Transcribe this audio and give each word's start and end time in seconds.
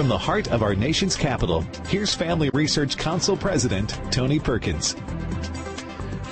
From 0.00 0.08
the 0.08 0.16
heart 0.16 0.50
of 0.50 0.62
our 0.62 0.74
nation's 0.74 1.14
capital, 1.14 1.60
here's 1.88 2.14
Family 2.14 2.48
Research 2.54 2.96
Council 2.96 3.36
President 3.36 4.00
Tony 4.10 4.38
Perkins. 4.38 4.96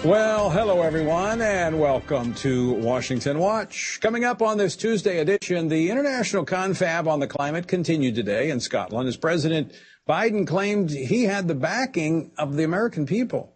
Well, 0.02 0.48
hello 0.48 0.80
everyone, 0.80 1.42
and 1.42 1.78
welcome 1.78 2.32
to 2.36 2.72
Washington 2.72 3.38
Watch. 3.38 3.98
Coming 4.00 4.24
up 4.24 4.40
on 4.40 4.56
this 4.56 4.74
Tuesday 4.74 5.18
edition, 5.18 5.68
the 5.68 5.90
international 5.90 6.46
confab 6.46 7.06
on 7.06 7.20
the 7.20 7.26
climate 7.26 7.68
continued 7.68 8.14
today 8.14 8.48
in 8.48 8.58
Scotland 8.58 9.06
as 9.06 9.18
President 9.18 9.74
Biden 10.08 10.46
claimed 10.46 10.88
he 10.88 11.24
had 11.24 11.46
the 11.46 11.54
backing 11.54 12.30
of 12.38 12.56
the 12.56 12.64
American 12.64 13.04
people. 13.04 13.54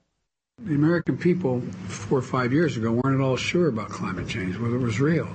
The 0.58 0.74
American 0.74 1.16
people, 1.16 1.62
four 1.88 2.18
or 2.18 2.20
five 2.20 2.52
years 2.52 2.76
ago, 2.76 2.92
weren't 2.92 3.18
at 3.18 3.24
all 3.24 3.38
sure 3.38 3.68
about 3.68 3.88
climate 3.88 4.28
change, 4.28 4.58
whether 4.58 4.76
it 4.76 4.82
was 4.82 5.00
real. 5.00 5.30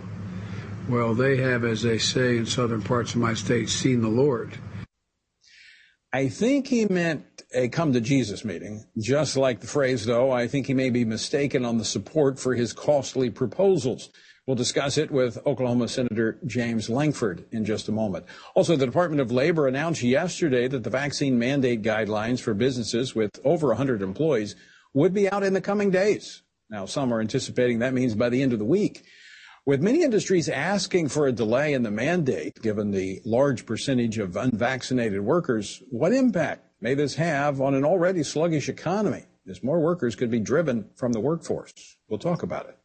Well, 0.88 1.16
they 1.16 1.38
have, 1.38 1.66
as 1.66 1.82
they 1.82 1.98
say 1.98 2.38
in 2.38 2.46
southern 2.46 2.84
parts 2.84 3.16
of 3.16 3.22
my 3.22 3.34
state, 3.34 3.70
seen 3.70 4.02
the 4.02 4.08
Lord. 4.08 4.56
I 6.14 6.30
think 6.30 6.68
he 6.68 6.86
meant 6.86 7.26
a 7.54 7.68
come 7.68 7.92
to 7.94 8.02
Jesus 8.02 8.46
meeting. 8.46 8.86
Just 8.98 9.36
like 9.36 9.60
the 9.60 9.68
phrase, 9.68 10.06
though, 10.06 10.32
I 10.32 10.48
think 10.48 10.68
he 10.68 10.74
may 10.74 10.90
be 10.90 11.04
mistaken 11.04 11.66
on 11.66 11.78
the 11.78 11.86
support 11.86 12.40
for 12.40 12.56
his 12.56 12.72
costly 12.72 13.30
proposals. 13.30 14.10
We'll 14.46 14.56
discuss 14.56 14.98
it 14.98 15.12
with 15.12 15.38
Oklahoma 15.46 15.90
Senator 15.90 16.40
James 16.46 16.90
Lankford 16.90 17.46
in 17.52 17.66
just 17.66 17.90
a 17.90 17.92
moment. 17.92 18.26
Also, 18.56 18.78
the 18.78 18.86
Department 18.86 19.20
of 19.20 19.30
Labor 19.30 19.68
announced 19.68 20.02
yesterday 20.02 20.70
that 20.70 20.84
the 20.84 20.90
vaccine 20.90 21.38
mandate 21.38 21.82
guidelines 21.82 22.40
for 22.40 22.54
businesses 22.54 23.14
with 23.14 23.32
over 23.44 23.68
100 23.68 24.02
employees 24.02 24.56
would 24.94 25.14
be 25.14 25.30
out 25.30 25.44
in 25.44 25.54
the 25.54 25.60
coming 25.60 25.92
days. 25.92 26.44
Now, 26.70 26.86
some 26.86 27.14
are 27.14 27.20
anticipating 27.20 27.80
that 27.80 27.94
means 27.94 28.16
by 28.16 28.30
the 28.30 28.42
end 28.42 28.54
of 28.54 28.60
the 28.60 28.66
week. 28.66 29.04
With 29.68 29.82
many 29.82 30.04
industries 30.04 30.48
asking 30.48 31.10
for 31.10 31.28
a 31.28 31.34
delay 31.34 31.74
in 31.74 31.84
the 31.84 31.92
mandate, 31.92 32.62
given 32.62 32.92
the 32.92 33.20
large 33.26 33.66
percentage 33.66 34.18
of 34.18 34.38
unvaccinated 34.38 35.20
workers, 35.20 35.84
what 35.90 36.14
impact 36.14 36.62
may 36.80 36.94
this 36.94 37.16
have 37.16 37.60
on 37.60 37.76
an 37.76 37.84
already 37.84 38.24
sluggish 38.24 38.70
economy 38.70 39.26
as 39.46 39.62
more 39.62 39.82
workers 39.82 40.16
could 40.16 40.32
be 40.32 40.40
driven 40.40 40.86
from 40.96 41.12
the 41.12 41.20
workforce? 41.20 41.98
We'll 42.08 42.18
talk 42.18 42.44
about 42.44 42.70
it. 42.70 42.78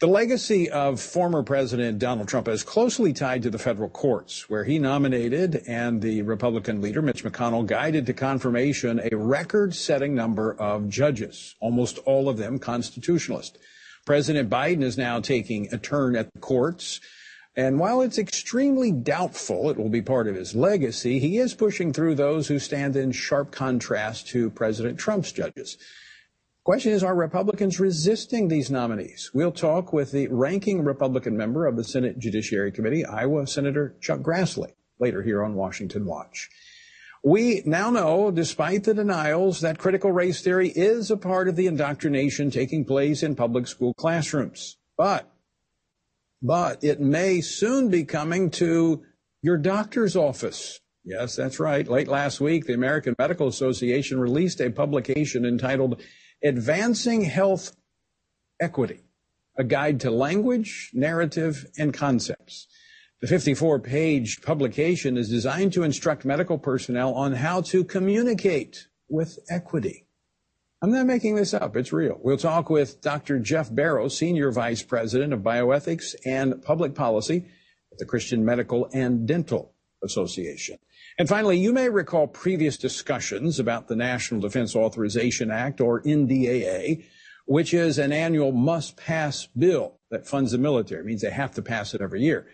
The 0.00 0.06
legacy 0.06 0.70
of 0.70 1.02
former 1.02 1.42
President 1.42 1.98
Donald 1.98 2.28
Trump 2.28 2.48
is 2.48 2.62
closely 2.62 3.12
tied 3.12 3.42
to 3.42 3.50
the 3.50 3.58
federal 3.58 3.90
courts, 3.90 4.48
where 4.48 4.64
he 4.64 4.78
nominated 4.78 5.64
and 5.66 6.00
the 6.00 6.22
Republican 6.22 6.80
leader, 6.80 7.02
Mitch 7.02 7.24
McConnell, 7.24 7.66
guided 7.66 8.06
to 8.06 8.14
confirmation 8.14 9.02
a 9.12 9.14
record 9.14 9.74
setting 9.74 10.14
number 10.14 10.54
of 10.54 10.88
judges, 10.88 11.56
almost 11.60 11.98
all 12.06 12.30
of 12.30 12.38
them 12.38 12.58
constitutionalists. 12.58 13.58
President 14.04 14.50
Biden 14.50 14.82
is 14.82 14.98
now 14.98 15.20
taking 15.20 15.72
a 15.72 15.78
turn 15.78 16.14
at 16.16 16.32
the 16.32 16.40
courts. 16.40 17.00
And 17.56 17.78
while 17.78 18.02
it's 18.02 18.18
extremely 18.18 18.90
doubtful 18.90 19.70
it 19.70 19.76
will 19.76 19.88
be 19.88 20.02
part 20.02 20.26
of 20.26 20.34
his 20.34 20.54
legacy, 20.54 21.20
he 21.20 21.38
is 21.38 21.54
pushing 21.54 21.92
through 21.92 22.16
those 22.16 22.48
who 22.48 22.58
stand 22.58 22.96
in 22.96 23.12
sharp 23.12 23.52
contrast 23.52 24.26
to 24.28 24.50
President 24.50 24.98
Trump's 24.98 25.32
judges. 25.32 25.78
Question 26.64 26.92
is, 26.92 27.04
are 27.04 27.14
Republicans 27.14 27.78
resisting 27.78 28.48
these 28.48 28.70
nominees? 28.70 29.30
We'll 29.34 29.52
talk 29.52 29.92
with 29.92 30.12
the 30.12 30.28
ranking 30.28 30.82
Republican 30.82 31.36
member 31.36 31.66
of 31.66 31.76
the 31.76 31.84
Senate 31.84 32.18
Judiciary 32.18 32.72
Committee, 32.72 33.04
Iowa 33.04 33.46
Senator 33.46 33.94
Chuck 34.00 34.20
Grassley, 34.20 34.72
later 34.98 35.22
here 35.22 35.44
on 35.44 35.54
Washington 35.54 36.06
Watch. 36.06 36.48
We 37.26 37.62
now 37.64 37.88
know, 37.88 38.30
despite 38.30 38.84
the 38.84 38.92
denials, 38.92 39.62
that 39.62 39.78
critical 39.78 40.12
race 40.12 40.42
theory 40.42 40.68
is 40.68 41.10
a 41.10 41.16
part 41.16 41.48
of 41.48 41.56
the 41.56 41.66
indoctrination 41.66 42.50
taking 42.50 42.84
place 42.84 43.22
in 43.22 43.34
public 43.34 43.66
school 43.66 43.94
classrooms. 43.94 44.76
But, 44.98 45.32
but 46.42 46.84
it 46.84 47.00
may 47.00 47.40
soon 47.40 47.88
be 47.88 48.04
coming 48.04 48.50
to 48.52 49.02
your 49.40 49.56
doctor's 49.56 50.16
office. 50.16 50.78
Yes, 51.02 51.34
that's 51.34 51.58
right. 51.58 51.88
Late 51.88 52.08
last 52.08 52.42
week, 52.42 52.66
the 52.66 52.74
American 52.74 53.14
Medical 53.18 53.48
Association 53.48 54.20
released 54.20 54.60
a 54.60 54.68
publication 54.68 55.46
entitled 55.46 56.02
Advancing 56.42 57.22
Health 57.22 57.74
Equity, 58.60 59.00
a 59.58 59.64
guide 59.64 60.00
to 60.00 60.10
language, 60.10 60.90
narrative, 60.92 61.64
and 61.78 61.94
concepts. 61.94 62.68
The 63.20 63.28
54 63.28 63.78
page 63.80 64.42
publication 64.42 65.16
is 65.16 65.30
designed 65.30 65.72
to 65.74 65.82
instruct 65.82 66.24
medical 66.24 66.58
personnel 66.58 67.14
on 67.14 67.32
how 67.32 67.62
to 67.62 67.84
communicate 67.84 68.88
with 69.08 69.38
equity. 69.48 70.06
I'm 70.82 70.90
not 70.90 71.06
making 71.06 71.36
this 71.36 71.54
up. 71.54 71.76
It's 71.76 71.94
real. 71.94 72.18
We'll 72.22 72.36
talk 72.36 72.68
with 72.68 73.00
Dr. 73.00 73.38
Jeff 73.38 73.74
Barrows, 73.74 74.18
Senior 74.18 74.50
Vice 74.50 74.82
President 74.82 75.32
of 75.32 75.40
Bioethics 75.40 76.14
and 76.26 76.62
Public 76.62 76.94
Policy 76.94 77.46
at 77.90 77.98
the 77.98 78.04
Christian 78.04 78.44
Medical 78.44 78.90
and 78.92 79.26
Dental 79.26 79.72
Association. 80.02 80.76
And 81.18 81.28
finally, 81.28 81.58
you 81.58 81.72
may 81.72 81.88
recall 81.88 82.26
previous 82.26 82.76
discussions 82.76 83.58
about 83.58 83.88
the 83.88 83.96
National 83.96 84.40
Defense 84.40 84.76
Authorization 84.76 85.50
Act, 85.50 85.80
or 85.80 86.02
NDAA, 86.02 87.04
which 87.46 87.72
is 87.72 87.98
an 87.98 88.12
annual 88.12 88.52
must 88.52 88.96
pass 88.96 89.46
bill 89.46 90.00
that 90.10 90.26
funds 90.26 90.52
the 90.52 90.58
military. 90.58 91.00
It 91.00 91.06
means 91.06 91.22
they 91.22 91.30
have 91.30 91.54
to 91.54 91.62
pass 91.62 91.94
it 91.94 92.00
every 92.02 92.20
year. 92.20 92.46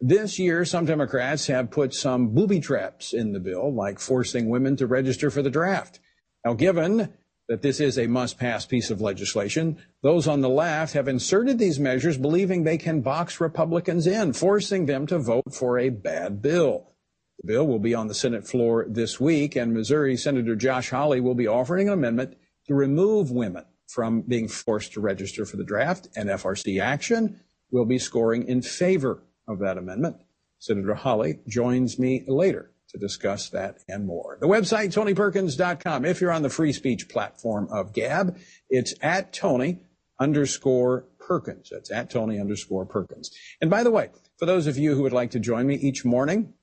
This 0.00 0.38
year, 0.38 0.66
some 0.66 0.84
Democrats 0.84 1.46
have 1.46 1.70
put 1.70 1.94
some 1.94 2.34
booby 2.34 2.60
traps 2.60 3.14
in 3.14 3.32
the 3.32 3.40
bill, 3.40 3.72
like 3.72 3.98
forcing 3.98 4.50
women 4.50 4.76
to 4.76 4.86
register 4.86 5.30
for 5.30 5.40
the 5.40 5.50
draft. 5.50 6.00
Now, 6.44 6.52
given 6.52 7.14
that 7.48 7.62
this 7.62 7.80
is 7.80 7.98
a 7.98 8.06
must 8.06 8.38
pass 8.38 8.66
piece 8.66 8.90
of 8.90 9.00
legislation, 9.00 9.78
those 10.02 10.28
on 10.28 10.42
the 10.42 10.50
left 10.50 10.92
have 10.92 11.08
inserted 11.08 11.58
these 11.58 11.80
measures 11.80 12.18
believing 12.18 12.62
they 12.62 12.76
can 12.76 13.00
box 13.00 13.40
Republicans 13.40 14.06
in, 14.06 14.34
forcing 14.34 14.84
them 14.84 15.06
to 15.06 15.18
vote 15.18 15.54
for 15.54 15.78
a 15.78 15.88
bad 15.88 16.42
bill. 16.42 16.92
The 17.40 17.46
bill 17.46 17.66
will 17.66 17.78
be 17.78 17.94
on 17.94 18.08
the 18.08 18.14
Senate 18.14 18.46
floor 18.46 18.84
this 18.88 19.18
week, 19.18 19.56
and 19.56 19.72
Missouri 19.72 20.18
Senator 20.18 20.56
Josh 20.56 20.90
Hawley 20.90 21.22
will 21.22 21.34
be 21.34 21.46
offering 21.46 21.88
an 21.88 21.94
amendment 21.94 22.36
to 22.66 22.74
remove 22.74 23.30
women 23.30 23.64
from 23.88 24.20
being 24.22 24.48
forced 24.48 24.92
to 24.92 25.00
register 25.00 25.46
for 25.46 25.56
the 25.56 25.64
draft, 25.64 26.08
and 26.16 26.28
FRC 26.28 26.82
Action 26.82 27.40
will 27.70 27.86
be 27.86 27.98
scoring 27.98 28.46
in 28.46 28.60
favor 28.60 29.22
of 29.48 29.58
that 29.60 29.78
amendment. 29.78 30.16
Senator 30.58 30.94
Hawley 30.94 31.40
joins 31.46 31.98
me 31.98 32.24
later 32.26 32.72
to 32.90 32.98
discuss 32.98 33.48
that 33.50 33.78
and 33.88 34.06
more. 34.06 34.38
The 34.40 34.48
website, 34.48 34.92
tonyperkins.com. 34.94 36.04
If 36.04 36.20
you're 36.20 36.32
on 36.32 36.42
the 36.42 36.50
free 36.50 36.72
speech 36.72 37.08
platform 37.08 37.68
of 37.70 37.92
Gab, 37.92 38.38
it's 38.70 38.94
at 39.02 39.32
Tony 39.32 39.80
underscore 40.18 41.06
Perkins. 41.18 41.70
That's 41.70 41.90
at 41.90 42.10
Tony 42.10 42.38
underscore 42.38 42.86
Perkins. 42.86 43.30
And 43.60 43.70
by 43.70 43.82
the 43.82 43.90
way, 43.90 44.10
for 44.38 44.46
those 44.46 44.66
of 44.66 44.78
you 44.78 44.94
who 44.94 45.02
would 45.02 45.12
like 45.12 45.30
to 45.32 45.40
join 45.40 45.66
me 45.66 45.74
each 45.74 46.04
morning, 46.04 46.54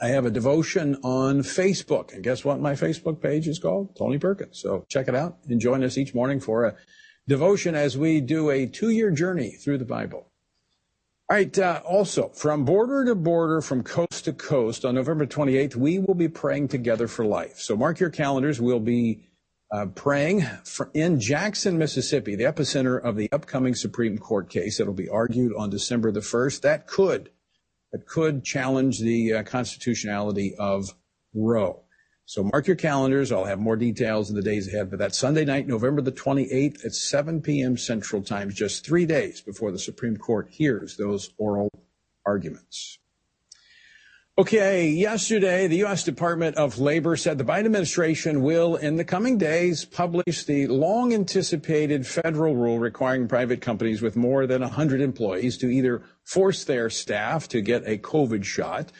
I 0.00 0.08
have 0.08 0.26
a 0.26 0.30
devotion 0.30 0.96
on 1.02 1.38
Facebook. 1.38 2.12
And 2.12 2.22
guess 2.22 2.44
what 2.44 2.60
my 2.60 2.74
Facebook 2.74 3.22
page 3.22 3.48
is 3.48 3.58
called? 3.58 3.96
Tony 3.96 4.18
Perkins. 4.18 4.60
So 4.60 4.84
check 4.88 5.08
it 5.08 5.14
out 5.14 5.38
and 5.48 5.60
join 5.60 5.82
us 5.82 5.96
each 5.96 6.14
morning 6.14 6.40
for 6.40 6.64
a 6.64 6.76
devotion 7.28 7.74
as 7.74 7.96
we 7.96 8.20
do 8.20 8.50
a 8.50 8.66
two 8.66 8.90
year 8.90 9.10
journey 9.10 9.52
through 9.52 9.78
the 9.78 9.86
Bible. 9.86 10.30
All 11.28 11.36
right. 11.36 11.58
Uh, 11.58 11.82
also, 11.84 12.28
from 12.28 12.64
border 12.64 13.04
to 13.06 13.16
border, 13.16 13.60
from 13.60 13.82
coast 13.82 14.26
to 14.26 14.32
coast, 14.32 14.84
on 14.84 14.94
November 14.94 15.26
28th, 15.26 15.74
we 15.74 15.98
will 15.98 16.14
be 16.14 16.28
praying 16.28 16.68
together 16.68 17.08
for 17.08 17.24
life. 17.24 17.58
So 17.58 17.76
mark 17.76 17.98
your 17.98 18.10
calendars. 18.10 18.60
We'll 18.60 18.78
be 18.78 19.26
uh, 19.72 19.86
praying 19.86 20.42
for, 20.62 20.88
in 20.94 21.18
Jackson, 21.18 21.78
Mississippi, 21.78 22.36
the 22.36 22.44
epicenter 22.44 23.02
of 23.02 23.16
the 23.16 23.28
upcoming 23.32 23.74
Supreme 23.74 24.18
Court 24.18 24.48
case 24.48 24.78
that'll 24.78 24.94
be 24.94 25.08
argued 25.08 25.52
on 25.56 25.68
December 25.68 26.12
the 26.12 26.20
1st. 26.20 26.60
That 26.60 26.86
could, 26.86 27.30
that 27.90 28.06
could 28.06 28.44
challenge 28.44 29.00
the 29.00 29.32
uh, 29.32 29.42
constitutionality 29.42 30.54
of 30.54 30.94
Roe. 31.34 31.82
So 32.28 32.42
mark 32.42 32.66
your 32.66 32.74
calendars. 32.74 33.30
I'll 33.30 33.44
have 33.44 33.60
more 33.60 33.76
details 33.76 34.30
in 34.30 34.36
the 34.36 34.42
days 34.42 34.66
ahead, 34.66 34.90
but 34.90 34.98
that's 34.98 35.16
Sunday 35.16 35.44
night, 35.44 35.68
November 35.68 36.02
the 36.02 36.10
28th 36.10 36.84
at 36.84 36.92
7 36.92 37.40
p.m. 37.40 37.76
Central 37.76 38.20
Time, 38.20 38.50
just 38.50 38.84
three 38.84 39.06
days 39.06 39.40
before 39.40 39.70
the 39.70 39.78
Supreme 39.78 40.16
Court 40.16 40.48
hears 40.50 40.96
those 40.96 41.30
oral 41.38 41.70
arguments. 42.26 42.98
Okay, 44.38 44.88
yesterday, 44.88 45.68
the 45.68 45.76
U.S. 45.78 46.02
Department 46.02 46.56
of 46.56 46.80
Labor 46.80 47.16
said 47.16 47.38
the 47.38 47.44
Biden 47.44 47.66
administration 47.66 48.42
will, 48.42 48.74
in 48.74 48.96
the 48.96 49.04
coming 49.04 49.38
days, 49.38 49.84
publish 49.84 50.44
the 50.44 50.66
long 50.66 51.14
anticipated 51.14 52.06
federal 52.06 52.56
rule 52.56 52.80
requiring 52.80 53.28
private 53.28 53.62
companies 53.62 54.02
with 54.02 54.16
more 54.16 54.48
than 54.48 54.62
100 54.62 55.00
employees 55.00 55.56
to 55.58 55.68
either 55.68 56.02
force 56.24 56.64
their 56.64 56.90
staff 56.90 57.46
to 57.48 57.60
get 57.60 57.86
a 57.86 57.96
COVID 57.96 58.44
shot 58.44 58.90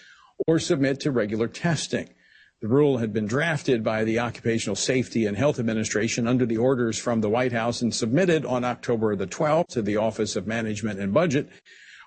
or 0.47 0.61
submit 0.61 1.01
to 1.01 1.11
regular 1.11 1.49
testing. 1.49 2.09
The 2.63 2.69
rule 2.69 2.97
had 2.97 3.13
been 3.13 3.27
drafted 3.27 3.85
by 3.85 4.05
the 4.05 4.19
Occupational 4.19 4.77
Safety 4.77 5.27
and 5.27 5.37
Health 5.37 5.59
Administration 5.59 6.27
under 6.27 6.47
the 6.47 6.57
orders 6.57 6.99
from 6.99 7.21
the 7.21 7.29
White 7.29 7.53
House 7.53 7.83
and 7.83 7.95
submitted 7.95 8.47
on 8.47 8.65
October 8.65 9.15
the 9.15 9.27
12th 9.27 9.69
to 9.69 9.83
the 9.83 9.99
Office 9.99 10.37
of 10.37 10.47
Management 10.47 10.99
and 10.99 11.13
Budget, 11.13 11.51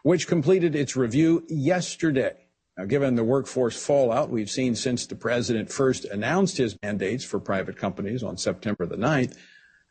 which 0.01 0.25
completed 0.25 0.75
its 0.75 0.96
review 0.96 1.46
yesterday. 1.50 2.36
Now, 2.75 2.86
given 2.86 3.13
the 3.13 3.24
workforce 3.24 3.86
fallout 3.86 4.31
we've 4.31 4.50
seen 4.50 4.74
since 4.74 5.06
the 5.06 5.16
president 5.16 5.72
first 5.72 6.06
announced 6.06 6.57
his 6.57 6.75
mandates 6.81 7.24
for 7.24 7.40
private 7.40 7.78
companies 7.78 8.24
on 8.24 8.36
September 8.36 8.88
the 8.88 8.98
9th, 8.98 9.38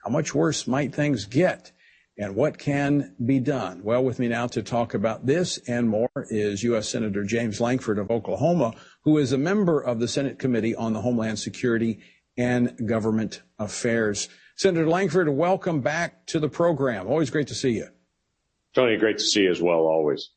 how 0.02 0.10
much 0.10 0.34
worse 0.34 0.66
might 0.66 0.92
things 0.92 1.24
get? 1.24 1.70
And 2.18 2.34
what 2.34 2.58
can 2.58 3.14
be 3.24 3.38
done. 3.38 3.80
Well, 3.84 4.04
with 4.04 4.18
me 4.18 4.28
now 4.28 4.48
to 4.48 4.62
talk 4.62 4.94
about 4.94 5.24
this 5.24 5.58
and 5.68 5.88
more 5.88 6.10
is 6.30 6.64
U.S. 6.64 6.88
Senator 6.88 7.22
James 7.22 7.60
Lankford 7.60 7.98
of 7.98 8.10
Oklahoma, 8.10 8.74
who 9.02 9.18
is 9.18 9.32
a 9.32 9.38
member 9.38 9.80
of 9.80 10.00
the 10.00 10.08
Senate 10.08 10.38
Committee 10.38 10.74
on 10.74 10.92
the 10.92 11.00
Homeland 11.00 11.38
Security 11.38 12.00
and 12.36 12.88
Government 12.88 13.42
Affairs. 13.58 14.28
Senator 14.56 14.88
Lankford, 14.88 15.28
welcome 15.28 15.80
back 15.80 16.26
to 16.26 16.40
the 16.40 16.48
program. 16.48 17.06
Always 17.06 17.30
great 17.30 17.46
to 17.48 17.54
see 17.54 17.70
you. 17.70 17.88
Tony, 18.74 18.96
great 18.96 19.18
to 19.18 19.24
see 19.24 19.42
you 19.42 19.50
as 19.50 19.62
well, 19.62 19.80
always. 19.80 20.30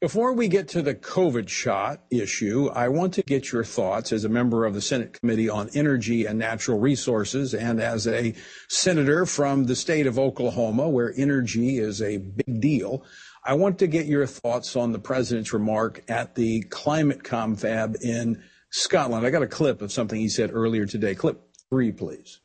Before 0.00 0.32
we 0.32 0.48
get 0.48 0.68
to 0.68 0.80
the 0.80 0.94
COVID 0.94 1.50
shot 1.50 2.04
issue, 2.10 2.70
I 2.72 2.88
want 2.88 3.12
to 3.14 3.22
get 3.22 3.52
your 3.52 3.64
thoughts 3.64 4.12
as 4.12 4.24
a 4.24 4.30
member 4.30 4.64
of 4.64 4.72
the 4.72 4.80
Senate 4.80 5.12
Committee 5.12 5.50
on 5.50 5.68
Energy 5.74 6.24
and 6.24 6.38
Natural 6.38 6.78
Resources 6.78 7.52
and 7.52 7.82
as 7.82 8.06
a 8.06 8.34
senator 8.70 9.26
from 9.26 9.64
the 9.64 9.76
state 9.76 10.06
of 10.06 10.18
Oklahoma, 10.18 10.88
where 10.88 11.12
energy 11.18 11.76
is 11.76 12.00
a 12.00 12.16
big 12.16 12.62
deal. 12.62 13.04
I 13.44 13.52
want 13.52 13.78
to 13.80 13.86
get 13.86 14.06
your 14.06 14.24
thoughts 14.24 14.74
on 14.74 14.92
the 14.92 14.98
president's 14.98 15.52
remark 15.52 16.02
at 16.08 16.34
the 16.34 16.62
climate 16.62 17.22
confab 17.22 17.96
in 18.00 18.42
Scotland. 18.70 19.26
I 19.26 19.30
got 19.30 19.42
a 19.42 19.46
clip 19.46 19.82
of 19.82 19.92
something 19.92 20.18
he 20.18 20.30
said 20.30 20.50
earlier 20.50 20.86
today. 20.86 21.14
Clip 21.14 21.42
three, 21.68 21.92
please. 21.92 22.40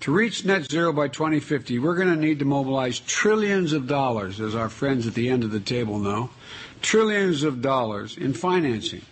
To 0.00 0.12
reach 0.12 0.44
net 0.44 0.70
zero 0.70 0.92
by 0.92 1.08
2050, 1.08 1.78
we're 1.78 1.94
going 1.94 2.08
to 2.08 2.16
need 2.16 2.40
to 2.40 2.44
mobilize 2.44 2.98
trillions 2.98 3.72
of 3.72 3.86
dollars, 3.86 4.40
as 4.40 4.54
our 4.54 4.68
friends 4.68 5.06
at 5.06 5.14
the 5.14 5.28
end 5.28 5.44
of 5.44 5.50
the 5.50 5.60
table 5.60 5.98
know, 5.98 6.30
trillions 6.84 7.42
of 7.42 7.62
dollars 7.62 8.16
in 8.16 8.34
financing 8.34 9.02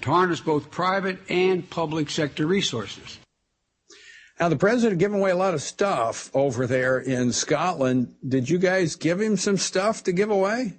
to 0.00 0.10
harness 0.10 0.40
both 0.40 0.70
private 0.70 1.18
and 1.28 1.68
public 1.68 2.10
sector 2.10 2.46
resources. 2.46 3.18
Now, 4.40 4.48
the 4.48 4.56
president 4.56 4.98
giving 4.98 5.18
away 5.18 5.32
a 5.32 5.36
lot 5.36 5.54
of 5.54 5.60
stuff 5.60 6.30
over 6.32 6.66
there 6.66 6.98
in 6.98 7.32
Scotland. 7.32 8.14
Did 8.26 8.48
you 8.48 8.58
guys 8.58 8.96
give 8.96 9.20
him 9.20 9.36
some 9.36 9.56
stuff 9.56 10.04
to 10.04 10.12
give 10.12 10.30
away? 10.30 10.74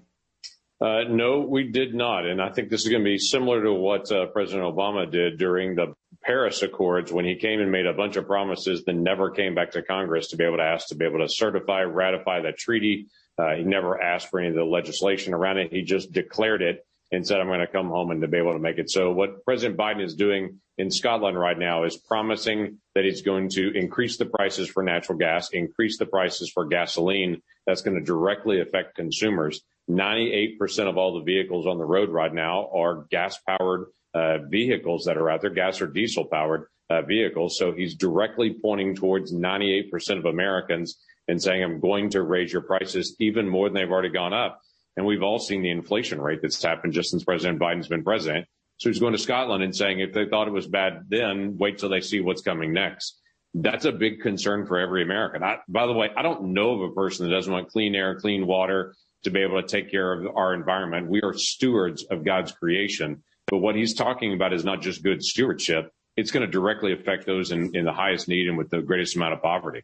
Uh, 0.81 1.03
no, 1.09 1.41
we 1.41 1.69
did 1.69 1.93
not. 1.93 2.25
And 2.25 2.41
I 2.41 2.49
think 2.49 2.69
this 2.69 2.83
is 2.83 2.89
going 2.89 3.03
to 3.03 3.09
be 3.09 3.17
similar 3.17 3.61
to 3.63 3.73
what 3.73 4.09
uh, 4.11 4.27
President 4.27 4.63
Obama 4.63 5.11
did 5.11 5.37
during 5.37 5.75
the 5.75 5.93
Paris 6.23 6.63
Accords 6.63 7.11
when 7.11 7.25
he 7.25 7.35
came 7.35 7.59
and 7.59 7.69
made 7.69 7.85
a 7.85 7.93
bunch 7.93 8.15
of 8.15 8.27
promises, 8.27 8.83
then 8.85 9.03
never 9.03 9.29
came 9.29 9.55
back 9.55 9.71
to 9.71 9.83
Congress 9.83 10.29
to 10.29 10.37
be 10.37 10.45
able 10.45 10.57
to 10.57 10.63
ask 10.63 10.87
to 10.87 10.95
be 10.95 11.05
able 11.05 11.19
to 11.19 11.27
certify, 11.27 11.81
ratify 11.81 12.41
that 12.41 12.57
treaty. 12.57 13.07
Uh, 13.39 13.55
he 13.55 13.63
never 13.63 14.01
asked 14.01 14.29
for 14.29 14.39
any 14.39 14.49
of 14.49 14.55
the 14.55 14.63
legislation 14.63 15.33
around 15.33 15.57
it. 15.57 15.71
He 15.71 15.83
just 15.83 16.11
declared 16.11 16.61
it 16.61 16.85
and 17.11 17.25
said, 17.25 17.39
I'm 17.39 17.47
going 17.47 17.59
to 17.59 17.67
come 17.67 17.87
home 17.87 18.11
and 18.11 18.21
to 18.21 18.27
be 18.27 18.37
able 18.37 18.53
to 18.53 18.59
make 18.59 18.77
it. 18.77 18.89
So 18.89 19.11
what 19.11 19.43
President 19.45 19.79
Biden 19.79 20.03
is 20.03 20.15
doing 20.15 20.59
in 20.77 20.91
Scotland 20.91 21.39
right 21.39 21.57
now 21.57 21.83
is 21.83 21.97
promising 21.97 22.77
that 22.93 23.05
he's 23.05 23.21
going 23.21 23.49
to 23.51 23.71
increase 23.75 24.17
the 24.17 24.25
prices 24.25 24.69
for 24.69 24.83
natural 24.83 25.17
gas, 25.17 25.49
increase 25.51 25.97
the 25.97 26.05
prices 26.05 26.51
for 26.51 26.65
gasoline. 26.65 27.41
That's 27.65 27.81
going 27.81 27.97
to 27.97 28.05
directly 28.05 28.61
affect 28.61 28.95
consumers. 28.95 29.61
98% 29.89 30.87
of 30.87 30.97
all 30.97 31.17
the 31.17 31.23
vehicles 31.23 31.65
on 31.65 31.77
the 31.77 31.85
road 31.85 32.09
right 32.09 32.33
now 32.33 32.69
are 32.75 33.05
gas 33.09 33.39
powered 33.47 33.87
uh, 34.13 34.39
vehicles 34.49 35.05
that 35.05 35.17
are 35.17 35.29
out 35.29 35.41
there, 35.41 35.49
gas 35.49 35.81
or 35.81 35.87
diesel 35.87 36.25
powered 36.25 36.67
uh, 36.89 37.01
vehicles. 37.01 37.57
So 37.57 37.71
he's 37.71 37.95
directly 37.95 38.55
pointing 38.61 38.95
towards 38.95 39.33
98% 39.33 40.17
of 40.17 40.25
Americans 40.25 40.97
and 41.29 41.41
saying, 41.41 41.63
I'm 41.63 41.79
going 41.79 42.09
to 42.11 42.23
raise 42.23 42.51
your 42.51 42.63
prices 42.63 43.15
even 43.19 43.47
more 43.47 43.69
than 43.69 43.75
they've 43.75 43.91
already 43.91 44.09
gone 44.09 44.33
up. 44.33 44.61
And 44.97 45.05
we've 45.05 45.23
all 45.23 45.39
seen 45.39 45.61
the 45.61 45.69
inflation 45.69 46.19
rate 46.19 46.39
that's 46.41 46.61
happened 46.61 46.93
just 46.93 47.11
since 47.11 47.23
President 47.23 47.59
Biden's 47.59 47.87
been 47.87 48.03
president. 48.03 48.47
So 48.77 48.89
he's 48.89 48.99
going 48.99 49.13
to 49.13 49.19
Scotland 49.19 49.63
and 49.63 49.75
saying, 49.75 49.99
if 49.99 50.11
they 50.11 50.25
thought 50.25 50.47
it 50.47 50.53
was 50.53 50.67
bad 50.67 51.05
then, 51.07 51.57
wait 51.57 51.77
till 51.77 51.89
they 51.89 52.01
see 52.01 52.19
what's 52.19 52.41
coming 52.41 52.73
next. 52.73 53.19
That's 53.53 53.85
a 53.85 53.91
big 53.91 54.21
concern 54.21 54.65
for 54.65 54.79
every 54.79 55.03
American. 55.03 55.43
I, 55.43 55.57
by 55.67 55.85
the 55.85 55.93
way, 55.93 56.09
I 56.15 56.21
don't 56.21 56.53
know 56.53 56.71
of 56.71 56.91
a 56.91 56.93
person 56.93 57.27
that 57.27 57.35
doesn't 57.35 57.51
want 57.51 57.69
clean 57.69 57.93
air, 57.95 58.19
clean 58.19 58.47
water 58.47 58.95
to 59.23 59.29
be 59.29 59.41
able 59.41 59.61
to 59.61 59.67
take 59.67 59.91
care 59.91 60.11
of 60.13 60.35
our 60.35 60.53
environment. 60.53 61.09
We 61.09 61.21
are 61.21 61.33
stewards 61.33 62.03
of 62.05 62.25
God's 62.25 62.51
creation. 62.51 63.23
But 63.47 63.57
what 63.57 63.75
he's 63.75 63.93
talking 63.93 64.33
about 64.33 64.53
is 64.53 64.63
not 64.63 64.81
just 64.81 65.03
good 65.03 65.23
stewardship. 65.23 65.91
It's 66.15 66.31
going 66.31 66.45
to 66.45 66.51
directly 66.51 66.93
affect 66.93 67.25
those 67.25 67.51
in, 67.51 67.75
in 67.75 67.85
the 67.85 67.93
highest 67.93 68.27
need 68.27 68.47
and 68.47 68.57
with 68.57 68.69
the 68.69 68.81
greatest 68.81 69.15
amount 69.15 69.33
of 69.33 69.41
poverty. 69.41 69.83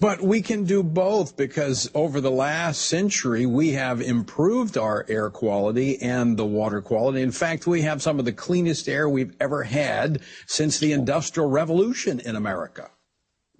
But 0.00 0.22
we 0.22 0.42
can 0.42 0.62
do 0.62 0.84
both 0.84 1.36
because 1.36 1.90
over 1.92 2.20
the 2.20 2.30
last 2.30 2.82
century, 2.82 3.46
we 3.46 3.72
have 3.72 4.00
improved 4.00 4.78
our 4.78 5.04
air 5.08 5.28
quality 5.28 6.00
and 6.00 6.36
the 6.36 6.46
water 6.46 6.80
quality. 6.80 7.20
In 7.20 7.32
fact, 7.32 7.66
we 7.66 7.82
have 7.82 8.00
some 8.00 8.20
of 8.20 8.24
the 8.24 8.32
cleanest 8.32 8.88
air 8.88 9.08
we've 9.08 9.34
ever 9.40 9.64
had 9.64 10.20
since 10.46 10.78
the 10.78 10.92
Industrial 10.92 11.50
Revolution 11.50 12.20
in 12.20 12.36
America. 12.36 12.92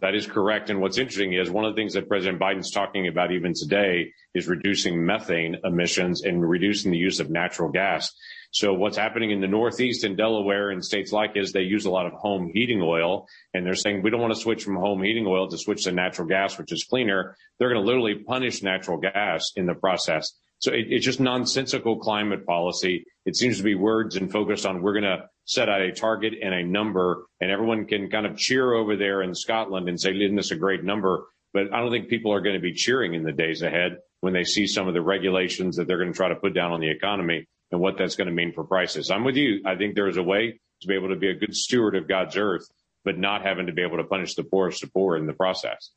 That 0.00 0.14
is 0.14 0.28
correct. 0.28 0.70
And 0.70 0.80
what's 0.80 0.96
interesting 0.96 1.32
is 1.32 1.50
one 1.50 1.64
of 1.64 1.74
the 1.74 1.80
things 1.80 1.94
that 1.94 2.08
President 2.08 2.40
Biden's 2.40 2.70
talking 2.70 3.08
about 3.08 3.32
even 3.32 3.52
today 3.52 4.12
is 4.32 4.46
reducing 4.46 5.04
methane 5.04 5.56
emissions 5.64 6.22
and 6.22 6.48
reducing 6.48 6.92
the 6.92 6.98
use 6.98 7.18
of 7.18 7.30
natural 7.30 7.68
gas. 7.68 8.14
So 8.50 8.72
what's 8.72 8.96
happening 8.96 9.30
in 9.30 9.40
the 9.40 9.46
Northeast 9.46 10.04
and 10.04 10.16
Delaware 10.16 10.70
and 10.70 10.82
states 10.82 11.12
like 11.12 11.32
is 11.36 11.52
they 11.52 11.62
use 11.62 11.84
a 11.84 11.90
lot 11.90 12.06
of 12.06 12.12
home 12.14 12.50
heating 12.52 12.80
oil 12.82 13.26
and 13.52 13.64
they're 13.64 13.74
saying 13.74 14.02
we 14.02 14.10
don't 14.10 14.20
want 14.20 14.34
to 14.34 14.40
switch 14.40 14.64
from 14.64 14.76
home 14.76 15.02
heating 15.02 15.26
oil 15.26 15.48
to 15.48 15.58
switch 15.58 15.84
to 15.84 15.92
natural 15.92 16.26
gas, 16.26 16.56
which 16.56 16.72
is 16.72 16.86
cleaner. 16.88 17.36
They're 17.58 17.68
going 17.68 17.80
to 17.80 17.86
literally 17.86 18.14
punish 18.14 18.62
natural 18.62 18.98
gas 18.98 19.52
in 19.54 19.66
the 19.66 19.74
process. 19.74 20.32
So 20.60 20.72
it, 20.72 20.86
it's 20.88 21.04
just 21.04 21.20
nonsensical 21.20 21.98
climate 21.98 22.46
policy. 22.46 23.04
It 23.26 23.36
seems 23.36 23.58
to 23.58 23.62
be 23.62 23.74
words 23.74 24.16
and 24.16 24.32
focused 24.32 24.64
on 24.64 24.82
we're 24.82 24.98
going 24.98 25.04
to 25.04 25.28
set 25.44 25.68
out 25.68 25.82
a 25.82 25.92
target 25.92 26.32
and 26.42 26.54
a 26.54 26.64
number 26.64 27.26
and 27.40 27.50
everyone 27.50 27.86
can 27.86 28.10
kind 28.10 28.26
of 28.26 28.38
cheer 28.38 28.72
over 28.72 28.96
there 28.96 29.22
in 29.22 29.34
Scotland 29.34 29.90
and 29.90 30.00
say, 30.00 30.10
isn't 30.10 30.36
this 30.36 30.52
a 30.52 30.56
great 30.56 30.84
number? 30.84 31.26
But 31.52 31.72
I 31.72 31.80
don't 31.80 31.90
think 31.90 32.08
people 32.08 32.32
are 32.32 32.40
going 32.40 32.56
to 32.56 32.62
be 32.62 32.72
cheering 32.72 33.12
in 33.12 33.24
the 33.24 33.32
days 33.32 33.62
ahead 33.62 33.98
when 34.20 34.32
they 34.32 34.44
see 34.44 34.66
some 34.66 34.88
of 34.88 34.94
the 34.94 35.02
regulations 35.02 35.76
that 35.76 35.86
they're 35.86 35.98
going 35.98 36.12
to 36.12 36.16
try 36.16 36.28
to 36.28 36.34
put 36.34 36.54
down 36.54 36.72
on 36.72 36.80
the 36.80 36.90
economy 36.90 37.46
and 37.70 37.80
what 37.80 37.98
that's 37.98 38.16
going 38.16 38.28
to 38.28 38.34
mean 38.34 38.52
for 38.52 38.64
prices. 38.64 39.10
I'm 39.10 39.24
with 39.24 39.36
you. 39.36 39.62
I 39.66 39.76
think 39.76 39.94
there 39.94 40.08
is 40.08 40.16
a 40.16 40.22
way 40.22 40.60
to 40.80 40.88
be 40.88 40.94
able 40.94 41.08
to 41.08 41.16
be 41.16 41.28
a 41.28 41.34
good 41.34 41.54
steward 41.54 41.96
of 41.96 42.08
God's 42.08 42.36
earth, 42.36 42.66
but 43.04 43.18
not 43.18 43.42
having 43.42 43.66
to 43.66 43.72
be 43.72 43.82
able 43.82 43.98
to 43.98 44.04
punish 44.04 44.34
the 44.34 44.44
poorest 44.44 44.82
of 44.82 44.92
poor 44.92 45.16
in 45.16 45.26
the 45.26 45.32
process. 45.32 45.90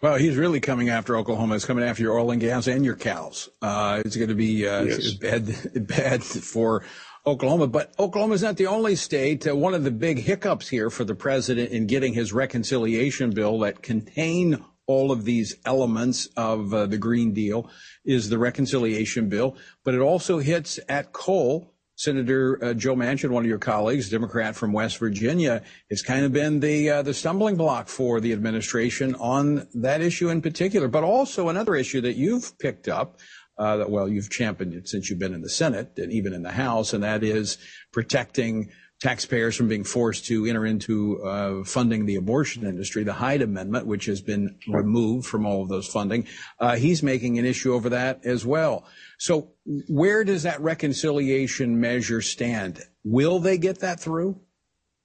Well, 0.00 0.16
he's 0.16 0.36
really 0.36 0.60
coming 0.60 0.88
after 0.88 1.16
Oklahoma. 1.16 1.54
He's 1.54 1.64
coming 1.64 1.84
after 1.84 2.02
your 2.02 2.18
oil 2.18 2.30
and 2.30 2.40
gas 2.40 2.66
and 2.66 2.84
your 2.84 2.96
cows. 2.96 3.48
Uh, 3.60 4.02
it's 4.04 4.16
going 4.16 4.28
to 4.28 4.34
be 4.34 4.68
uh, 4.68 4.86
bad, 5.20 5.86
bad 5.86 6.22
for 6.22 6.84
Oklahoma. 7.26 7.66
But 7.66 7.92
Oklahoma 7.98 8.34
is 8.34 8.42
not 8.42 8.56
the 8.56 8.66
only 8.66 8.96
state. 8.96 9.46
Uh, 9.46 9.56
one 9.56 9.74
of 9.74 9.82
the 9.82 9.90
big 9.90 10.18
hiccups 10.18 10.68
here 10.68 10.90
for 10.90 11.04
the 11.04 11.14
president 11.14 11.70
in 11.70 11.86
getting 11.86 12.14
his 12.14 12.32
reconciliation 12.32 13.30
bill 13.30 13.58
that 13.60 13.82
contain 13.82 14.64
all 14.86 15.10
of 15.10 15.24
these 15.24 15.54
elements 15.64 16.26
of 16.36 16.72
uh, 16.74 16.86
the 16.86 16.98
Green 16.98 17.32
Deal 17.32 17.70
is 18.04 18.28
the 18.28 18.38
reconciliation 18.38 19.28
bill, 19.28 19.56
but 19.84 19.94
it 19.94 20.00
also 20.00 20.38
hits 20.38 20.78
at 20.88 21.12
coal. 21.12 21.70
Senator 21.96 22.58
uh, 22.62 22.74
Joe 22.74 22.96
Manchin, 22.96 23.30
one 23.30 23.44
of 23.44 23.48
your 23.48 23.58
colleagues, 23.58 24.10
Democrat 24.10 24.56
from 24.56 24.72
West 24.72 24.98
Virginia, 24.98 25.62
has 25.90 26.02
kind 26.02 26.24
of 26.24 26.32
been 26.32 26.58
the 26.58 26.90
uh, 26.90 27.02
the 27.02 27.14
stumbling 27.14 27.56
block 27.56 27.86
for 27.88 28.20
the 28.20 28.32
administration 28.32 29.14
on 29.14 29.68
that 29.74 30.00
issue 30.00 30.28
in 30.28 30.42
particular, 30.42 30.88
but 30.88 31.04
also 31.04 31.48
another 31.48 31.76
issue 31.76 32.00
that 32.00 32.16
you've 32.16 32.58
picked 32.58 32.88
up. 32.88 33.20
Uh, 33.56 33.76
that, 33.76 33.88
well, 33.88 34.08
you've 34.08 34.30
championed 34.30 34.74
it 34.74 34.88
since 34.88 35.08
you've 35.08 35.20
been 35.20 35.32
in 35.32 35.40
the 35.40 35.48
Senate 35.48 35.92
and 35.96 36.12
even 36.12 36.32
in 36.32 36.42
the 36.42 36.50
House, 36.50 36.92
and 36.92 37.04
that 37.04 37.22
is 37.22 37.56
protecting 37.92 38.68
taxpayers 39.00 39.56
from 39.56 39.68
being 39.68 39.84
forced 39.84 40.26
to 40.26 40.46
enter 40.46 40.64
into 40.64 41.22
uh, 41.22 41.64
funding 41.64 42.06
the 42.06 42.16
abortion 42.16 42.66
industry, 42.66 43.04
the 43.04 43.12
Hyde 43.12 43.42
Amendment, 43.42 43.86
which 43.86 44.06
has 44.06 44.20
been 44.20 44.56
removed 44.68 45.26
from 45.26 45.44
all 45.46 45.62
of 45.62 45.68
those 45.68 45.86
funding. 45.86 46.26
Uh, 46.58 46.76
he's 46.76 47.02
making 47.02 47.38
an 47.38 47.44
issue 47.44 47.74
over 47.74 47.90
that 47.90 48.24
as 48.24 48.46
well. 48.46 48.86
So 49.18 49.50
where 49.88 50.24
does 50.24 50.44
that 50.44 50.60
reconciliation 50.60 51.80
measure 51.80 52.22
stand? 52.22 52.80
Will 53.04 53.40
they 53.40 53.58
get 53.58 53.80
that 53.80 54.00
through? 54.00 54.40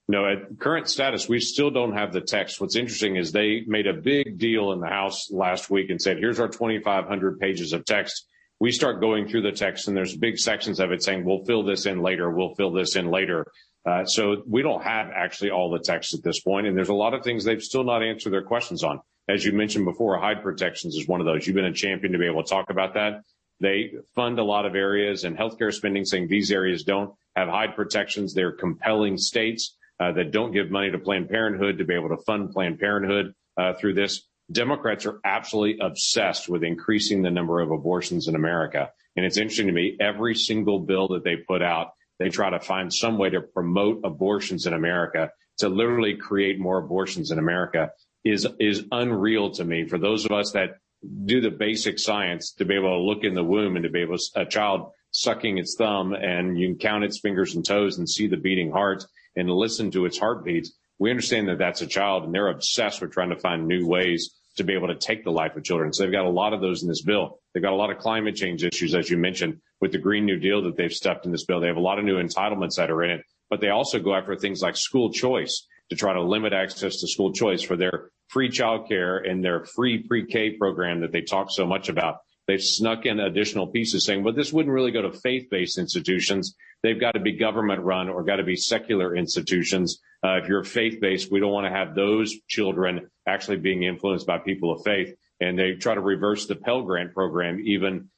No, 0.08 0.26
at 0.26 0.58
current 0.60 0.90
status, 0.90 1.30
we 1.30 1.40
still 1.40 1.70
don't 1.70 1.94
have 1.94 2.12
the 2.12 2.22
text. 2.22 2.60
What's 2.60 2.76
interesting 2.76 3.16
is 3.16 3.32
they 3.32 3.64
made 3.68 3.86
a 3.86 3.94
big 3.94 4.40
deal 4.40 4.72
in 4.72 4.80
the 4.80 4.88
House 4.88 5.30
last 5.30 5.70
week 5.70 5.92
and 5.92 6.02
said, 6.02 6.18
here's 6.18 6.40
our 6.40 6.48
2,500 6.48 7.40
pages 7.40 7.74
of 7.74 7.86
text. 7.86 8.26
We 8.60 8.72
start 8.72 9.02
going 9.02 9.28
through 9.28 9.44
the 9.44 9.52
text 9.52 9.88
and 9.88 9.96
there's 9.96 10.18
big 10.18 10.40
sections 10.40 10.80
of 10.80 10.92
it 10.92 11.04
saying, 11.04 11.26
we'll 11.26 11.46
fill 11.46 11.62
this 11.62 11.86
in 11.86 12.02
later. 12.02 12.32
We'll 12.32 12.56
fill 12.56 12.72
this 12.72 12.96
in 12.96 13.12
later. 13.12 13.46
Uh, 13.86 14.06
so 14.06 14.44
we 14.48 14.62
don't 14.62 14.84
have 14.84 15.10
actually 15.16 15.52
all 15.52 15.72
the 15.72 15.80
text 15.80 16.14
at 16.14 16.24
this 16.24 16.40
point, 16.42 16.68
and 16.68 16.78
there's 16.78 16.90
a 16.90 16.94
lot 16.94 17.14
of 17.14 17.24
things 17.24 17.44
they've 17.44 17.64
still 17.64 17.84
not 17.84 18.04
answered 18.04 18.32
their 18.32 18.44
questions 18.44 18.84
on. 18.84 19.02
As 19.28 19.46
you 19.46 19.52
mentioned 19.52 19.86
before, 19.86 20.18
Hyde 20.18 20.42
protections 20.42 20.96
is 20.96 21.08
one 21.08 21.20
of 21.20 21.26
those. 21.26 21.46
You've 21.46 21.56
been 21.56 21.66
a 21.66 21.74
champion 21.74 22.14
to 22.14 22.20
be 22.20 22.26
able 22.26 22.44
to 22.44 22.50
talk 22.50 22.70
about 22.70 22.96
that. 22.96 23.22
They 23.62 23.92
fund 24.16 24.40
a 24.40 24.44
lot 24.44 24.66
of 24.66 24.76
areas 24.76 25.24
and 25.24 25.38
healthcare 25.38 25.74
spending 25.74 26.06
saying 26.06 26.28
these 26.28 26.52
areas 26.52 26.84
don't 26.84 27.14
have 27.36 27.48
Hyde 27.48 27.76
protections. 27.76 28.34
They're 28.34 28.52
compelling 28.52 29.18
states 29.18 29.78
uh, 30.00 30.14
that 30.14 30.32
don't 30.32 30.52
give 30.52 30.72
money 30.72 30.92
to 30.92 30.98
Planned 30.98 31.30
Parenthood 31.30 31.78
to 31.78 31.86
be 31.86 31.94
able 31.94 32.10
to 32.10 32.18
fund 32.18 32.52
Planned 32.52 32.80
Parenthood 32.80 33.34
uh, 33.58 33.74
through 33.74 33.94
this. 33.94 34.24
Democrats 34.52 35.06
are 35.06 35.20
absolutely 35.24 35.86
obsessed 35.86 36.50
with 36.50 36.64
increasing 36.64 37.22
the 37.22 37.30
number 37.30 37.60
of 37.60 37.70
abortions 37.70 38.28
in 38.28 38.36
America. 38.36 38.92
And 39.16 39.26
it's 39.26 39.38
interesting 39.38 39.68
to 39.68 39.74
me, 39.74 39.96
every 40.00 40.36
single 40.36 40.80
bill 40.80 41.10
that 41.10 41.24
they 41.24 41.36
put 41.36 41.62
out 41.62 41.92
they 42.20 42.30
try 42.30 42.50
to 42.50 42.60
find 42.60 42.94
some 42.94 43.18
way 43.18 43.30
to 43.30 43.42
promote 43.42 44.02
abortions 44.04 44.66
in 44.66 44.74
America, 44.74 45.32
to 45.60 45.70
literally 45.70 46.16
create 46.16 46.60
more 46.60 46.78
abortions 46.78 47.32
in 47.32 47.40
America 47.40 47.92
is, 48.24 48.48
is 48.60 48.84
unreal 48.92 49.52
to 49.52 49.64
me. 49.64 49.88
For 49.88 49.98
those 49.98 50.26
of 50.26 50.32
us 50.32 50.52
that 50.52 50.78
do 51.26 51.40
the 51.40 51.50
basic 51.50 51.98
science 51.98 52.52
to 52.54 52.66
be 52.66 52.76
able 52.76 52.90
to 52.90 53.02
look 53.02 53.24
in 53.24 53.34
the 53.34 53.44
womb 53.44 53.76
and 53.76 53.84
to 53.84 53.90
be 53.90 54.02
able 54.02 54.18
to, 54.18 54.42
a 54.42 54.46
child 54.46 54.92
sucking 55.12 55.58
its 55.58 55.76
thumb 55.78 56.14
and 56.14 56.60
you 56.60 56.68
can 56.68 56.78
count 56.78 57.04
its 57.04 57.20
fingers 57.20 57.56
and 57.56 57.66
toes 57.66 57.98
and 57.98 58.10
see 58.10 58.28
the 58.28 58.38
beating 58.38 58.72
heart 58.72 59.06
and 59.36 59.50
listen 59.50 59.92
to 59.92 60.06
its 60.06 60.20
heartbeats. 60.20 60.74
We 61.00 61.10
understand 61.10 61.48
that 61.48 61.58
that's 61.58 61.82
a 61.82 61.88
child 61.88 62.26
and 62.26 62.34
they're 62.34 62.50
obsessed 62.50 63.02
with 63.02 63.12
trying 63.12 63.30
to 63.30 63.40
find 63.40 63.68
new 63.68 63.88
ways 63.88 64.36
to 64.58 64.64
be 64.64 64.74
able 64.74 64.88
to 64.88 64.96
take 64.96 65.24
the 65.24 65.32
life 65.32 65.56
of 65.56 65.64
children. 65.64 65.94
So 65.94 66.04
they've 66.04 66.12
got 66.12 66.26
a 66.26 66.30
lot 66.30 66.54
of 66.54 66.60
those 66.60 66.84
in 66.84 66.90
this 66.90 67.02
bill. 67.02 67.40
They've 67.54 67.64
got 67.64 67.74
a 67.74 67.78
lot 67.78 67.92
of 67.92 67.98
climate 67.98 68.36
change 68.36 68.64
issues, 68.64 68.94
as 68.94 69.10
you 69.10 69.18
mentioned, 69.18 69.62
with 69.82 69.92
the 69.92 69.98
Green 69.98 70.26
New 70.26 70.40
Deal 70.40 70.62
that 70.64 70.76
they've 70.76 70.92
stuffed 70.92 71.26
in 71.26 71.32
this 71.32 71.46
bill. 71.46 71.60
They 71.60 71.68
have 71.68 71.78
a 71.78 71.82
lot 71.82 72.00
of 72.00 72.06
new 72.06 72.22
entitlements 72.22 72.76
that 72.76 72.92
are 72.92 73.04
in 73.04 73.12
it, 73.12 73.26
but 73.50 73.62
they 73.62 73.70
also 73.70 74.00
go 74.00 74.16
after 74.16 74.36
things 74.36 74.62
like 74.62 74.76
school 74.76 75.12
choice 75.12 75.66
to 75.90 75.96
try 75.96 76.14
to 76.14 76.22
limit 76.22 76.54
access 76.54 76.98
to 76.98 77.08
school 77.08 77.34
choice 77.34 77.62
for 77.62 77.76
their 77.76 78.10
free 78.28 78.50
childcare 78.50 79.28
and 79.28 79.44
their 79.44 79.66
free 79.66 80.04
pre-K 80.04 80.52
program 80.52 81.02
that 81.02 81.12
they 81.12 81.22
talk 81.22 81.48
so 81.50 81.66
much 81.66 81.90
about. 81.90 82.18
They've 82.48 82.62
snuck 82.62 83.06
in 83.06 83.20
additional 83.20 83.68
pieces 83.68 84.06
saying, 84.06 84.24
well, 84.24 84.34
this 84.34 84.52
wouldn't 84.52 84.74
really 84.74 84.92
go 84.92 85.04
to 85.04 85.12
faith-based 85.12 85.78
institutions. 85.78 86.56
They've 86.82 87.00
got 87.00 87.12
to 87.12 87.20
be 87.20 87.34
government 87.34 87.82
run 87.82 88.10
or 88.10 88.24
got 88.24 88.38
to 88.38 88.44
be 88.44 88.56
secular 88.56 89.16
institutions. 89.16 90.00
Uh, 90.24 90.38
if 90.38 90.48
you're 90.48 90.64
faith-based, 90.64 91.32
we 91.32 91.40
don't 91.40 91.52
want 91.52 91.68
to 91.68 91.78
have 91.78 91.94
those 91.94 92.34
children 92.48 93.10
actually 93.28 93.58
being 93.58 93.84
influenced 93.84 94.26
by 94.26 94.40
people 94.40 94.72
of 94.72 94.84
faith. 94.84 95.16
And 95.40 95.58
they 95.58 95.74
try 95.74 95.94
to 95.94 96.02
reverse 96.02 96.48
the 96.48 96.56
Pell 96.56 96.82
Grant 96.82 97.14
program 97.14 97.60
even 97.66 98.10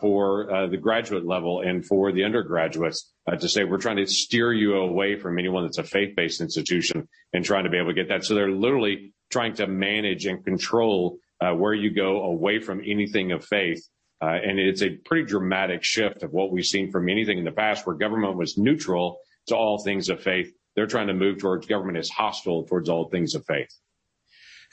for 0.00 0.52
uh, 0.52 0.66
the 0.66 0.76
graduate 0.76 1.26
level 1.26 1.60
and 1.60 1.84
for 1.84 2.12
the 2.12 2.24
undergraduates 2.24 3.12
uh, 3.30 3.36
to 3.36 3.48
say 3.48 3.64
we're 3.64 3.78
trying 3.78 3.96
to 3.96 4.06
steer 4.06 4.52
you 4.52 4.74
away 4.76 5.18
from 5.18 5.38
anyone 5.38 5.64
that's 5.64 5.78
a 5.78 5.82
faith-based 5.82 6.40
institution 6.40 7.06
and 7.32 7.44
trying 7.44 7.64
to 7.64 7.70
be 7.70 7.76
able 7.76 7.88
to 7.88 7.94
get 7.94 8.08
that. 8.08 8.24
So 8.24 8.34
they're 8.34 8.50
literally 8.50 9.12
trying 9.30 9.54
to 9.54 9.66
manage 9.66 10.24
and 10.24 10.44
control 10.44 11.18
uh, 11.40 11.52
where 11.52 11.74
you 11.74 11.94
go 11.94 12.22
away 12.22 12.60
from 12.60 12.80
anything 12.84 13.32
of 13.32 13.44
faith. 13.44 13.86
Uh, 14.20 14.30
and 14.42 14.58
it's 14.58 14.82
a 14.82 14.96
pretty 15.04 15.24
dramatic 15.24 15.84
shift 15.84 16.22
of 16.22 16.32
what 16.32 16.50
we've 16.50 16.64
seen 16.64 16.90
from 16.90 17.08
anything 17.08 17.38
in 17.38 17.44
the 17.44 17.52
past 17.52 17.86
where 17.86 17.94
government 17.94 18.36
was 18.36 18.58
neutral 18.58 19.18
to 19.46 19.54
all 19.54 19.82
things 19.84 20.08
of 20.08 20.20
faith. 20.20 20.52
They're 20.74 20.86
trying 20.86 21.06
to 21.08 21.14
move 21.14 21.38
towards 21.38 21.66
government 21.66 21.98
is 21.98 22.10
hostile 22.10 22.64
towards 22.64 22.88
all 22.88 23.08
things 23.08 23.34
of 23.34 23.44
faith. 23.46 23.68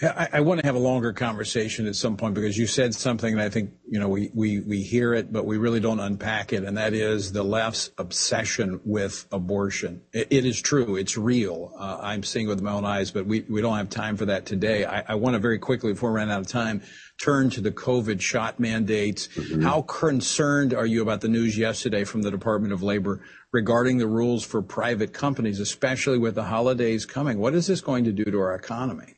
I, 0.01 0.27
I, 0.33 0.39
want 0.41 0.59
to 0.59 0.65
have 0.65 0.75
a 0.75 0.79
longer 0.79 1.13
conversation 1.13 1.87
at 1.87 1.95
some 1.95 2.17
point 2.17 2.33
because 2.33 2.57
you 2.57 2.67
said 2.67 2.93
something 2.93 3.31
and 3.31 3.41
I 3.41 3.47
think, 3.47 3.71
you 3.89 3.97
know, 3.97 4.09
we, 4.09 4.29
we, 4.33 4.59
we 4.59 4.81
hear 4.81 5.13
it, 5.13 5.31
but 5.31 5.45
we 5.45 5.57
really 5.57 5.79
don't 5.79 6.01
unpack 6.01 6.51
it. 6.51 6.65
And 6.65 6.75
that 6.75 6.93
is 6.93 7.31
the 7.31 7.43
left's 7.43 7.91
obsession 7.97 8.81
with 8.83 9.25
abortion. 9.31 10.01
it, 10.11 10.27
it 10.31 10.45
is 10.45 10.61
true. 10.61 10.97
It's 10.97 11.17
real. 11.17 11.73
Uh, 11.79 11.99
I'm 12.01 12.23
seeing 12.23 12.47
it 12.47 12.49
with 12.49 12.61
my 12.61 12.73
own 12.73 12.83
eyes, 12.83 13.11
but 13.11 13.25
we, 13.25 13.45
we 13.47 13.61
don't 13.61 13.77
have 13.77 13.89
time 13.89 14.17
for 14.17 14.25
that 14.25 14.45
today. 14.45 14.83
I, 14.83 15.03
I 15.07 15.15
want 15.15 15.35
to 15.35 15.39
very 15.39 15.59
quickly, 15.59 15.93
before 15.93 16.11
we 16.11 16.17
run 16.17 16.29
out 16.29 16.41
of 16.41 16.47
time, 16.47 16.81
turn 17.17 17.49
to 17.51 17.61
the 17.61 17.71
COVID 17.71 18.19
shot 18.19 18.59
mandates. 18.59 19.29
Mm-hmm. 19.29 19.61
How 19.61 19.83
concerned 19.83 20.73
are 20.73 20.85
you 20.85 21.03
about 21.03 21.21
the 21.21 21.29
news 21.29 21.57
yesterday 21.57 22.03
from 22.03 22.21
the 22.21 22.31
Department 22.31 22.73
of 22.73 22.83
Labor 22.83 23.21
regarding 23.53 23.97
the 23.99 24.07
rules 24.07 24.43
for 24.43 24.61
private 24.61 25.13
companies, 25.13 25.61
especially 25.61 26.17
with 26.17 26.35
the 26.35 26.43
holidays 26.43 27.05
coming? 27.05 27.39
What 27.39 27.55
is 27.55 27.67
this 27.67 27.79
going 27.79 28.03
to 28.03 28.11
do 28.11 28.25
to 28.25 28.39
our 28.41 28.55
economy? 28.55 29.15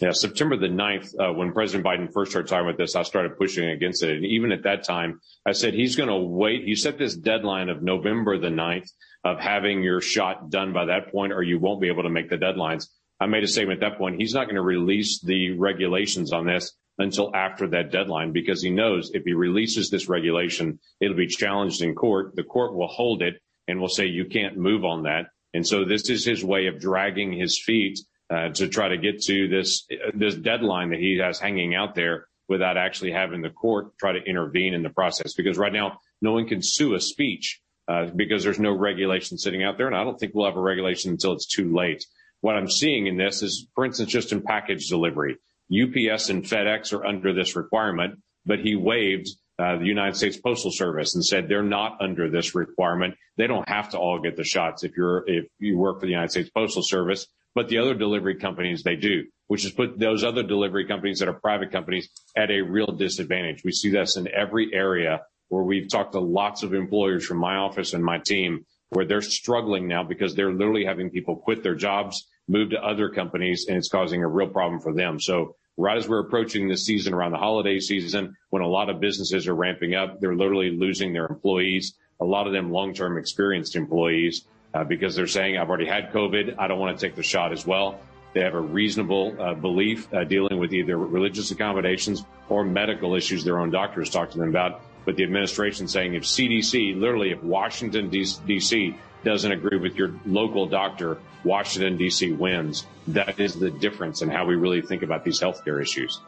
Yeah, 0.00 0.12
September 0.12 0.56
the 0.56 0.68
9th, 0.68 1.14
uh, 1.20 1.34
when 1.34 1.52
President 1.52 1.84
Biden 1.84 2.10
first 2.10 2.30
started 2.30 2.48
talking 2.48 2.66
about 2.66 2.78
this, 2.78 2.96
I 2.96 3.02
started 3.02 3.36
pushing 3.36 3.68
against 3.68 4.02
it. 4.02 4.16
And 4.16 4.24
even 4.24 4.50
at 4.50 4.62
that 4.62 4.82
time, 4.82 5.20
I 5.44 5.52
said 5.52 5.74
he's 5.74 5.94
going 5.94 6.08
to 6.08 6.16
wait. 6.16 6.64
He 6.64 6.74
set 6.74 6.96
this 6.96 7.14
deadline 7.14 7.68
of 7.68 7.82
November 7.82 8.38
the 8.38 8.48
9th 8.48 8.88
of 9.24 9.38
having 9.38 9.82
your 9.82 10.00
shot 10.00 10.48
done 10.48 10.72
by 10.72 10.86
that 10.86 11.12
point, 11.12 11.34
or 11.34 11.42
you 11.42 11.58
won't 11.58 11.82
be 11.82 11.88
able 11.88 12.04
to 12.04 12.08
make 12.08 12.30
the 12.30 12.38
deadlines. 12.38 12.88
I 13.20 13.26
made 13.26 13.44
a 13.44 13.46
statement 13.46 13.82
at 13.82 13.90
that 13.90 13.98
point. 13.98 14.18
He's 14.18 14.32
not 14.32 14.46
going 14.46 14.54
to 14.54 14.62
release 14.62 15.20
the 15.20 15.50
regulations 15.58 16.32
on 16.32 16.46
this 16.46 16.72
until 16.96 17.34
after 17.36 17.68
that 17.68 17.92
deadline 17.92 18.32
because 18.32 18.62
he 18.62 18.70
knows 18.70 19.10
if 19.12 19.24
he 19.24 19.34
releases 19.34 19.90
this 19.90 20.08
regulation, 20.08 20.78
it'll 21.00 21.16
be 21.16 21.26
challenged 21.26 21.82
in 21.82 21.94
court. 21.94 22.34
The 22.36 22.42
court 22.42 22.74
will 22.74 22.88
hold 22.88 23.20
it 23.20 23.34
and 23.68 23.78
will 23.78 23.88
say 23.88 24.06
you 24.06 24.24
can't 24.24 24.56
move 24.56 24.86
on 24.86 25.02
that. 25.02 25.26
And 25.52 25.66
so 25.66 25.84
this 25.84 26.08
is 26.08 26.24
his 26.24 26.42
way 26.42 26.68
of 26.68 26.80
dragging 26.80 27.34
his 27.34 27.60
feet 27.62 27.98
to 28.30 28.68
try 28.68 28.88
to 28.88 28.96
get 28.96 29.22
to 29.22 29.48
this 29.48 29.86
this 30.14 30.34
deadline 30.34 30.90
that 30.90 31.00
he 31.00 31.18
has 31.18 31.38
hanging 31.38 31.74
out 31.74 31.94
there 31.94 32.26
without 32.48 32.76
actually 32.76 33.12
having 33.12 33.42
the 33.42 33.50
court 33.50 33.96
try 33.98 34.12
to 34.12 34.22
intervene 34.22 34.74
in 34.74 34.82
the 34.82 34.90
process. 34.90 35.34
Because 35.34 35.56
right 35.56 35.72
now, 35.72 35.98
no 36.20 36.32
one 36.32 36.46
can 36.46 36.62
sue 36.62 36.94
a 36.94 37.00
speech 37.00 37.60
uh, 37.88 38.06
because 38.06 38.44
there's 38.44 38.58
no 38.58 38.72
regulation 38.72 39.38
sitting 39.38 39.62
out 39.62 39.78
there, 39.78 39.86
and 39.86 39.96
I 39.96 40.04
don't 40.04 40.18
think 40.18 40.34
we'll 40.34 40.46
have 40.46 40.56
a 40.56 40.60
regulation 40.60 41.12
until 41.12 41.32
it's 41.32 41.46
too 41.46 41.74
late. 41.74 42.04
What 42.40 42.56
I'm 42.56 42.68
seeing 42.70 43.06
in 43.06 43.16
this 43.16 43.42
is, 43.42 43.66
for 43.74 43.84
instance, 43.84 44.10
just 44.10 44.32
in 44.32 44.42
package 44.42 44.88
delivery, 44.88 45.36
UPS 45.70 46.30
and 46.30 46.44
FedEx 46.44 46.92
are 46.92 47.04
under 47.04 47.32
this 47.32 47.54
requirement, 47.54 48.18
but 48.46 48.58
he 48.58 48.74
waived 48.74 49.28
uh, 49.58 49.76
the 49.76 49.84
United 49.84 50.16
States 50.16 50.38
Postal 50.38 50.72
Service 50.72 51.14
and 51.14 51.24
said 51.24 51.48
they're 51.48 51.62
not 51.62 52.00
under 52.00 52.30
this 52.30 52.54
requirement. 52.54 53.14
They 53.36 53.46
don't 53.46 53.68
have 53.68 53.90
to 53.90 53.98
all 53.98 54.18
get 54.20 54.36
the 54.36 54.44
shots 54.44 54.84
if 54.84 54.96
you're 54.96 55.22
if 55.28 55.46
you 55.58 55.76
work 55.76 56.00
for 56.00 56.06
the 56.06 56.12
United 56.12 56.30
States 56.30 56.50
Postal 56.50 56.82
Service 56.82 57.26
but 57.54 57.68
the 57.68 57.78
other 57.78 57.94
delivery 57.94 58.36
companies, 58.36 58.82
they 58.82 58.96
do, 58.96 59.24
which 59.48 59.62
has 59.64 59.72
put 59.72 59.98
those 59.98 60.24
other 60.24 60.42
delivery 60.42 60.86
companies 60.86 61.18
that 61.18 61.28
are 61.28 61.40
private 61.40 61.72
companies 61.72 62.08
at 62.36 62.50
a 62.50 62.60
real 62.60 62.92
disadvantage. 62.92 63.62
We 63.64 63.72
see 63.72 63.90
this 63.90 64.16
in 64.16 64.28
every 64.28 64.72
area 64.72 65.22
where 65.48 65.64
we've 65.64 65.88
talked 65.88 66.12
to 66.12 66.20
lots 66.20 66.62
of 66.62 66.74
employers 66.74 67.26
from 67.26 67.38
my 67.38 67.56
office 67.56 67.92
and 67.92 68.04
my 68.04 68.18
team 68.18 68.64
where 68.90 69.04
they're 69.04 69.22
struggling 69.22 69.88
now 69.88 70.02
because 70.02 70.34
they're 70.34 70.52
literally 70.52 70.84
having 70.84 71.10
people 71.10 71.36
quit 71.36 71.62
their 71.62 71.74
jobs, 71.74 72.26
move 72.48 72.70
to 72.70 72.82
other 72.82 73.08
companies, 73.08 73.66
and 73.68 73.76
it's 73.76 73.88
causing 73.88 74.22
a 74.22 74.28
real 74.28 74.48
problem 74.48 74.80
for 74.80 74.92
them. 74.92 75.20
So 75.20 75.56
right 75.76 75.96
as 75.96 76.08
we're 76.08 76.20
approaching 76.20 76.68
this 76.68 76.84
season 76.84 77.14
around 77.14 77.32
the 77.32 77.38
holiday 77.38 77.78
season, 77.78 78.36
when 78.50 78.62
a 78.62 78.68
lot 78.68 78.90
of 78.90 79.00
businesses 79.00 79.46
are 79.46 79.54
ramping 79.54 79.94
up, 79.94 80.20
they're 80.20 80.34
literally 80.34 80.70
losing 80.70 81.12
their 81.12 81.26
employees, 81.26 81.94
a 82.20 82.24
lot 82.24 82.46
of 82.46 82.52
them 82.52 82.70
long-term 82.70 83.16
experienced 83.16 83.76
employees 83.76 84.44
uh, 84.74 84.84
because 84.84 85.14
they're 85.14 85.26
saying, 85.26 85.58
I've 85.58 85.68
already 85.68 85.86
had 85.86 86.12
COVID. 86.12 86.56
I 86.58 86.68
don't 86.68 86.78
want 86.78 86.98
to 86.98 87.06
take 87.06 87.16
the 87.16 87.22
shot 87.22 87.52
as 87.52 87.66
well. 87.66 88.00
They 88.32 88.40
have 88.40 88.54
a 88.54 88.60
reasonable 88.60 89.34
uh, 89.40 89.54
belief 89.54 90.12
uh, 90.14 90.24
dealing 90.24 90.58
with 90.58 90.72
either 90.72 90.96
religious 90.96 91.50
accommodations 91.50 92.24
or 92.48 92.64
medical 92.64 93.14
issues 93.16 93.42
their 93.42 93.58
own 93.58 93.70
doctors 93.70 94.10
talk 94.10 94.30
to 94.30 94.38
them 94.38 94.48
about. 94.48 94.82
But 95.04 95.16
the 95.16 95.24
administration 95.24 95.88
saying 95.88 96.14
if 96.14 96.22
CDC, 96.22 96.98
literally, 96.98 97.30
if 97.32 97.42
Washington, 97.42 98.08
D.C. 98.10 98.96
doesn't 99.24 99.50
agree 99.50 99.78
with 99.78 99.96
your 99.96 100.14
local 100.26 100.66
doctor, 100.66 101.18
Washington, 101.42 101.96
D.C. 101.96 102.32
wins. 102.32 102.86
That 103.08 103.40
is 103.40 103.54
the 103.54 103.70
difference 103.70 104.22
in 104.22 104.30
how 104.30 104.44
we 104.44 104.54
really 104.54 104.82
think 104.82 105.02
about 105.02 105.24
these 105.24 105.40
healthcare 105.40 105.80
issues. 105.82 106.20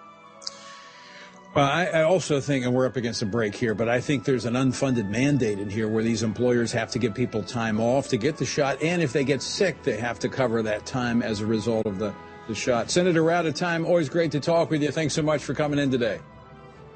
Well, 1.55 1.67
I, 1.67 1.85
I, 1.85 2.03
also 2.05 2.41
think, 2.41 2.65
and 2.65 2.73
we're 2.73 2.87
up 2.87 2.97
against 2.97 3.21
a 3.21 3.27
break 3.27 3.55
here, 3.55 3.75
but 3.75 3.87
I 3.87 4.01
think 4.01 4.25
there's 4.25 4.47
an 4.47 4.55
unfunded 4.55 5.11
mandate 5.11 5.59
in 5.59 5.69
here 5.69 5.87
where 5.87 6.03
these 6.03 6.23
employers 6.23 6.73
have 6.73 6.91
to 6.93 6.99
give 6.99 7.15
people 7.15 7.43
time 7.43 7.79
off 7.79 8.09
to 8.09 8.17
get 8.17 8.39
the 8.39 8.47
shot, 8.47 8.83
and 8.83 9.03
if 9.03 9.13
they 9.13 9.23
get 9.23 9.43
sick, 9.43 9.83
they 9.83 9.99
have 9.99 10.19
to 10.21 10.31
cover 10.31 10.63
that 10.63 10.87
time 10.87 11.23
as 11.23 11.41
a 11.41 11.47
result 11.47 11.85
of 11.85 11.99
the, 11.99 12.15
the 12.49 12.55
shot. 12.55 12.91
Senator, 12.91 13.23
we're 13.23 13.33
out 13.33 13.45
of 13.45 13.55
time. 13.55 13.85
Always 13.85 14.09
great 14.09 14.33
to 14.33 14.41
talk 14.41 14.71
with 14.71 14.83
you. 14.83 14.91
Thanks 14.91 15.13
so 15.13 15.21
much 15.21 15.45
for 15.45 15.53
coming 15.53 15.79
in 15.79 15.91
today. 15.91 16.21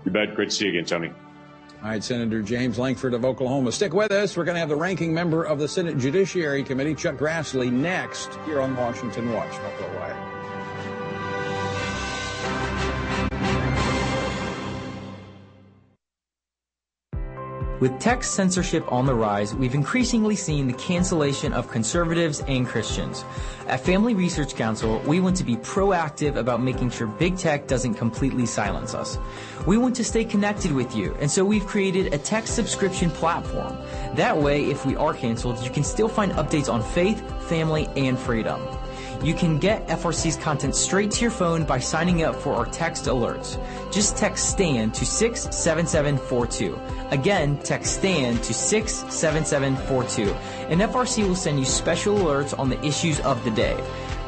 You 0.07 0.13
bet. 0.13 0.35
Great 0.35 0.49
to 0.49 0.55
see 0.55 0.65
you 0.65 0.71
again, 0.71 0.87
Tony. 0.87 1.13
All 1.83 1.91
right, 1.91 2.03
Senator 2.03 2.41
James 2.41 2.79
Lankford 2.79 3.13
of 3.13 3.27
Oklahoma. 3.27 3.73
Stick 3.73 3.93
with 3.93 4.11
us. 4.11 4.39
We're 4.39 4.45
going 4.45 4.55
to 4.55 4.61
have 4.61 4.71
the 4.71 4.77
ranking 4.77 5.13
member 5.13 5.45
of 5.45 5.59
the 5.59 5.69
Senate 5.69 5.99
Judiciary 5.99 6.65
Committee, 6.65 6.95
Chuck 6.95 7.17
Grassley, 7.17 7.71
next 7.71 8.31
here 8.47 8.63
on 8.63 8.75
Washington 8.75 9.35
Watch. 9.35 9.53
Don't 9.53 9.79
go 9.79 9.87
away. 9.99 10.36
With 17.79 18.01
text 18.01 18.35
censorship 18.35 18.91
on 18.91 19.05
the 19.05 19.15
rise, 19.15 19.55
we've 19.55 19.75
increasingly 19.75 20.35
seen 20.35 20.67
the 20.67 20.73
cancellation 20.73 21.53
of 21.53 21.71
conservatives 21.71 22.41
and 22.49 22.67
Christians. 22.67 23.23
At 23.67 23.81
Family 23.81 24.15
Research 24.15 24.55
Council, 24.55 24.99
we 25.01 25.21
want 25.21 25.37
to 25.37 25.45
be 25.45 25.57
proactive 25.57 26.37
about 26.37 26.63
making 26.63 26.89
sure 26.89 27.07
big 27.07 27.37
tech 27.37 27.67
doesn't 27.67 27.93
completely 27.95 28.47
silence 28.47 28.95
us. 28.95 29.19
We 29.67 29.77
want 29.77 29.95
to 29.97 30.05
stay 30.05 30.25
connected 30.25 30.73
with 30.73 30.97
you, 30.97 31.15
and 31.21 31.31
so 31.31 31.45
we've 31.45 31.67
created 31.67 32.15
a 32.15 32.19
text 32.19 32.55
subscription 32.55 33.11
platform. 33.11 33.77
That 34.15 34.39
way, 34.39 34.71
if 34.71 34.87
we 34.87 34.97
are 34.97 35.13
canceled, 35.13 35.63
you 35.63 35.71
can 35.71 35.85
still 35.85 36.09
find 36.09 36.33
updates 36.33 36.73
on 36.73 36.83
faith, 36.83 37.21
family, 37.43 37.89
and 37.95 38.19
freedom. 38.19 38.63
You 39.23 39.35
can 39.35 39.59
get 39.59 39.87
FRC's 39.89 40.37
content 40.37 40.75
straight 40.77 41.11
to 41.13 41.23
your 41.23 41.31
phone 41.31 41.65
by 41.65 41.79
signing 41.79 42.23
up 42.23 42.37
for 42.37 42.55
our 42.55 42.67
text 42.67 43.07
alerts. 43.07 43.59
Just 43.93 44.17
text 44.17 44.51
STAND 44.51 44.95
to 44.95 45.05
67742. 45.05 46.79
Again, 47.11 47.59
text 47.59 47.95
STAND 47.95 48.43
to 48.45 48.55
67742. 48.55 50.33
And 50.71 50.81
FRC 50.81 51.27
will 51.27 51.35
send 51.35 51.59
you 51.59 51.65
special 51.65 52.17
alerts 52.17 52.59
on 52.59 52.69
the 52.69 52.85
issues 52.85 53.21
of 53.21 53.43
the 53.45 53.51
day. 53.51 53.77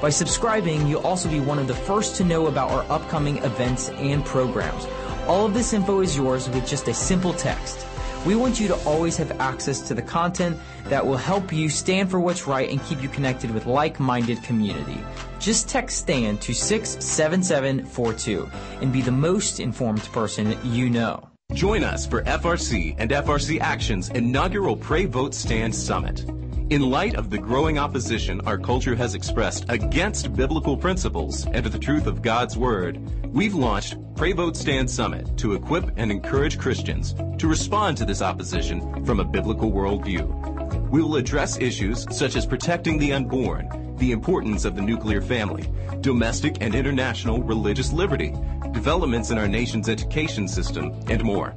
By 0.01 0.11
subscribing, 0.11 0.87
you'll 0.87 1.07
also 1.07 1.29
be 1.29 1.41
one 1.41 1.59
of 1.59 1.67
the 1.67 1.75
first 1.75 2.17
to 2.17 2.25
know 2.25 2.47
about 2.47 2.71
our 2.71 2.87
upcoming 2.91 3.39
events 3.39 3.89
and 3.91 4.25
programs. 4.25 4.87
All 5.27 5.45
of 5.45 5.55
this 5.55 5.73
info 5.73 6.01
is 6.01 6.17
yours 6.17 6.49
with 6.49 6.67
just 6.67 6.89
a 6.89 6.95
simple 6.95 7.33
text. 7.33 7.88
We 8.27 8.35
want 8.35 8.59
you 8.59 8.69
to 8.69 8.77
always 8.85 9.17
have 9.17 9.41
access 9.41 9.81
to 9.89 9.95
the 9.95 10.03
content 10.03 10.59
that 10.85 11.07
will 11.07 11.17
help 11.17 11.53
you 11.53 11.69
stand 11.69 12.11
for 12.11 12.19
what's 12.21 12.47
right 12.47 12.69
and 12.69 12.83
keep 12.85 13.03
you 13.03 13.09
connected 13.09 13.51
with 13.53 13.67
like-minded 13.67 14.43
community. 14.43 14.99
Just 15.39 15.69
text 15.69 15.99
STAND 15.99 16.41
to 16.43 16.53
67742 16.53 18.51
and 18.81 18.93
be 18.93 19.03
the 19.03 19.13
most 19.13 19.61
informed 19.61 20.03
person 20.13 20.59
you 20.65 20.91
know. 20.91 21.28
Join 21.55 21.83
us 21.83 22.07
for 22.07 22.23
FRC 22.25 22.95
and 22.99 23.11
FRC 23.11 23.59
Action's 23.59 24.11
inaugural 24.11 24.77
Pray 24.77 25.07
Vote 25.07 25.35
Stand 25.35 25.75
Summit. 25.75 26.27
In 26.69 26.91
light 26.91 27.15
of 27.15 27.31
the 27.31 27.39
growing 27.39 27.79
opposition 27.79 28.43
our 28.43 28.59
culture 28.59 28.95
has 28.95 29.15
expressed 29.15 29.65
against 29.71 30.37
biblical 30.37 30.77
principles 30.77 31.47
and 31.47 31.65
the 31.65 31.79
truth 31.79 32.07
of 32.07 32.21
God's 32.21 32.59
Word, 32.59 33.01
we've 33.33 33.55
launched 33.55 33.97
Pray 34.15 34.33
Vote 34.33 34.59
Stand 34.59 34.91
Summit 34.91 35.39
to 35.39 35.55
equip 35.55 35.91
and 35.97 36.13
encourage 36.13 36.59
Christians 36.59 37.15
to 37.39 37.49
respond 37.49 37.97
to 37.97 38.05
this 38.05 38.21
opposition 38.21 39.03
from 39.07 39.19
a 39.19 39.25
biblical 39.25 39.73
worldview. 39.73 40.91
We 40.91 41.01
will 41.01 41.17
address 41.17 41.59
issues 41.59 42.07
such 42.15 42.37
as 42.37 42.45
protecting 42.45 42.99
the 42.99 43.15
unborn, 43.15 43.97
the 43.97 44.13
importance 44.13 44.67
of 44.67 44.77
the 44.77 44.83
nuclear 44.83 45.23
family, 45.23 45.67
domestic 46.03 46.59
and 46.61 46.75
international 46.75 47.43
religious 47.43 47.91
liberty, 47.91 48.35
developments 48.73 49.31
in 49.31 49.39
our 49.39 49.49
nation's 49.49 49.89
education 49.89 50.49
system, 50.49 50.99
and 51.09 51.23
more. 51.23 51.55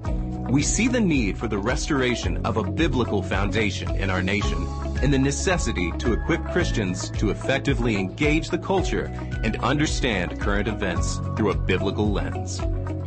We 0.50 0.64
see 0.64 0.88
the 0.88 1.00
need 1.00 1.38
for 1.38 1.48
the 1.48 1.58
restoration 1.58 2.46
of 2.46 2.58
a 2.58 2.64
biblical 2.64 3.22
foundation 3.22 3.96
in 3.96 4.10
our 4.10 4.22
nation 4.22 4.68
and 5.02 5.14
the 5.14 5.18
necessity 5.18 5.92
to 6.00 6.14
equip 6.14 6.44
Christians 6.52 7.10
to 7.12 7.30
effectively 7.30 7.96
engage 7.96 8.50
the 8.50 8.58
culture 8.58 9.06
and 9.44 9.56
understand 9.64 10.40
current 10.40 10.68
events 10.68 11.18
through 11.38 11.52
a 11.52 11.58
biblical 11.58 12.12
lens. 12.12 12.60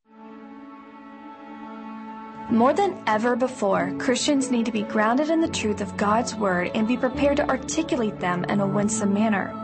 More 2.51 2.73
than 2.73 3.01
ever 3.07 3.37
before, 3.37 3.95
Christians 4.01 4.51
need 4.51 4.67
to 4.67 4.73
be 4.73 4.83
grounded 4.83 5.31
in 5.31 5.41
the 5.41 5.47
truth 5.47 5.81
of 5.81 5.97
God's 5.97 6.35
Word 6.35 6.73
and 6.75 6.89
be 6.89 6.97
prepared 6.97 7.37
to 7.37 7.49
articulate 7.49 8.19
them 8.19 8.43
in 8.47 8.59
a 8.59 8.67
winsome 8.67 9.15
manner. 9.15 9.55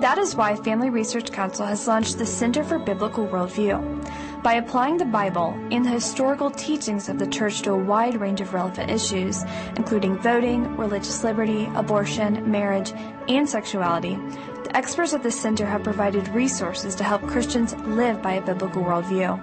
That 0.00 0.18
is 0.18 0.36
why 0.36 0.54
Family 0.54 0.88
Research 0.88 1.32
Council 1.32 1.66
has 1.66 1.88
launched 1.88 2.16
the 2.16 2.24
Center 2.24 2.62
for 2.62 2.78
Biblical 2.78 3.26
Worldview. 3.26 4.06
By 4.42 4.54
applying 4.54 4.96
the 4.96 5.04
Bible 5.04 5.54
and 5.70 5.84
the 5.84 5.90
historical 5.90 6.50
teachings 6.50 7.10
of 7.10 7.18
the 7.18 7.26
church 7.26 7.60
to 7.62 7.72
a 7.72 7.76
wide 7.76 8.18
range 8.18 8.40
of 8.40 8.54
relevant 8.54 8.90
issues, 8.90 9.44
including 9.76 10.16
voting, 10.16 10.78
religious 10.78 11.22
liberty, 11.22 11.68
abortion, 11.74 12.50
marriage, 12.50 12.94
and 13.28 13.46
sexuality, 13.46 14.16
the 14.64 14.74
experts 14.74 15.12
at 15.12 15.22
the 15.22 15.30
center 15.30 15.66
have 15.66 15.82
provided 15.82 16.26
resources 16.28 16.94
to 16.94 17.04
help 17.04 17.20
Christians 17.26 17.74
live 17.80 18.22
by 18.22 18.32
a 18.32 18.40
biblical 18.40 18.82
worldview 18.82 19.38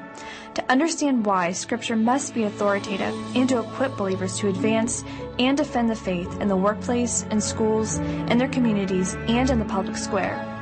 to 0.56 0.72
understand 0.72 1.28
why 1.28 1.52
Scripture 1.52 1.96
must 1.96 2.34
be 2.34 2.46
authoritative 2.46 3.14
and 3.36 3.48
to 3.50 3.60
equip 3.60 3.96
believers 3.98 4.40
to 4.40 4.48
advance 4.48 5.04
and 5.38 5.56
defend 5.56 5.92
the 5.92 5.96
faith 5.96 6.42
in 6.42 6.48
the 6.48 6.56
workplace, 6.56 7.22
in 7.30 7.40
schools, 7.40 8.00
in 8.00 8.40
their 8.40 8.48
communities, 8.48 9.14
and 9.28 9.52
in 9.52 9.60
the 9.60 9.66
public 9.66 9.96
square. 9.96 10.57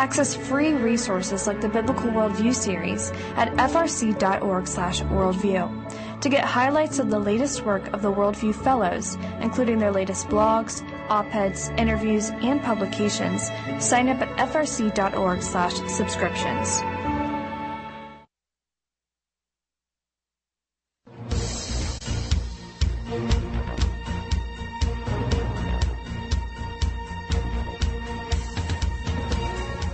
Access 0.00 0.32
free 0.34 0.72
resources 0.72 1.46
like 1.46 1.60
the 1.60 1.68
Biblical 1.68 2.10
Worldview 2.10 2.54
series 2.54 3.12
at 3.36 3.52
frc.org/worldview. 3.58 6.20
To 6.22 6.28
get 6.30 6.42
highlights 6.42 6.98
of 6.98 7.10
the 7.10 7.18
latest 7.18 7.66
work 7.66 7.92
of 7.92 8.00
the 8.00 8.10
Worldview 8.10 8.54
Fellows, 8.54 9.18
including 9.42 9.78
their 9.78 9.92
latest 9.92 10.28
blogs, 10.28 10.82
op-eds, 11.10 11.68
interviews, 11.76 12.30
and 12.30 12.62
publications, 12.62 13.50
sign 13.78 14.08
up 14.08 14.22
at 14.22 14.34
frc.org/subscriptions. 14.38 16.99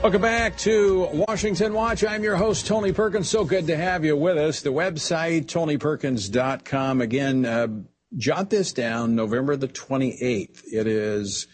Welcome 0.06 0.22
back 0.22 0.56
to 0.58 1.08
Washington 1.12 1.74
Watch. 1.74 2.04
I'm 2.04 2.22
your 2.22 2.36
host, 2.36 2.68
Tony 2.68 2.92
Perkins. 2.92 3.28
So 3.28 3.44
good 3.44 3.66
to 3.66 3.76
have 3.76 4.04
you 4.04 4.16
with 4.16 4.38
us. 4.38 4.60
The 4.60 4.70
website, 4.70 5.46
tonyperkins.com. 5.46 7.00
Again, 7.00 7.44
uh, 7.44 7.66
jot 8.16 8.48
this 8.48 8.72
down, 8.72 9.16
November 9.16 9.56
the 9.56 9.66
28th. 9.66 10.62
It 10.72 10.86
is 10.86 11.48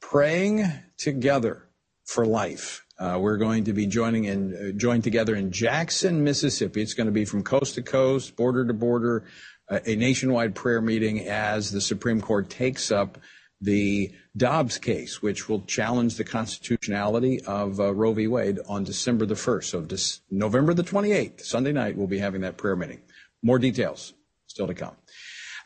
Praying 0.00 0.70
Together 0.96 1.66
for 2.04 2.24
Life. 2.24 2.86
Uh, 3.00 3.18
we're 3.20 3.36
going 3.36 3.64
to 3.64 3.72
be 3.72 3.88
joining 3.88 4.26
in, 4.26 4.54
uh, 4.54 4.78
joined 4.78 5.02
together 5.02 5.34
in 5.34 5.50
Jackson, 5.50 6.22
Mississippi. 6.22 6.80
It's 6.80 6.94
going 6.94 7.08
to 7.08 7.12
be 7.12 7.24
from 7.24 7.42
coast 7.42 7.74
to 7.74 7.82
coast, 7.82 8.36
border 8.36 8.64
to 8.64 8.74
border, 8.74 9.24
uh, 9.68 9.80
a 9.86 9.96
nationwide 9.96 10.54
prayer 10.54 10.80
meeting 10.80 11.26
as 11.26 11.72
the 11.72 11.80
Supreme 11.80 12.20
Court 12.20 12.48
takes 12.48 12.92
up 12.92 13.18
the 13.60 14.12
Dobbs 14.38 14.78
case, 14.78 15.20
which 15.20 15.48
will 15.48 15.62
challenge 15.62 16.16
the 16.16 16.24
constitutionality 16.24 17.40
of 17.42 17.80
uh, 17.80 17.92
Roe 17.92 18.12
v. 18.12 18.26
Wade 18.26 18.60
on 18.68 18.84
December 18.84 19.26
the 19.26 19.34
1st. 19.34 19.64
So 19.64 20.20
November 20.30 20.72
the 20.72 20.84
28th, 20.84 21.42
Sunday 21.42 21.72
night, 21.72 21.96
we'll 21.96 22.06
be 22.06 22.18
having 22.18 22.40
that 22.42 22.56
prayer 22.56 22.76
meeting. 22.76 23.00
More 23.42 23.58
details 23.58 24.14
still 24.46 24.66
to 24.66 24.74
come. 24.74 24.94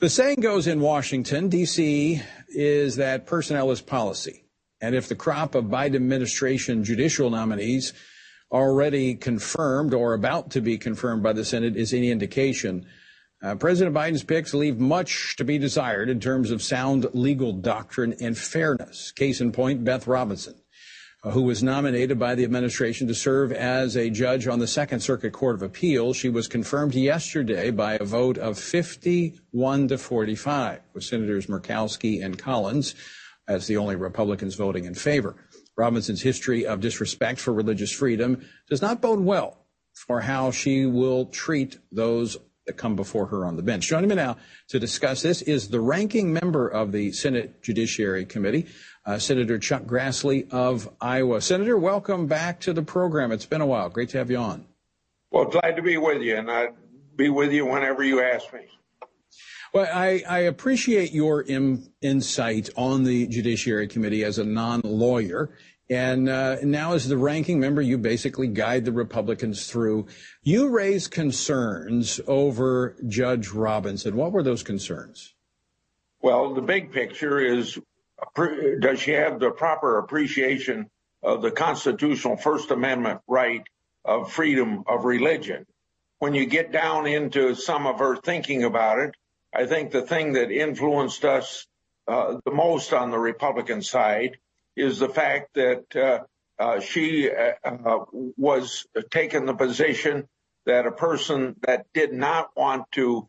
The 0.01 0.11
saying 0.11 0.41
goes 0.41 0.67
in 0.67 0.81
Washington, 0.81 1.49
D.C., 1.49 2.21
is 2.49 2.97
that 2.97 3.27
personnel 3.27 3.71
is 3.71 3.81
policy. 3.81 4.45
And 4.81 4.97
if 4.97 5.09
the 5.09 5.15
crop 5.15 5.55
of 5.55 5.67
Biden 5.67 5.95
administration 5.95 6.83
judicial 6.83 7.31
nominees 7.31 7.93
already 8.51 9.15
confirmed 9.15 9.95
or 9.95 10.13
about 10.13 10.51
to 10.51 10.61
be 10.61 10.77
confirmed 10.77 11.23
by 11.23 11.33
the 11.33 11.45
Senate 11.45 11.77
is 11.77 11.95
any 11.95 12.11
indication, 12.11 12.87
uh, 13.43 13.57
President 13.57 13.95
Biden's 13.95 14.23
picks 14.23 14.55
leave 14.55 14.79
much 14.79 15.37
to 15.37 15.45
be 15.45 15.59
desired 15.59 16.09
in 16.09 16.21
terms 16.21 16.51
of 16.51 16.63
sound 16.63 17.07
legal 17.13 17.53
doctrine 17.53 18.15
and 18.21 18.39
fairness. 18.39 19.11
Case 19.13 19.41
in 19.41 19.51
point, 19.51 19.85
Beth 19.85 20.07
Robinson, 20.07 20.55
uh, 21.25 21.31
who 21.31 21.43
was 21.43 21.63
nominated 21.63 22.19
by 22.19 22.37
the 22.37 22.45
administration 22.45 23.09
to 23.09 23.15
serve 23.15 23.51
as 23.51 23.97
a 23.97 24.11
judge 24.11 24.47
on 24.47 24.61
the 24.61 24.67
Second 24.69 25.01
Circuit 25.01 25.33
Court 25.33 25.57
of 25.57 25.63
Appeals. 25.63 26.17
She 26.17 26.29
was 26.29 26.47
confirmed 26.47 26.95
yesterday 26.95 27.71
by 27.71 27.95
a 27.95 28.05
vote 28.05 28.39
of 28.39 28.59
51 28.59 29.89
to 29.89 29.99
45, 29.99 30.81
with 30.95 31.03
Senators 31.03 31.49
Murkowski 31.49 32.25
and 32.25 32.39
Collins 32.39 32.95
as 33.49 33.67
the 33.67 33.77
only 33.77 33.97
Republicans 33.97 34.55
voting 34.55 34.85
in 34.85 34.95
favor. 34.95 35.35
Robinson's 35.77 36.23
history 36.23 36.65
of 36.65 36.81
disrespect 36.81 37.41
for 37.41 37.53
religious 37.53 37.91
freedom 37.91 38.47
does 38.69 38.83
not 38.83 39.01
bode 39.01 39.21
well 39.21 39.67
for 39.95 40.21
how 40.21 40.51
she 40.51 40.87
will 40.87 41.27
treat 41.27 41.79
those 41.91 42.37
come 42.77 42.97
before 42.97 43.27
her 43.27 43.45
on 43.45 43.57
the 43.57 43.63
bench. 43.63 43.87
Joining 43.87 44.09
me 44.09 44.17
now 44.17 44.37
to 44.69 44.79
discuss 44.79 45.23
this 45.23 45.43
is 45.43 45.69
the 45.69 45.81
ranking 45.81 46.33
member 46.33 46.69
of 46.69 46.93
the 46.93 47.13
Senate 47.13 47.63
Judiciary 47.63 48.25
Committee, 48.25 48.67
uh, 49.07 49.19
Senator 49.19 49.59
Chuck 49.59 49.83
Grassley 49.83 50.51
of 50.51 50.89
Iowa. 51.01 51.41
Senator, 51.41 51.77
welcome 51.77 52.27
back 52.27 52.61
to 52.61 52.73
the 52.73 52.83
program. 52.83 53.33
It's 53.33 53.47
been 53.47 53.61
a 53.61 53.67
while. 53.67 53.89
Great 53.89 54.11
to 54.11 54.19
have 54.19 54.31
you 54.31 54.39
on. 54.39 54.67
Well, 55.31 55.47
glad 55.47 55.77
to 55.77 55.83
be 55.83 55.97
with 55.97 56.23
you, 56.23 56.37
and 56.37 56.51
I'd 56.51 56.75
be 57.17 57.29
with 57.29 57.53
you 57.53 57.67
whenever 57.67 58.03
you 58.03 58.23
ask 58.23 58.53
me. 58.53 58.61
Well, 59.73 59.89
I, 59.91 60.23
I 60.29 60.39
appreciate 60.41 61.13
your 61.13 61.43
Im- 61.43 61.89
insight 62.03 62.69
on 62.77 63.05
the 63.05 63.27
Judiciary 63.27 63.89
Committee 63.89 64.25
as 64.25 64.39
a 64.39 64.45
non 64.45 64.83
lawyer 64.85 65.57
and 65.93 66.29
uh, 66.29 66.57
now, 66.63 66.95
as 66.95 67.07
the 67.07 67.19
ranking 67.19 67.61
member, 67.61 67.83
you 67.83 67.99
basically 67.99 68.49
guide 68.49 68.87
the 68.87 68.93
Republicans 68.93 69.67
through. 69.67 70.07
You 70.43 70.71
raised 70.71 71.11
concerns 71.11 72.19
over 72.27 72.97
Judge 73.07 73.51
Robinson. 73.51 74.17
What 74.17 74.33
were 74.33 74.43
those 74.43 74.63
concerns? 74.63 75.35
Well, 76.23 76.55
the 76.55 76.63
big 76.63 76.93
picture 76.93 77.39
is 77.41 77.79
does 78.81 79.01
she 79.01 79.11
have 79.11 79.39
the 79.39 79.51
proper 79.51 79.99
appreciation 79.99 80.89
of 81.23 81.43
the 81.43 81.51
constitutional 81.51 82.37
First 82.37 82.71
Amendment 82.71 83.21
right 83.27 83.63
of 84.03 84.33
freedom 84.33 84.85
of 84.87 85.05
religion? 85.05 85.67
When 86.21 86.35
you 86.35 86.47
get 86.47 86.73
down 86.73 87.07
into 87.07 87.55
some 87.55 87.87
of 87.87 87.99
her 87.99 88.17
thinking 88.17 88.65
about 88.65 88.99
it, 88.99 89.15
I 89.55 89.67
think 89.67 89.91
the 89.91 90.03
thing 90.03 90.33
that 90.35 90.51
influenced 90.51 91.25
us 91.27 91.67
uh, 92.09 92.39
the 92.47 92.51
most 92.51 92.95
on 92.95 93.11
the 93.11 93.19
Republican 93.19 93.83
side 93.83 94.39
is 94.77 94.99
the 94.99 95.09
fact 95.09 95.55
that 95.55 95.85
uh, 95.97 96.21
uh, 96.63 96.81
she 96.81 97.31
uh, 97.31 97.99
was 98.37 98.87
taking 99.11 99.47
the 99.47 99.55
position 99.55 100.29
that 100.67 100.87
a 100.87 100.93
person 100.93 101.57
that 101.63 101.87
did 101.93 102.13
not 102.13 102.51
want 102.57 102.91
to 102.93 103.27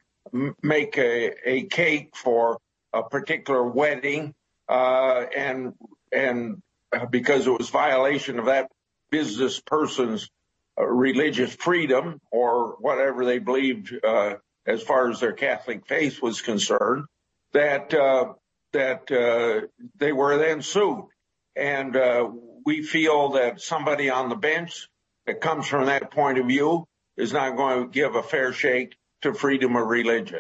make 0.62 0.97
a, 0.97 1.63
cake 1.69 2.15
for 2.15 2.60
a 2.93 3.03
particular 3.03 3.63
wedding 3.63 4.34
and 4.69 5.73
and 6.12 6.62
because 7.10 7.47
it 7.47 7.58
was 7.58 7.69
violation 7.69 8.38
of 8.39 8.45
that 8.45 8.69
business 9.10 9.60
person's 9.60 10.29
religious 10.77 11.53
freedom 11.56 12.19
or 12.32 12.75
whatever 12.79 13.25
they 13.25 13.39
believed 13.39 13.93
uh, 14.03 14.36
as 14.65 14.82
far 14.82 15.10
as 15.10 15.19
their 15.19 15.34
Catholic 15.34 15.88
faith 15.88 16.21
was 16.21 16.41
concerned, 16.41 17.06
that 17.53 17.93
uh, 17.93 18.34
that 18.71 19.12
uh, 19.12 19.67
they 19.97 20.12
were 20.12 20.38
then 20.38 20.62
sued. 20.62 21.06
And 21.55 21.95
uh, 21.95 22.29
we 22.65 22.83
feel 22.83 23.29
that 23.31 23.61
somebody 23.61 24.09
on 24.09 24.29
the 24.29 24.35
bench 24.35 24.89
that 25.25 25.41
comes 25.41 25.67
from 25.67 25.85
that 25.85 26.11
point 26.11 26.37
of 26.37 26.47
view 26.47 26.85
is 27.17 27.33
not 27.33 27.55
going 27.55 27.83
to 27.83 27.89
give 27.89 28.15
a 28.15 28.23
fair 28.23 28.53
shake 28.53 28.95
to 29.21 29.33
freedom 29.33 29.75
of 29.75 29.87
religion. 29.87 30.39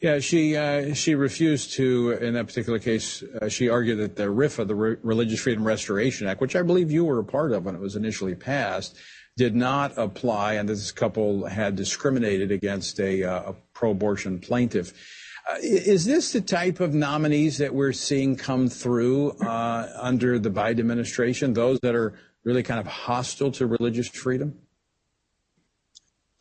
Yeah, 0.00 0.18
she 0.18 0.56
uh, 0.56 0.94
she 0.94 1.14
refused 1.14 1.74
to. 1.74 2.10
In 2.10 2.34
that 2.34 2.48
particular 2.48 2.80
case, 2.80 3.22
uh, 3.22 3.48
she 3.48 3.68
argued 3.68 4.00
that 4.00 4.16
the 4.16 4.24
RFRA, 4.24 4.66
the 4.66 4.74
Re- 4.74 4.96
Religious 5.00 5.40
Freedom 5.40 5.64
Restoration 5.64 6.26
Act, 6.26 6.40
which 6.40 6.56
I 6.56 6.62
believe 6.62 6.90
you 6.90 7.04
were 7.04 7.20
a 7.20 7.24
part 7.24 7.52
of 7.52 7.64
when 7.64 7.76
it 7.76 7.80
was 7.80 7.94
initially 7.94 8.34
passed, 8.34 8.96
did 9.36 9.54
not 9.54 9.96
apply, 9.96 10.54
and 10.54 10.68
this 10.68 10.90
couple 10.90 11.46
had 11.46 11.76
discriminated 11.76 12.50
against 12.50 12.98
a, 12.98 13.22
uh, 13.22 13.50
a 13.50 13.54
pro-abortion 13.74 14.40
plaintiff. 14.40 14.92
Uh, 15.50 15.56
is 15.60 16.04
this 16.04 16.32
the 16.32 16.40
type 16.40 16.80
of 16.80 16.94
nominees 16.94 17.58
that 17.58 17.74
we're 17.74 17.92
seeing 17.92 18.36
come 18.36 18.68
through 18.68 19.30
uh, 19.40 19.92
under 19.96 20.38
the 20.38 20.50
Biden 20.50 20.80
administration? 20.80 21.52
Those 21.52 21.80
that 21.80 21.94
are 21.94 22.14
really 22.44 22.62
kind 22.62 22.78
of 22.78 22.86
hostile 22.86 23.50
to 23.52 23.66
religious 23.66 24.08
freedom? 24.08 24.58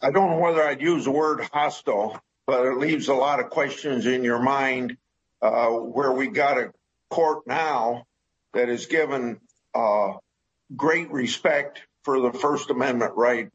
I 0.02 0.12
don't 0.12 0.32
know 0.32 0.40
whether 0.40 0.64
I'd 0.64 0.82
use 0.82 1.06
the 1.06 1.12
word 1.12 1.48
hostile 1.52 2.22
but 2.52 2.66
it 2.66 2.78
leaves 2.78 3.08
a 3.08 3.14
lot 3.14 3.40
of 3.40 3.50
questions 3.50 4.06
in 4.06 4.26
your 4.26 4.40
mind 4.40 4.98
uh, 5.42 5.70
where 5.70 6.12
we 6.12 6.28
got 6.28 6.58
a 6.58 6.74
court 7.10 7.48
now 7.48 8.04
that 8.54 8.68
is 8.68 8.88
given 8.88 9.40
uh, 9.74 10.14
great 10.76 11.10
respect 11.12 11.82
for 12.04 12.20
the 12.20 12.38
First 12.38 12.70
Amendment 12.70 13.14
right 13.16 13.50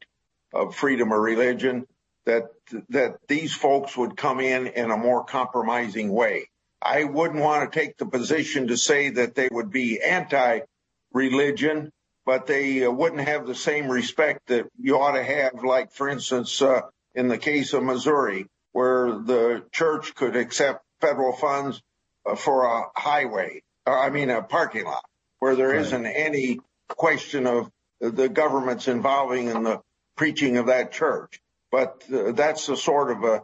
of 0.51 0.75
freedom 0.75 1.11
of 1.11 1.19
religion, 1.19 1.85
that 2.27 2.51
that 2.89 3.17
these 3.27 3.53
folks 3.53 3.95
would 3.95 4.17
come 4.17 4.41
in 4.41 4.67
in 4.67 4.91
a 4.91 4.97
more 4.97 5.23
compromising 5.23 6.11
way. 6.11 6.49
I 6.81 7.05
wouldn't 7.05 7.39
want 7.41 7.71
to 7.71 7.79
take 7.79 7.97
the 7.97 8.05
position 8.05 8.67
to 8.67 8.77
say 8.77 9.09
that 9.11 9.33
they 9.33 9.47
would 9.49 9.71
be 9.71 10.01
anti-religion, 10.01 11.91
but 12.25 12.45
they 12.45 12.85
uh, 12.85 12.91
wouldn't 12.91 13.27
have 13.27 13.47
the 13.47 13.55
same 13.55 13.89
respect 13.89 14.47
that 14.47 14.67
you 14.77 14.99
ought 14.99 15.13
to 15.13 15.23
have, 15.23 15.63
like, 15.63 15.91
for 15.91 16.09
instance, 16.09 16.61
uh, 16.61 16.81
in 17.15 17.29
the 17.29 17.37
case 17.37 17.73
of 17.73 17.81
Missouri, 17.81 18.45
where 18.73 19.07
the 19.19 19.63
church 19.71 20.13
could 20.13 20.35
accept 20.35 20.83
federal 20.99 21.33
funds 21.33 21.81
uh, 22.25 22.35
for 22.35 22.65
a 22.65 22.83
highway, 22.95 23.63
I 23.87 24.09
mean, 24.09 24.29
a 24.29 24.43
parking 24.43 24.83
lot, 24.83 25.05
where 25.39 25.55
there 25.55 25.73
not 25.73 26.05
any 26.05 26.59
question 26.89 27.47
of 27.47 27.71
the 28.01 28.29
government's 28.29 28.87
involving 28.87 29.47
in 29.47 29.63
the 29.63 29.81
preaching 30.17 30.57
of 30.57 30.67
that 30.67 30.91
church. 30.91 31.39
But 31.71 32.03
uh, 32.13 32.31
that's 32.31 32.67
the 32.67 32.77
sort 32.77 33.11
of 33.11 33.23
a 33.23 33.43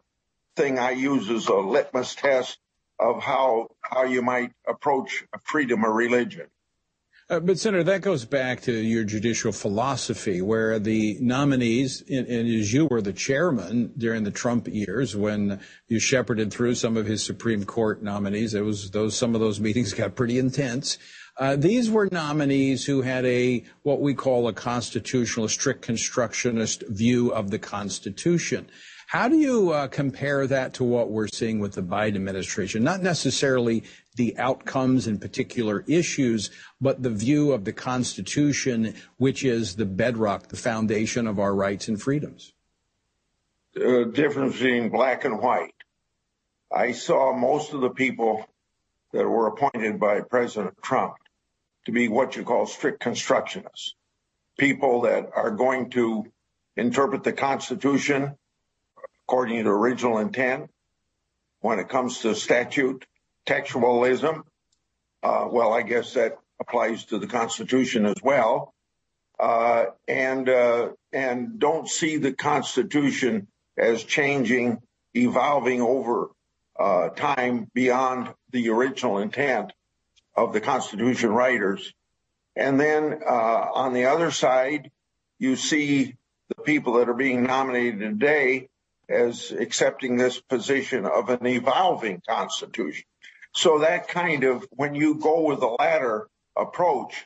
thing 0.55 0.79
I 0.79 0.91
use 0.91 1.29
as 1.29 1.47
a 1.47 1.55
litmus 1.55 2.15
test 2.15 2.57
of 2.99 3.21
how 3.21 3.69
how 3.81 4.03
you 4.03 4.21
might 4.21 4.51
approach 4.67 5.25
freedom 5.43 5.83
of 5.83 5.93
religion. 5.93 6.47
Uh, 7.29 7.39
but 7.39 7.57
Senator, 7.57 7.83
that 7.83 8.01
goes 8.01 8.25
back 8.25 8.61
to 8.61 8.71
your 8.71 9.05
judicial 9.05 9.53
philosophy, 9.53 10.41
where 10.41 10.77
the 10.77 11.17
nominees, 11.21 12.03
and, 12.09 12.27
and, 12.27 12.53
as 12.53 12.73
you 12.73 12.85
were 12.85 13.01
the 13.01 13.13
chairman 13.13 13.93
during 13.97 14.23
the 14.23 14.31
Trump 14.31 14.67
years, 14.67 15.15
when 15.15 15.59
you 15.87 15.99
shepherded 15.99 16.51
through 16.51 16.75
some 16.75 16.97
of 16.97 17.05
his 17.05 17.25
Supreme 17.25 17.63
Court 17.63 18.03
nominees, 18.03 18.53
it 18.53 18.61
was 18.61 18.91
those 18.91 19.15
some 19.15 19.35
of 19.35 19.41
those 19.41 19.59
meetings 19.59 19.93
got 19.93 20.15
pretty 20.15 20.37
intense. 20.37 20.97
Uh, 21.37 21.55
these 21.55 21.89
were 21.89 22.07
nominees 22.11 22.85
who 22.85 23.01
had 23.01 23.25
a 23.25 23.63
what 23.81 24.01
we 24.01 24.13
call 24.13 24.47
a 24.47 24.53
constitutional, 24.53 25.47
strict 25.47 25.81
constructionist 25.81 26.83
view 26.87 27.31
of 27.33 27.49
the 27.49 27.57
Constitution. 27.57 28.67
How 29.07 29.27
do 29.27 29.37
you 29.37 29.71
uh, 29.71 29.87
compare 29.87 30.45
that 30.47 30.75
to 30.75 30.83
what 30.83 31.09
we're 31.09 31.27
seeing 31.27 31.59
with 31.59 31.73
the 31.73 31.81
Biden 31.81 32.15
administration? 32.15 32.83
Not 32.83 33.01
necessarily 33.01 33.83
the 34.15 34.37
outcomes 34.37 35.07
and 35.07 35.19
particular 35.19 35.83
issues, 35.87 36.51
but 36.79 37.01
the 37.01 37.09
view 37.09 37.51
of 37.51 37.65
the 37.65 37.73
Constitution, 37.73 38.95
which 39.17 39.43
is 39.43 39.75
the 39.75 39.85
bedrock, 39.85 40.47
the 40.47 40.57
foundation 40.57 41.27
of 41.27 41.39
our 41.39 41.53
rights 41.53 41.87
and 41.87 42.01
freedoms. 42.01 42.53
The 43.73 44.11
difference 44.13 44.53
between 44.53 44.89
black 44.89 45.25
and 45.25 45.39
white. 45.39 45.73
I 46.71 46.91
saw 46.91 47.35
most 47.35 47.73
of 47.73 47.81
the 47.81 47.89
people 47.89 48.45
that 49.11 49.27
were 49.27 49.47
appointed 49.47 49.99
by 49.99 50.21
President 50.21 50.75
Trump 50.81 51.15
to 51.85 51.91
be 51.91 52.07
what 52.07 52.35
you 52.35 52.43
call 52.43 52.65
strict 52.65 53.03
constructionists, 53.03 53.91
people 54.57 55.01
that 55.01 55.29
are 55.35 55.51
going 55.51 55.89
to 55.91 56.25
interpret 56.75 57.23
the 57.23 57.33
Constitution 57.33 58.35
according 59.25 59.63
to 59.63 59.69
original 59.69 60.17
intent. 60.19 60.69
When 61.61 61.79
it 61.79 61.87
comes 61.87 62.19
to 62.19 62.35
statute 62.35 63.05
textualism, 63.45 64.43
uh, 65.21 65.47
well, 65.49 65.71
I 65.71 65.81
guess 65.81 66.13
that 66.13 66.37
applies 66.59 67.05
to 67.05 67.19
the 67.19 67.27
Constitution 67.27 68.05
as 68.05 68.17
well. 68.21 68.73
Uh, 69.39 69.85
and 70.07 70.47
uh, 70.47 70.89
and 71.11 71.59
don't 71.59 71.87
see 71.87 72.17
the 72.17 72.33
Constitution 72.33 73.47
as 73.77 74.03
changing, 74.03 74.79
evolving 75.13 75.81
over 75.81 76.29
uh, 76.79 77.09
time 77.09 77.67
beyond 77.73 78.33
the 78.51 78.69
original 78.69 79.17
intent 79.19 79.73
of 80.35 80.53
the 80.53 80.61
Constitution 80.61 81.31
writers. 81.31 81.93
And 82.55 82.79
then 82.79 83.21
uh, 83.25 83.67
on 83.73 83.93
the 83.93 84.05
other 84.05 84.31
side, 84.31 84.91
you 85.39 85.55
see 85.55 86.15
the 86.49 86.61
people 86.63 86.93
that 86.93 87.09
are 87.09 87.13
being 87.13 87.43
nominated 87.43 87.99
today 87.99 88.69
as 89.09 89.51
accepting 89.51 90.17
this 90.17 90.39
position 90.39 91.05
of 91.05 91.29
an 91.29 91.45
evolving 91.45 92.21
constitution. 92.27 93.05
So 93.53 93.79
that 93.79 94.07
kind 94.07 94.43
of, 94.43 94.65
when 94.71 94.95
you 94.95 95.15
go 95.15 95.41
with 95.41 95.59
the 95.59 95.67
latter 95.67 96.27
approach, 96.57 97.25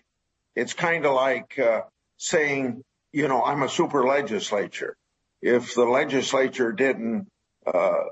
it's 0.55 0.73
kind 0.73 1.05
of 1.05 1.13
like 1.13 1.57
uh, 1.59 1.81
saying, 2.17 2.83
you 3.13 3.27
know, 3.27 3.43
I'm 3.43 3.63
a 3.63 3.69
super 3.69 4.05
legislature. 4.05 4.97
If 5.41 5.75
the 5.75 5.85
legislature 5.85 6.71
didn't 6.71 7.27
uh, 7.65 8.05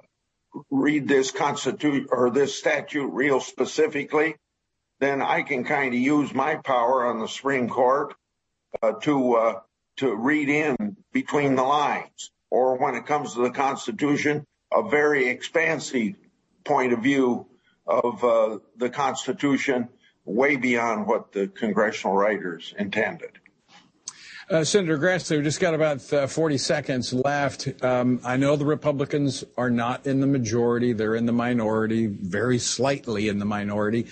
read 0.69 1.07
this 1.07 1.31
constitution 1.31 2.07
or 2.11 2.29
this 2.29 2.57
statute 2.57 3.07
real 3.07 3.41
specifically, 3.41 4.35
then 4.99 5.21
I 5.21 5.41
can 5.41 5.63
kind 5.63 5.93
of 5.93 5.99
use 5.99 6.33
my 6.33 6.55
power 6.55 7.05
on 7.05 7.19
the 7.19 7.27
Supreme 7.27 7.69
Court 7.69 8.13
uh, 8.81 8.93
to 9.01 9.35
uh, 9.35 9.59
to 9.97 10.15
read 10.15 10.49
in 10.49 10.97
between 11.13 11.55
the 11.55 11.63
lines 11.63 12.31
or 12.49 12.77
when 12.77 12.95
it 12.95 13.05
comes 13.05 13.33
to 13.33 13.41
the 13.41 13.49
Constitution, 13.49 14.45
a 14.73 14.87
very 14.87 15.27
expansive 15.27 16.13
point 16.63 16.93
of 16.93 16.99
view 17.03 17.45
of 17.87 18.23
uh, 18.23 18.59
the 18.77 18.89
Constitution, 18.89 19.89
way 20.25 20.55
beyond 20.55 21.05
what 21.07 21.31
the 21.31 21.47
congressional 21.47 22.15
writers 22.15 22.73
intended. 22.77 23.31
Uh, 24.49 24.63
Senator 24.63 24.97
Grassley, 24.97 25.37
we 25.37 25.43
just 25.43 25.59
got 25.59 25.73
about 25.73 26.13
uh, 26.13 26.27
40 26.27 26.57
seconds 26.59 27.13
left. 27.13 27.83
Um, 27.83 28.19
I 28.23 28.37
know 28.37 28.55
the 28.55 28.65
Republicans 28.65 29.43
are 29.57 29.71
not 29.71 30.05
in 30.05 30.21
the 30.21 30.27
majority. 30.27 30.93
They're 30.93 31.15
in 31.15 31.25
the 31.25 31.33
minority, 31.33 32.05
very 32.05 32.59
slightly 32.59 33.27
in 33.27 33.39
the 33.39 33.45
minority. 33.45 34.07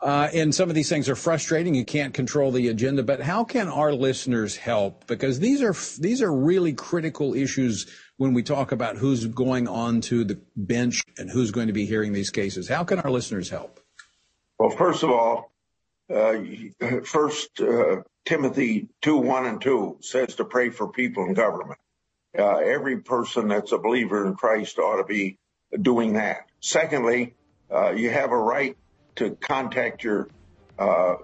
Uh, 0.00 0.28
and 0.34 0.54
some 0.54 0.68
of 0.68 0.74
these 0.74 0.90
things 0.90 1.08
are 1.08 1.16
frustrating. 1.16 1.74
You 1.74 1.84
can't 1.84 2.12
control 2.12 2.52
the 2.52 2.68
agenda, 2.68 3.02
but 3.02 3.20
how 3.20 3.44
can 3.44 3.66
our 3.68 3.92
listeners 3.94 4.54
help? 4.54 5.06
Because 5.06 5.40
these 5.40 5.62
are 5.62 5.74
these 5.98 6.20
are 6.20 6.32
really 6.32 6.74
critical 6.74 7.34
issues 7.34 7.86
when 8.18 8.34
we 8.34 8.42
talk 8.42 8.72
about 8.72 8.96
who's 8.96 9.24
going 9.26 9.66
on 9.66 10.02
to 10.02 10.24
the 10.24 10.38
bench 10.54 11.02
and 11.16 11.30
who's 11.30 11.50
going 11.50 11.68
to 11.68 11.72
be 11.72 11.86
hearing 11.86 12.12
these 12.12 12.30
cases. 12.30 12.68
How 12.68 12.84
can 12.84 12.98
our 13.00 13.10
listeners 13.10 13.48
help? 13.48 13.80
Well, 14.58 14.70
first 14.70 15.02
of 15.02 15.10
all, 15.10 15.52
uh, 16.14 16.40
first 17.04 17.58
uh, 17.60 18.02
Timothy 18.26 18.88
two 19.00 19.16
one 19.16 19.46
and 19.46 19.62
two 19.62 19.96
says 20.02 20.34
to 20.34 20.44
pray 20.44 20.68
for 20.68 20.88
people 20.88 21.24
in 21.24 21.32
government. 21.32 21.80
Uh, 22.38 22.58
every 22.58 22.98
person 22.98 23.48
that's 23.48 23.72
a 23.72 23.78
believer 23.78 24.26
in 24.26 24.34
Christ 24.34 24.78
ought 24.78 24.98
to 24.98 25.04
be 25.04 25.38
doing 25.80 26.12
that. 26.14 26.46
Secondly, 26.60 27.34
uh, 27.72 27.92
you 27.92 28.10
have 28.10 28.30
a 28.30 28.36
right 28.36 28.76
to 29.16 29.30
contact 29.40 30.04
your 30.04 30.28
uh, 30.78 31.16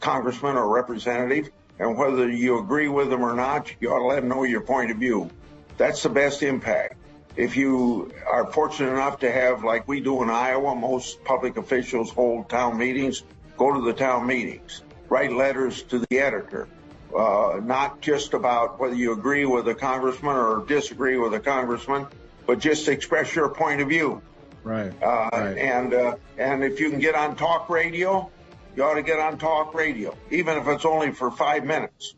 congressman 0.00 0.56
or 0.56 0.68
representative, 0.68 1.50
and 1.78 1.96
whether 1.96 2.30
you 2.30 2.58
agree 2.58 2.88
with 2.88 3.10
them 3.10 3.22
or 3.22 3.34
not, 3.34 3.72
you 3.80 3.90
ought 3.90 3.98
to 3.98 4.06
let 4.06 4.16
them 4.16 4.28
know 4.28 4.44
your 4.44 4.62
point 4.62 4.90
of 4.90 4.98
view. 4.98 5.30
That's 5.76 6.02
the 6.02 6.08
best 6.08 6.42
impact. 6.42 6.96
If 7.36 7.56
you 7.56 8.12
are 8.26 8.50
fortunate 8.50 8.92
enough 8.92 9.20
to 9.20 9.30
have, 9.30 9.62
like 9.62 9.86
we 9.86 10.00
do 10.00 10.22
in 10.22 10.30
Iowa, 10.30 10.74
most 10.74 11.22
public 11.24 11.58
officials 11.58 12.10
hold 12.10 12.48
town 12.48 12.78
meetings, 12.78 13.24
go 13.58 13.74
to 13.74 13.84
the 13.84 13.92
town 13.92 14.26
meetings, 14.26 14.82
write 15.10 15.32
letters 15.32 15.82
to 15.84 15.98
the 15.98 16.18
editor, 16.18 16.66
uh, 17.14 17.60
not 17.62 18.00
just 18.00 18.32
about 18.32 18.80
whether 18.80 18.94
you 18.94 19.12
agree 19.12 19.44
with 19.44 19.68
a 19.68 19.74
congressman 19.74 20.34
or 20.34 20.64
disagree 20.66 21.18
with 21.18 21.34
a 21.34 21.40
congressman, 21.40 22.06
but 22.46 22.58
just 22.58 22.88
express 22.88 23.34
your 23.34 23.50
point 23.50 23.82
of 23.82 23.88
view. 23.88 24.22
Right. 24.66 24.92
Uh, 25.00 25.28
right. 25.32 25.56
And 25.56 25.94
uh, 25.94 26.16
and 26.38 26.64
if 26.64 26.80
you 26.80 26.90
can 26.90 26.98
get 26.98 27.14
on 27.14 27.36
talk 27.36 27.70
radio, 27.70 28.28
you 28.74 28.82
ought 28.82 28.94
to 28.94 29.02
get 29.02 29.20
on 29.20 29.38
talk 29.38 29.74
radio, 29.74 30.12
even 30.32 30.58
if 30.58 30.66
it's 30.66 30.84
only 30.84 31.12
for 31.12 31.30
five 31.30 31.64
minutes, 31.64 32.16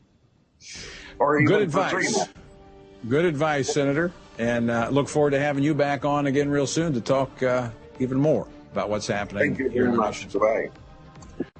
or 1.18 1.36
even 1.36 1.46
Good 1.46 1.62
advice. 1.62 2.26
Good 3.06 3.26
advice, 3.26 3.70
Senator. 3.70 4.12
And 4.38 4.70
uh, 4.70 4.88
look 4.90 5.10
forward 5.10 5.32
to 5.32 5.38
having 5.38 5.62
you 5.62 5.74
back 5.74 6.06
on 6.06 6.26
again 6.26 6.48
real 6.48 6.66
soon 6.66 6.94
to 6.94 7.02
talk 7.02 7.42
uh, 7.42 7.68
even 7.98 8.18
more 8.18 8.48
about 8.72 8.88
what's 8.88 9.06
happening. 9.06 9.54
Thank 9.54 9.58
you 9.58 9.70
very 9.70 9.94
much. 9.94 10.32
Bye. 10.32 10.70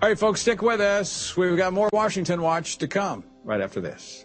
All 0.01 0.09
right, 0.09 0.19
folks, 0.19 0.41
stick 0.41 0.63
with 0.63 0.81
us. 0.81 1.37
We've 1.37 1.57
got 1.57 1.75
more 1.75 1.91
Washington 1.93 2.41
Watch 2.41 2.79
to 2.79 2.89
come 2.89 3.25
right 3.45 3.61
after 3.61 3.83
this. 3.83 4.25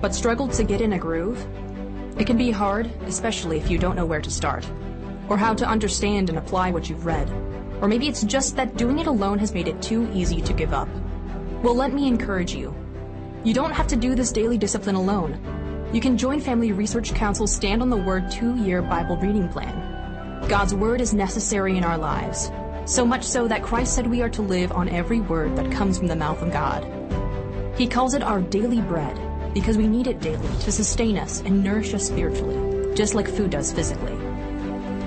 but 0.00 0.14
struggled 0.14 0.52
to 0.52 0.64
get 0.64 0.80
in 0.80 0.92
a 0.92 0.98
groove? 0.98 1.46
It 2.18 2.26
can 2.26 2.36
be 2.36 2.50
hard, 2.50 2.90
especially 3.06 3.58
if 3.58 3.70
you 3.70 3.78
don't 3.78 3.96
know 3.96 4.06
where 4.06 4.20
to 4.20 4.30
start, 4.30 4.68
or 5.28 5.36
how 5.36 5.54
to 5.54 5.66
understand 5.66 6.28
and 6.28 6.38
apply 6.38 6.70
what 6.70 6.88
you've 6.88 7.06
read. 7.06 7.30
Or 7.80 7.88
maybe 7.88 8.08
it's 8.08 8.24
just 8.24 8.56
that 8.56 8.76
doing 8.76 8.98
it 8.98 9.06
alone 9.06 9.38
has 9.38 9.54
made 9.54 9.68
it 9.68 9.80
too 9.80 10.10
easy 10.12 10.40
to 10.40 10.52
give 10.52 10.72
up. 10.72 10.88
Well, 11.62 11.76
let 11.76 11.92
me 11.92 12.08
encourage 12.08 12.54
you. 12.54 12.74
You 13.44 13.54
don't 13.54 13.70
have 13.72 13.86
to 13.88 13.96
do 13.96 14.14
this 14.14 14.32
daily 14.32 14.58
discipline 14.58 14.96
alone. 14.96 15.38
You 15.92 16.00
can 16.00 16.18
join 16.18 16.40
Family 16.40 16.72
Research 16.72 17.14
Council's 17.14 17.54
Stand 17.54 17.82
on 17.82 17.88
the 17.88 17.96
Word 17.96 18.30
two-year 18.30 18.82
Bible 18.82 19.16
reading 19.16 19.48
plan. 19.48 20.48
God's 20.48 20.74
Word 20.74 21.00
is 21.00 21.14
necessary 21.14 21.76
in 21.76 21.84
our 21.84 21.98
lives, 21.98 22.50
so 22.84 23.04
much 23.06 23.22
so 23.22 23.46
that 23.46 23.62
Christ 23.62 23.94
said 23.94 24.06
we 24.06 24.22
are 24.22 24.28
to 24.30 24.42
live 24.42 24.72
on 24.72 24.88
every 24.88 25.20
word 25.20 25.54
that 25.56 25.70
comes 25.70 25.98
from 25.98 26.08
the 26.08 26.16
mouth 26.16 26.42
of 26.42 26.52
God. 26.52 26.84
He 27.76 27.86
calls 27.86 28.14
it 28.14 28.22
our 28.22 28.40
daily 28.40 28.80
bread 28.80 29.16
because 29.54 29.76
we 29.76 29.86
need 29.86 30.06
it 30.06 30.20
daily 30.20 30.48
to 30.60 30.72
sustain 30.72 31.18
us 31.18 31.40
and 31.40 31.62
nourish 31.62 31.94
us 31.94 32.06
spiritually, 32.06 32.94
just 32.94 33.14
like 33.14 33.28
food 33.28 33.50
does 33.50 33.72
physically. 33.72 34.16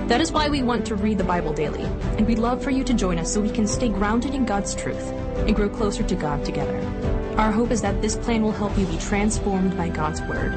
That 0.07 0.19
is 0.21 0.31
why 0.31 0.49
we 0.49 0.61
want 0.61 0.85
to 0.87 0.95
read 0.95 1.17
the 1.17 1.23
Bible 1.23 1.53
daily, 1.53 1.83
and 2.17 2.27
we'd 2.27 2.39
love 2.39 2.61
for 2.61 2.69
you 2.69 2.83
to 2.83 2.93
join 2.93 3.17
us 3.17 3.33
so 3.33 3.39
we 3.39 3.49
can 3.49 3.65
stay 3.65 3.87
grounded 3.87 4.35
in 4.35 4.45
God's 4.45 4.75
truth 4.75 5.11
and 5.47 5.55
grow 5.55 5.69
closer 5.69 6.03
to 6.03 6.15
God 6.15 6.43
together. 6.43 6.77
Our 7.37 7.51
hope 7.51 7.71
is 7.71 7.81
that 7.81 8.01
this 8.01 8.17
plan 8.17 8.41
will 8.41 8.51
help 8.51 8.77
you 8.77 8.85
be 8.85 8.97
transformed 8.97 9.77
by 9.77 9.89
God's 9.89 10.21
Word, 10.21 10.51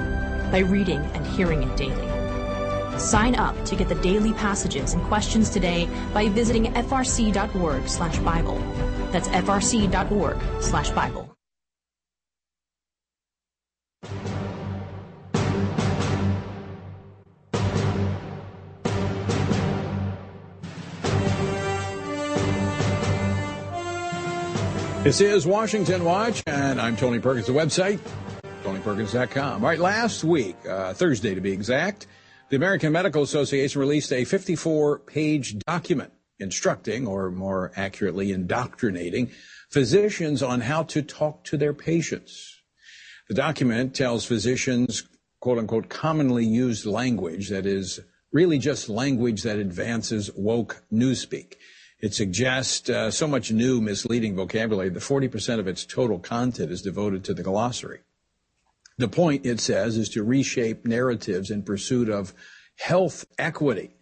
by 0.51 0.59
reading 0.59 1.01
and 1.15 1.27
hearing 1.27 1.63
it 1.63 1.77
daily. 1.77 2.99
Sign 2.99 3.35
up 3.35 3.65
to 3.67 3.77
get 3.77 3.89
the 3.89 3.95
daily 3.97 4.33
passages 4.33 4.95
and 4.95 5.03
questions 5.05 5.51
today 5.51 5.89
by 6.13 6.29
visiting 6.29 6.73
frc.org 6.73 7.89
slash 7.89 8.19
Bible. 8.19 8.59
That's 9.11 9.29
frc.org 9.29 10.63
slash 10.63 10.91
Bible. 10.91 11.34
This 25.05 25.21
is 25.21 25.47
Washington 25.47 26.03
Watch, 26.03 26.43
and 26.47 26.81
I'm 26.81 26.97
Tony 26.97 27.19
Perkins, 27.19 27.47
the 27.47 27.53
website, 27.53 27.99
tonyperkins.com. 28.63 29.63
All 29.63 29.69
right, 29.69 29.79
last 29.79 30.25
week, 30.25 30.57
uh, 30.67 30.95
Thursday 30.95 31.35
to 31.35 31.43
be 31.43 31.53
exact, 31.53 32.07
the 32.49 32.57
American 32.57 32.91
Medical 32.91 33.23
Association 33.23 33.83
released 33.83 34.15
a 34.15 34.25
54 34.25 35.01
page 35.01 35.59
document 35.59 36.11
instructing, 36.39 37.07
or 37.07 37.31
more 37.31 37.71
accurately, 37.77 38.33
indoctrinating 38.33 39.31
physicians 39.69 40.43
on 40.43 40.63
how 40.63 40.85
to 40.85 41.03
talk 41.03 41.45
to 41.45 41.59
their 41.59 41.75
patients. 41.75 42.63
The 43.29 43.35
document 43.35 43.95
tells 43.95 44.25
physicians, 44.25 45.07
quote 45.39 45.59
unquote, 45.59 45.91
commonly 45.91 46.47
used 46.47 46.87
language 46.87 47.51
that 47.51 47.67
is 47.67 48.01
really 48.33 48.59
just 48.59 48.89
language 48.89 49.43
that 49.43 49.59
advances 49.59 50.31
woke 50.35 50.83
newspeak. 50.91 51.57
It 52.05 52.13
suggests 52.13 52.91
uh, 52.91 53.11
so 53.11 53.27
much 53.27 53.51
new, 53.51 53.81
misleading 53.81 54.37
vocabulary 54.37 54.91
that 54.91 55.03
40% 55.03 55.59
of 55.59 55.67
its 55.67 55.87
total 55.87 56.19
content 56.19 56.71
is 56.71 56.83
devoted 56.83 57.25
to 57.25 57.33
the 57.33 57.43
glossary. 57.43 58.01
The 58.99 59.09
point, 59.09 59.47
it 59.47 59.59
says, 59.59 59.97
is 59.97 60.11
to 60.11 60.23
reshape 60.23 60.85
narratives 60.85 61.51
in 61.51 61.63
pursuit 61.63 62.11
of 62.11 62.35
health 62.77 63.25
equity. 63.39 63.97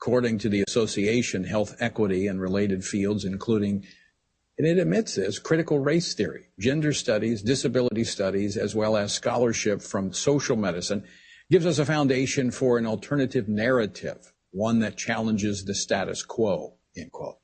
According 0.00 0.38
to 0.38 0.48
the 0.48 0.64
association, 0.66 1.44
health 1.44 1.76
equity 1.80 2.26
and 2.28 2.40
related 2.40 2.82
fields, 2.82 3.26
including, 3.26 3.84
and 4.56 4.66
it 4.66 4.78
admits 4.78 5.16
this, 5.16 5.38
critical 5.38 5.78
race 5.78 6.14
theory, 6.14 6.46
gender 6.58 6.94
studies, 6.94 7.42
disability 7.42 8.04
studies, 8.04 8.56
as 8.56 8.74
well 8.74 8.96
as 8.96 9.12
scholarship 9.12 9.82
from 9.82 10.14
social 10.14 10.56
medicine, 10.56 11.04
gives 11.50 11.66
us 11.66 11.78
a 11.78 11.84
foundation 11.84 12.50
for 12.50 12.78
an 12.78 12.86
alternative 12.86 13.48
narrative, 13.50 14.32
one 14.50 14.78
that 14.78 14.96
challenges 14.96 15.66
the 15.66 15.74
status 15.74 16.22
quo. 16.22 16.73
End 16.96 17.12
quote. 17.12 17.36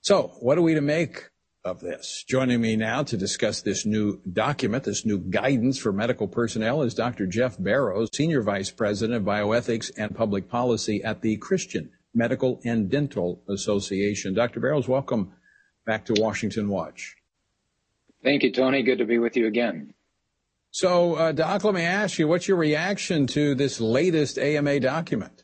So 0.00 0.34
what 0.40 0.58
are 0.58 0.62
we 0.62 0.74
to 0.74 0.80
make 0.80 1.30
of 1.64 1.80
this? 1.80 2.24
Joining 2.28 2.60
me 2.60 2.76
now 2.76 3.02
to 3.04 3.16
discuss 3.16 3.62
this 3.62 3.86
new 3.86 4.20
document, 4.30 4.84
this 4.84 5.06
new 5.06 5.18
guidance 5.18 5.78
for 5.78 5.92
medical 5.92 6.28
personnel 6.28 6.82
is 6.82 6.94
Dr. 6.94 7.26
Jeff 7.26 7.56
Barrows, 7.58 8.10
Senior 8.12 8.42
Vice 8.42 8.70
President 8.70 9.16
of 9.16 9.22
Bioethics 9.22 9.90
and 9.96 10.14
Public 10.14 10.48
Policy 10.48 11.02
at 11.02 11.22
the 11.22 11.36
Christian 11.38 11.90
Medical 12.14 12.60
and 12.64 12.90
Dental 12.90 13.42
Association. 13.48 14.34
Dr. 14.34 14.60
Barrows, 14.60 14.88
welcome 14.88 15.32
back 15.86 16.04
to 16.06 16.14
Washington 16.18 16.68
Watch. 16.68 17.16
Thank 18.22 18.42
you, 18.42 18.52
Tony. 18.52 18.82
Good 18.82 18.98
to 18.98 19.04
be 19.04 19.18
with 19.18 19.36
you 19.36 19.46
again. 19.46 19.94
So, 20.70 21.14
uh, 21.14 21.32
Doc, 21.32 21.62
let 21.62 21.74
me 21.74 21.82
ask 21.82 22.18
you, 22.18 22.26
what's 22.26 22.48
your 22.48 22.56
reaction 22.56 23.26
to 23.28 23.54
this 23.54 23.80
latest 23.80 24.38
AMA 24.38 24.80
document? 24.80 25.43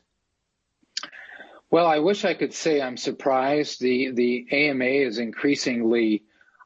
Well, 1.71 1.87
I 1.87 1.99
wish 1.99 2.25
I 2.25 2.33
could 2.33 2.53
say 2.53 2.81
I'm 2.81 2.97
surprised. 2.97 3.79
The 3.79 4.11
the 4.11 4.45
AMA 4.51 4.83
is 4.83 5.19
increasingly 5.19 6.23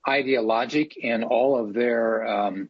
ideologic 0.07 0.97
in 0.97 1.23
all 1.23 1.59
of 1.59 1.73
their 1.73 2.25
um, 2.25 2.69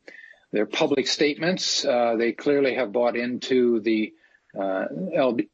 their 0.52 0.66
public 0.66 1.08
statements. 1.08 1.86
Uh, 1.86 2.18
they 2.18 2.34
clearly 2.34 2.76
have 2.76 2.92
bought 2.92 3.16
into 3.16 3.80
the 3.80 4.14
uh, 4.54 4.84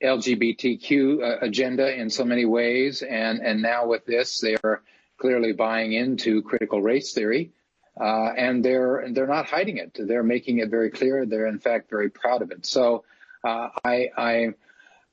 LGBTQ 0.04 1.22
uh, 1.22 1.46
agenda 1.46 1.96
in 1.96 2.10
so 2.10 2.26
many 2.26 2.46
ways, 2.46 3.04
and 3.04 3.42
and 3.42 3.62
now 3.62 3.86
with 3.86 4.04
this, 4.08 4.40
they 4.40 4.58
are 4.64 4.82
clearly 5.20 5.54
buying 5.54 5.94
into 5.94 6.42
critical 6.42 6.82
race 6.82 7.14
theory, 7.14 7.52
uh, 8.00 8.32
and 8.36 8.66
they're 8.66 9.06
they're 9.12 9.28
not 9.28 9.46
hiding 9.46 9.78
it. 9.78 9.96
They're 10.00 10.24
making 10.24 10.58
it 10.58 10.72
very 10.72 10.90
clear. 10.90 11.28
They're 11.28 11.46
in 11.46 11.60
fact 11.60 11.92
very 11.92 12.10
proud 12.10 12.42
of 12.42 12.50
it. 12.50 12.66
So 12.66 13.04
uh, 13.44 13.70
I 13.86 14.10
I 14.18 14.54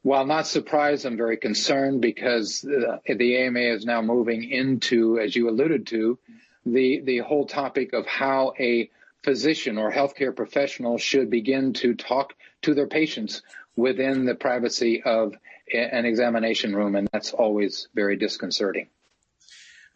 while 0.02 0.26
not 0.26 0.46
surprised, 0.46 1.04
I'm 1.04 1.16
very 1.16 1.36
concerned 1.36 2.00
because 2.00 2.60
the, 2.60 3.00
the 3.06 3.36
AMA 3.36 3.60
is 3.60 3.84
now 3.84 4.00
moving 4.00 4.48
into, 4.50 5.18
as 5.18 5.34
you 5.34 5.48
alluded 5.48 5.86
to, 5.88 6.18
the, 6.64 7.00
the 7.00 7.18
whole 7.18 7.46
topic 7.46 7.92
of 7.92 8.06
how 8.06 8.52
a 8.58 8.90
physician 9.22 9.78
or 9.78 9.90
healthcare 9.92 10.34
professional 10.34 10.98
should 10.98 11.30
begin 11.30 11.72
to 11.74 11.94
talk 11.94 12.34
to 12.62 12.74
their 12.74 12.86
patients 12.86 13.42
within 13.76 14.24
the 14.24 14.34
privacy 14.34 15.02
of 15.02 15.34
an 15.72 16.04
examination 16.04 16.74
room, 16.74 16.94
and 16.94 17.08
that's 17.12 17.32
always 17.32 17.88
very 17.94 18.16
disconcerting. 18.16 18.88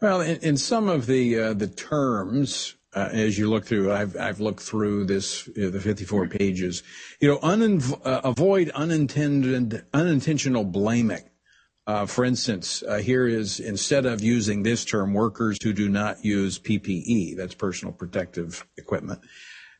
Well, 0.01 0.21
in, 0.21 0.37
in 0.37 0.57
some 0.57 0.89
of 0.89 1.05
the 1.05 1.39
uh, 1.39 1.53
the 1.53 1.67
terms 1.67 2.75
uh, 2.95 3.09
as 3.11 3.37
you 3.37 3.49
look 3.49 3.65
through, 3.65 3.91
I've, 3.91 4.15
I've 4.17 4.39
looked 4.39 4.61
through 4.61 5.05
this, 5.05 5.47
know, 5.63 5.69
the 5.69 5.79
54 5.79 6.27
pages, 6.27 6.83
you 7.19 7.29
know, 7.29 7.39
uh, 8.03 8.21
avoid 8.23 8.69
unintended, 8.69 9.83
unintentional 9.93 10.63
blaming. 10.63 11.23
Uh, 11.85 12.05
for 12.05 12.23
instance, 12.23 12.81
uh, 12.87 12.97
here 12.97 13.27
is 13.27 13.59
instead 13.59 14.05
of 14.05 14.21
using 14.21 14.63
this 14.63 14.85
term, 14.85 15.13
workers 15.13 15.57
who 15.61 15.73
do 15.73 15.89
not 15.89 16.23
use 16.23 16.57
PPE, 16.57 17.35
that's 17.35 17.55
personal 17.55 17.93
protective 17.93 18.65
equipment, 18.77 19.19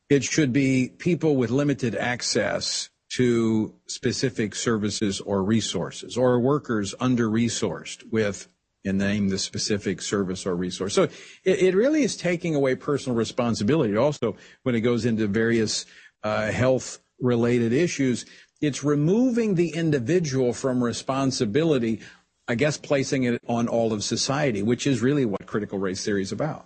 it 0.09 0.23
should 0.23 0.51
be 0.51 0.89
people 0.97 1.37
with 1.37 1.49
limited 1.49 1.95
access 1.95 2.89
to 3.15 3.73
specific 3.87 4.55
services 4.55 5.21
or 5.21 5.43
resources, 5.43 6.17
or 6.17 6.39
workers 6.39 6.93
under 6.99 7.29
resourced 7.29 8.03
with 8.11 8.47
and 8.85 8.97
name 8.97 9.29
the 9.29 9.37
specific 9.37 10.01
service 10.01 10.45
or 10.45 10.55
resource. 10.55 10.93
So 10.93 11.03
it, 11.03 11.13
it, 11.45 11.75
really 11.75 12.03
is 12.03 12.15
taking 12.15 12.55
away 12.55 12.75
personal 12.75 13.15
responsibility. 13.15 13.95
Also, 13.95 14.35
when 14.63 14.75
it 14.75 14.81
goes 14.81 15.05
into 15.05 15.27
various 15.27 15.85
uh, 16.23 16.51
health 16.51 16.99
related 17.19 17.73
issues, 17.73 18.25
it's 18.61 18.83
removing 18.83 19.55
the 19.55 19.69
individual 19.69 20.53
from 20.53 20.83
responsibility, 20.83 22.01
I 22.47 22.55
guess 22.55 22.77
placing 22.77 23.23
it 23.23 23.41
on 23.47 23.67
all 23.67 23.93
of 23.93 24.03
society, 24.03 24.63
which 24.63 24.87
is 24.87 25.01
really 25.01 25.25
what 25.25 25.45
critical 25.45 25.79
race 25.79 26.03
theory 26.03 26.21
is 26.21 26.31
about. 26.31 26.65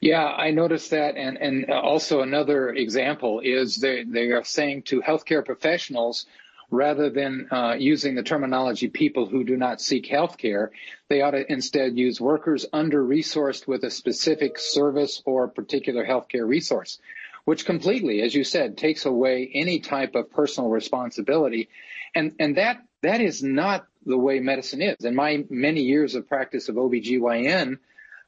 Yeah, 0.00 0.24
I 0.24 0.50
noticed 0.50 0.90
that. 0.92 1.16
And, 1.16 1.36
and 1.36 1.70
also 1.70 2.22
another 2.22 2.70
example 2.70 3.40
is 3.40 3.76
they, 3.76 4.04
they 4.04 4.30
are 4.30 4.44
saying 4.44 4.82
to 4.84 5.02
healthcare 5.02 5.44
professionals, 5.44 6.24
rather 6.70 7.10
than 7.10 7.48
uh, 7.50 7.74
using 7.78 8.14
the 8.14 8.22
terminology 8.22 8.88
people 8.88 9.26
who 9.26 9.44
do 9.44 9.56
not 9.56 9.80
seek 9.80 10.06
health 10.06 10.38
care, 10.38 10.70
they 11.08 11.20
ought 11.20 11.32
to 11.32 11.50
instead 11.50 11.98
use 11.98 12.20
workers 12.20 12.66
under 12.72 13.04
resourced 13.04 13.66
with 13.66 13.84
a 13.84 13.90
specific 13.90 14.58
service 14.58 15.22
or 15.24 15.48
particular 15.48 16.06
healthcare 16.06 16.46
resource, 16.46 16.98
which 17.44 17.64
completely, 17.64 18.22
as 18.22 18.34
you 18.34 18.44
said, 18.44 18.76
takes 18.76 19.04
away 19.04 19.50
any 19.52 19.80
type 19.80 20.14
of 20.14 20.30
personal 20.30 20.70
responsibility. 20.70 21.68
And, 22.14 22.34
and 22.38 22.56
that, 22.56 22.82
that 23.02 23.20
is 23.20 23.42
not 23.42 23.86
the 24.06 24.18
way 24.18 24.40
medicine 24.40 24.82
is. 24.82 25.04
In 25.04 25.14
my 25.14 25.44
many 25.50 25.82
years 25.82 26.14
of 26.14 26.28
practice 26.28 26.68
of 26.68 26.76
OBGYN, 26.76 27.78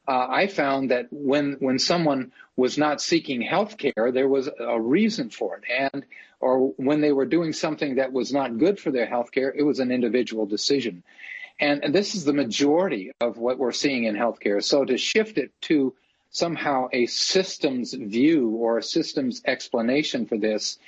uh, 0.07 0.27
I 0.29 0.47
found 0.47 0.91
that 0.91 1.07
when 1.11 1.57
when 1.59 1.79
someone 1.79 2.31
was 2.55 2.77
not 2.77 3.01
seeking 3.01 3.41
health 3.41 3.77
care, 3.77 4.11
there 4.11 4.27
was 4.27 4.49
a 4.59 4.79
reason 4.79 5.29
for 5.29 5.57
it, 5.57 5.63
and 5.69 6.05
or 6.39 6.73
when 6.75 7.01
they 7.01 7.13
were 7.13 7.25
doing 7.25 7.53
something 7.53 7.95
that 7.95 8.11
was 8.11 8.33
not 8.33 8.57
good 8.57 8.79
for 8.79 8.91
their 8.91 9.05
health 9.05 9.31
care, 9.31 9.53
it 9.55 9.63
was 9.63 9.79
an 9.79 9.91
individual 9.91 10.45
decision. 10.45 11.03
And, 11.59 11.83
and 11.83 11.95
this 11.95 12.15
is 12.15 12.25
the 12.25 12.33
majority 12.33 13.11
of 13.21 13.37
what 13.37 13.57
we're 13.57 13.71
seeing 13.71 14.03
in 14.03 14.15
healthcare. 14.15 14.61
So 14.61 14.83
to 14.83 14.97
shift 14.97 15.37
it 15.37 15.51
to 15.61 15.93
somehow 16.31 16.89
a 16.91 17.05
systems 17.05 17.93
view 17.93 18.49
or 18.49 18.79
a 18.79 18.83
systems 18.83 19.41
explanation 19.45 20.25
for 20.25 20.37
this 20.37 20.79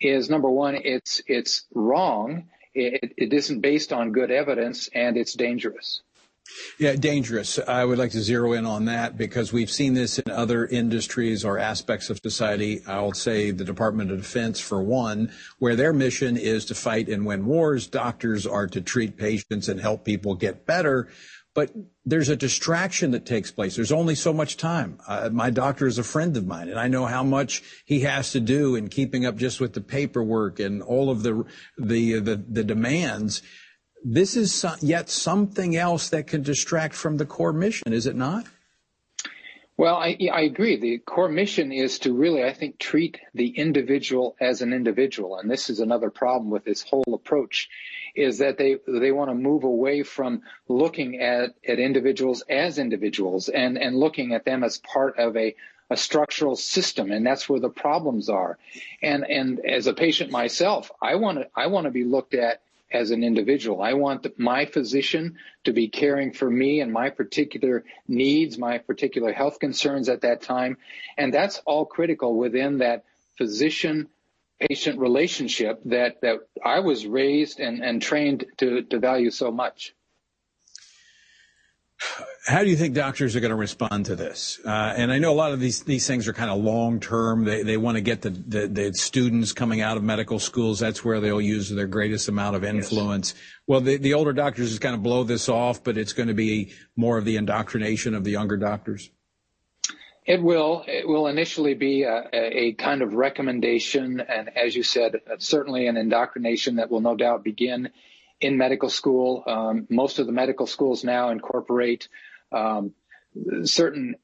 is 0.00 0.30
number 0.30 0.48
one, 0.48 0.76
it's 0.76 1.20
it's 1.26 1.64
wrong. 1.74 2.48
It, 2.72 3.14
it 3.16 3.32
isn't 3.32 3.60
based 3.60 3.92
on 3.92 4.12
good 4.12 4.30
evidence, 4.30 4.88
and 4.94 5.16
it's 5.16 5.34
dangerous. 5.34 6.02
Yeah, 6.78 6.96
dangerous. 6.96 7.58
I 7.58 7.84
would 7.84 7.98
like 7.98 8.12
to 8.12 8.22
zero 8.22 8.54
in 8.54 8.64
on 8.64 8.86
that 8.86 9.18
because 9.18 9.52
we've 9.52 9.70
seen 9.70 9.94
this 9.94 10.18
in 10.18 10.30
other 10.30 10.66
industries 10.66 11.44
or 11.44 11.58
aspects 11.58 12.10
of 12.10 12.20
society. 12.22 12.82
I'll 12.86 13.12
say 13.12 13.50
the 13.50 13.64
Department 13.64 14.10
of 14.10 14.18
Defense, 14.18 14.60
for 14.60 14.82
one, 14.82 15.32
where 15.58 15.76
their 15.76 15.92
mission 15.92 16.36
is 16.36 16.64
to 16.66 16.74
fight 16.74 17.08
and 17.08 17.26
win 17.26 17.44
wars. 17.46 17.86
Doctors 17.86 18.46
are 18.46 18.66
to 18.68 18.80
treat 18.80 19.16
patients 19.16 19.68
and 19.68 19.80
help 19.80 20.04
people 20.04 20.34
get 20.34 20.66
better. 20.66 21.08
But 21.52 21.72
there's 22.06 22.28
a 22.28 22.36
distraction 22.36 23.10
that 23.10 23.26
takes 23.26 23.50
place. 23.50 23.74
There's 23.74 23.90
only 23.90 24.14
so 24.14 24.32
much 24.32 24.56
time. 24.56 24.98
Uh, 25.06 25.30
my 25.32 25.50
doctor 25.50 25.86
is 25.86 25.98
a 25.98 26.04
friend 26.04 26.36
of 26.36 26.46
mine, 26.46 26.68
and 26.68 26.78
I 26.78 26.86
know 26.86 27.06
how 27.06 27.24
much 27.24 27.62
he 27.84 28.00
has 28.00 28.32
to 28.32 28.40
do 28.40 28.76
in 28.76 28.88
keeping 28.88 29.26
up 29.26 29.36
just 29.36 29.60
with 29.60 29.72
the 29.72 29.80
paperwork 29.80 30.60
and 30.60 30.80
all 30.80 31.10
of 31.10 31.24
the 31.24 31.44
the 31.76 32.20
the, 32.20 32.36
the 32.36 32.64
demands 32.64 33.42
this 34.04 34.36
is 34.36 34.64
yet 34.80 35.10
something 35.10 35.76
else 35.76 36.08
that 36.10 36.26
can 36.26 36.42
distract 36.42 36.94
from 36.94 37.16
the 37.16 37.26
core 37.26 37.52
mission, 37.52 37.92
is 37.92 38.06
it 38.06 38.16
not? 38.16 38.46
Well, 39.80 39.96
I, 39.96 40.18
I, 40.30 40.42
agree. 40.42 40.76
The 40.76 40.98
core 40.98 41.30
mission 41.30 41.72
is 41.72 42.00
to 42.00 42.12
really, 42.12 42.44
I 42.44 42.52
think, 42.52 42.78
treat 42.78 43.18
the 43.32 43.48
individual 43.48 44.36
as 44.38 44.60
an 44.60 44.74
individual. 44.74 45.38
And 45.38 45.50
this 45.50 45.70
is 45.70 45.80
another 45.80 46.10
problem 46.10 46.50
with 46.50 46.64
this 46.64 46.82
whole 46.82 47.14
approach 47.14 47.70
is 48.14 48.36
that 48.38 48.58
they, 48.58 48.76
they 48.86 49.10
want 49.10 49.30
to 49.30 49.34
move 49.34 49.64
away 49.64 50.02
from 50.02 50.42
looking 50.68 51.18
at, 51.20 51.54
at 51.66 51.78
individuals 51.78 52.42
as 52.46 52.78
individuals 52.78 53.48
and, 53.48 53.78
and 53.78 53.96
looking 53.96 54.34
at 54.34 54.44
them 54.44 54.64
as 54.64 54.76
part 54.76 55.18
of 55.18 55.34
a, 55.34 55.56
a 55.88 55.96
structural 55.96 56.56
system. 56.56 57.10
And 57.10 57.26
that's 57.26 57.48
where 57.48 57.60
the 57.60 57.70
problems 57.70 58.28
are. 58.28 58.58
And, 59.02 59.24
and 59.24 59.60
as 59.60 59.86
a 59.86 59.94
patient 59.94 60.30
myself, 60.30 60.90
I 61.00 61.14
want 61.14 61.38
to, 61.38 61.48
I 61.56 61.68
want 61.68 61.86
to 61.86 61.90
be 61.90 62.04
looked 62.04 62.34
at 62.34 62.60
as 62.92 63.10
an 63.10 63.22
individual. 63.22 63.82
I 63.82 63.94
want 63.94 64.38
my 64.38 64.66
physician 64.66 65.36
to 65.64 65.72
be 65.72 65.88
caring 65.88 66.32
for 66.32 66.50
me 66.50 66.80
and 66.80 66.92
my 66.92 67.10
particular 67.10 67.84
needs, 68.08 68.58
my 68.58 68.78
particular 68.78 69.32
health 69.32 69.60
concerns 69.60 70.08
at 70.08 70.22
that 70.22 70.42
time. 70.42 70.76
And 71.16 71.32
that's 71.32 71.60
all 71.66 71.84
critical 71.84 72.36
within 72.36 72.78
that 72.78 73.04
physician 73.38 74.08
patient 74.60 74.98
relationship 74.98 75.80
that, 75.86 76.20
that 76.20 76.36
I 76.62 76.80
was 76.80 77.06
raised 77.06 77.60
and, 77.60 77.82
and 77.82 78.02
trained 78.02 78.44
to, 78.58 78.82
to 78.82 78.98
value 78.98 79.30
so 79.30 79.50
much. 79.50 79.94
How 82.46 82.64
do 82.64 82.70
you 82.70 82.76
think 82.76 82.94
doctors 82.94 83.36
are 83.36 83.40
going 83.40 83.50
to 83.50 83.56
respond 83.56 84.06
to 84.06 84.16
this? 84.16 84.58
Uh, 84.64 84.94
and 84.96 85.12
I 85.12 85.18
know 85.18 85.30
a 85.30 85.34
lot 85.34 85.52
of 85.52 85.60
these 85.60 85.82
these 85.82 86.06
things 86.06 86.26
are 86.26 86.32
kind 86.32 86.50
of 86.50 86.58
long 86.58 86.98
term. 86.98 87.44
They 87.44 87.62
they 87.62 87.76
want 87.76 87.96
to 87.96 88.00
get 88.00 88.22
the, 88.22 88.30
the, 88.30 88.66
the 88.66 88.94
students 88.94 89.52
coming 89.52 89.82
out 89.82 89.96
of 89.96 90.02
medical 90.02 90.38
schools. 90.38 90.78
That's 90.78 91.04
where 91.04 91.20
they'll 91.20 91.40
use 91.40 91.68
their 91.68 91.86
greatest 91.86 92.28
amount 92.28 92.56
of 92.56 92.64
influence. 92.64 93.34
Yes. 93.34 93.42
Well, 93.66 93.80
the 93.82 93.98
the 93.98 94.14
older 94.14 94.32
doctors 94.32 94.70
just 94.70 94.80
kind 94.80 94.94
of 94.94 95.02
blow 95.02 95.24
this 95.24 95.48
off, 95.48 95.84
but 95.84 95.98
it's 95.98 96.14
going 96.14 96.28
to 96.28 96.34
be 96.34 96.72
more 96.96 97.18
of 97.18 97.24
the 97.24 97.36
indoctrination 97.36 98.14
of 98.14 98.24
the 98.24 98.30
younger 98.30 98.56
doctors. 98.56 99.10
It 100.26 100.42
will. 100.42 100.84
It 100.86 101.06
will 101.06 101.26
initially 101.26 101.74
be 101.74 102.04
a, 102.04 102.28
a, 102.32 102.72
kind 102.74 103.02
of 103.02 103.14
recommendation, 103.14 104.20
and 104.20 104.56
as 104.56 104.76
you 104.76 104.82
said, 104.82 105.16
certainly 105.38 105.86
an 105.86 105.96
indoctrination 105.96 106.76
that 106.76 106.90
will 106.90 107.00
no 107.00 107.16
doubt 107.16 107.42
begin 107.42 107.90
in 108.40 108.56
medical 108.56 108.88
school. 108.88 109.44
Um, 109.46 109.86
most 109.90 110.18
of 110.18 110.26
the 110.26 110.32
medical 110.32 110.66
schools 110.66 111.04
now 111.04 111.30
incorporate 111.30 112.08
um, 112.52 112.92
certain 113.64 114.16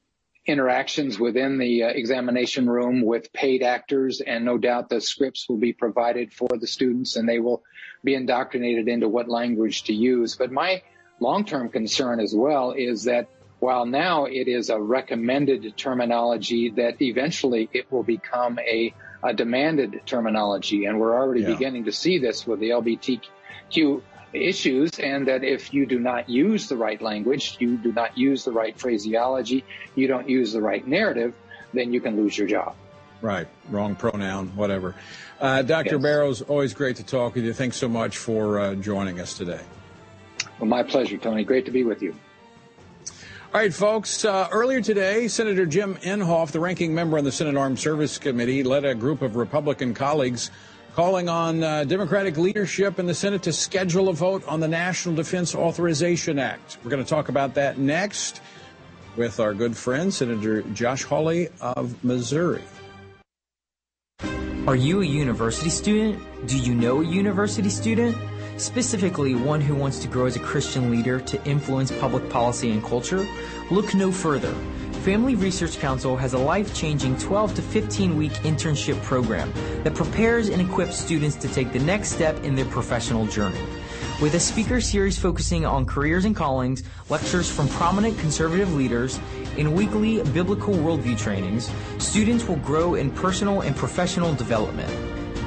interactions 0.46 1.18
within 1.18 1.58
the 1.58 1.84
uh, 1.84 1.88
examination 1.88 2.70
room 2.70 3.02
with 3.02 3.32
paid 3.32 3.62
actors, 3.62 4.20
and 4.20 4.44
no 4.44 4.58
doubt 4.58 4.88
the 4.88 5.00
scripts 5.00 5.48
will 5.48 5.58
be 5.58 5.72
provided 5.72 6.32
for 6.32 6.48
the 6.58 6.66
students 6.66 7.16
and 7.16 7.28
they 7.28 7.40
will 7.40 7.62
be 8.04 8.14
indoctrinated 8.14 8.88
into 8.88 9.08
what 9.08 9.28
language 9.28 9.84
to 9.84 9.92
use. 9.92 10.36
But 10.36 10.52
my 10.52 10.82
long 11.20 11.44
term 11.44 11.68
concern 11.68 12.20
as 12.20 12.34
well 12.34 12.72
is 12.72 13.04
that 13.04 13.28
while 13.58 13.86
now 13.86 14.26
it 14.26 14.48
is 14.48 14.70
a 14.70 14.80
recommended 14.80 15.76
terminology, 15.76 16.70
that 16.70 17.00
eventually 17.00 17.68
it 17.72 17.90
will 17.90 18.02
become 18.02 18.58
a, 18.58 18.94
a 19.22 19.32
demanded 19.32 20.02
terminology. 20.04 20.84
And 20.84 21.00
we're 21.00 21.14
already 21.14 21.40
yeah. 21.40 21.48
beginning 21.48 21.84
to 21.86 21.92
see 21.92 22.18
this 22.18 22.46
with 22.46 22.60
the 22.60 22.72
LGBTQ 23.70 24.02
issues 24.32 24.98
and 24.98 25.26
that 25.28 25.44
if 25.44 25.72
you 25.72 25.86
do 25.86 25.98
not 25.98 26.28
use 26.28 26.68
the 26.68 26.76
right 26.76 27.00
language, 27.00 27.56
you 27.58 27.76
do 27.76 27.92
not 27.92 28.16
use 28.16 28.44
the 28.44 28.52
right 28.52 28.78
phraseology, 28.78 29.64
you 29.94 30.06
don't 30.06 30.28
use 30.28 30.52
the 30.52 30.60
right 30.60 30.86
narrative, 30.86 31.34
then 31.72 31.92
you 31.92 32.00
can 32.00 32.16
lose 32.16 32.36
your 32.36 32.46
job. 32.46 32.74
Right. 33.22 33.48
Wrong 33.70 33.96
pronoun, 33.96 34.48
whatever. 34.56 34.94
Uh, 35.40 35.62
Dr. 35.62 35.94
Yes. 35.94 36.02
Barrows, 36.02 36.42
always 36.42 36.74
great 36.74 36.96
to 36.96 37.04
talk 37.04 37.34
with 37.34 37.44
you. 37.44 37.52
Thanks 37.52 37.76
so 37.76 37.88
much 37.88 38.18
for 38.18 38.60
uh, 38.60 38.74
joining 38.74 39.20
us 39.20 39.36
today. 39.36 39.60
Well, 40.58 40.68
my 40.68 40.82
pleasure, 40.82 41.16
Tony. 41.16 41.44
Great 41.44 41.64
to 41.66 41.70
be 41.70 41.84
with 41.84 42.02
you. 42.02 42.14
All 43.54 43.60
right, 43.60 43.72
folks. 43.72 44.24
Uh, 44.24 44.48
earlier 44.50 44.82
today, 44.82 45.28
Senator 45.28 45.64
Jim 45.64 45.94
Inhofe, 45.96 46.50
the 46.50 46.60
ranking 46.60 46.94
member 46.94 47.16
on 47.16 47.24
the 47.24 47.32
Senate 47.32 47.56
Armed 47.56 47.78
Service 47.78 48.18
Committee, 48.18 48.62
led 48.62 48.84
a 48.84 48.94
group 48.94 49.22
of 49.22 49.36
Republican 49.36 49.94
colleagues 49.94 50.50
calling 50.96 51.28
on 51.28 51.62
uh, 51.62 51.84
Democratic 51.84 52.38
leadership 52.38 52.98
in 52.98 53.04
the 53.04 53.12
Senate 53.12 53.42
to 53.42 53.52
schedule 53.52 54.08
a 54.08 54.14
vote 54.14 54.42
on 54.48 54.60
the 54.60 54.66
National 54.66 55.14
Defense 55.14 55.54
Authorization 55.54 56.38
Act. 56.38 56.78
We're 56.82 56.90
going 56.90 57.04
to 57.04 57.08
talk 57.08 57.28
about 57.28 57.52
that 57.56 57.76
next 57.76 58.40
with 59.14 59.38
our 59.38 59.52
good 59.52 59.76
friend, 59.76 60.12
Senator 60.12 60.62
Josh 60.62 61.02
Hawley 61.02 61.50
of 61.60 62.02
Missouri. 62.02 62.64
Are 64.66 64.74
you 64.74 65.02
a 65.02 65.04
university 65.04 65.68
student? 65.68 66.18
Do 66.46 66.56
you 66.56 66.74
know 66.74 67.02
a 67.02 67.04
university 67.04 67.68
student? 67.68 68.16
Specifically, 68.56 69.34
one 69.34 69.60
who 69.60 69.74
wants 69.74 69.98
to 69.98 70.08
grow 70.08 70.24
as 70.24 70.36
a 70.36 70.40
Christian 70.40 70.90
leader 70.90 71.20
to 71.20 71.44
influence 71.44 71.92
public 71.92 72.30
policy 72.30 72.70
and 72.70 72.82
culture? 72.82 73.26
Look 73.70 73.94
no 73.94 74.10
further. 74.10 74.54
Family 75.06 75.36
Research 75.36 75.78
Council 75.78 76.16
has 76.16 76.32
a 76.32 76.38
life-changing 76.38 77.16
12 77.18 77.54
to 77.54 77.62
15 77.62 78.16
week 78.16 78.32
internship 78.42 79.00
program 79.04 79.52
that 79.84 79.94
prepares 79.94 80.48
and 80.48 80.60
equips 80.60 80.98
students 80.98 81.36
to 81.36 81.46
take 81.46 81.72
the 81.72 81.78
next 81.78 82.08
step 82.08 82.42
in 82.42 82.56
their 82.56 82.64
professional 82.64 83.24
journey. 83.24 83.60
With 84.20 84.34
a 84.34 84.40
speaker 84.40 84.80
series 84.80 85.16
focusing 85.16 85.64
on 85.64 85.86
careers 85.86 86.24
and 86.24 86.34
callings, 86.34 86.82
lectures 87.08 87.48
from 87.48 87.68
prominent 87.68 88.18
conservative 88.18 88.74
leaders, 88.74 89.20
and 89.56 89.76
weekly 89.76 90.24
biblical 90.32 90.74
worldview 90.74 91.16
trainings, 91.16 91.70
students 91.98 92.48
will 92.48 92.56
grow 92.56 92.96
in 92.96 93.12
personal 93.12 93.60
and 93.60 93.76
professional 93.76 94.34
development. 94.34 94.90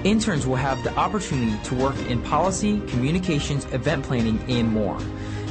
Interns 0.05 0.47
will 0.47 0.55
have 0.55 0.81
the 0.85 0.95
opportunity 0.95 1.61
to 1.65 1.75
work 1.75 1.97
in 2.07 2.21
policy, 2.21 2.79
communications, 2.87 3.65
event 3.73 4.05
planning, 4.05 4.39
and 4.47 4.69
more. 4.69 4.97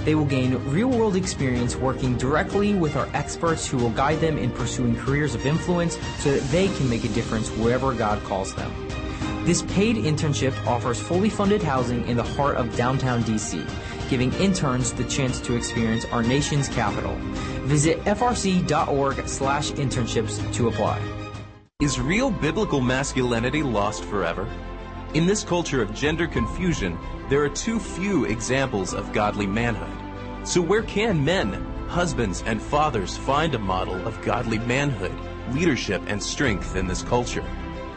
They 0.04 0.14
will 0.14 0.24
gain 0.24 0.54
real 0.70 0.88
world 0.88 1.16
experience 1.16 1.76
working 1.76 2.16
directly 2.16 2.74
with 2.74 2.96
our 2.96 3.08
experts 3.14 3.66
who 3.66 3.76
will 3.76 3.90
guide 3.90 4.20
them 4.20 4.38
in 4.38 4.50
pursuing 4.50 4.96
careers 4.96 5.34
of 5.34 5.44
influence 5.46 5.98
so 6.18 6.32
that 6.32 6.42
they 6.50 6.68
can 6.68 6.88
make 6.88 7.04
a 7.04 7.08
difference 7.08 7.50
wherever 7.50 7.92
God 7.92 8.22
calls 8.24 8.54
them. 8.54 8.72
This 9.44 9.62
paid 9.62 9.96
internship 9.96 10.54
offers 10.66 11.00
fully 11.00 11.30
funded 11.30 11.62
housing 11.62 12.06
in 12.06 12.16
the 12.16 12.22
heart 12.22 12.56
of 12.56 12.76
downtown 12.76 13.22
DC, 13.22 13.66
giving 14.10 14.32
interns 14.34 14.92
the 14.92 15.04
chance 15.04 15.40
to 15.40 15.56
experience 15.56 16.04
our 16.06 16.22
nation's 16.22 16.68
capital. 16.68 17.14
Visit 17.64 18.04
frc.org/internships 18.04 20.54
to 20.54 20.68
apply. 20.68 21.00
Is 21.80 22.00
real 22.00 22.30
biblical 22.30 22.80
masculinity 22.80 23.62
lost 23.62 24.04
forever? 24.04 24.48
In 25.14 25.24
this 25.24 25.42
culture 25.42 25.80
of 25.80 25.94
gender 25.94 26.26
confusion, 26.26 26.98
there 27.30 27.42
are 27.42 27.48
too 27.48 27.80
few 27.80 28.26
examples 28.26 28.92
of 28.92 29.10
godly 29.14 29.46
manhood. 29.46 30.46
So 30.46 30.60
where 30.60 30.82
can 30.82 31.24
men, 31.24 31.54
husbands, 31.88 32.42
and 32.44 32.60
fathers 32.60 33.16
find 33.16 33.54
a 33.54 33.58
model 33.58 34.06
of 34.06 34.20
godly 34.20 34.58
manhood, 34.58 35.14
leadership, 35.54 36.02
and 36.08 36.22
strength 36.22 36.76
in 36.76 36.86
this 36.86 37.02
culture? 37.02 37.44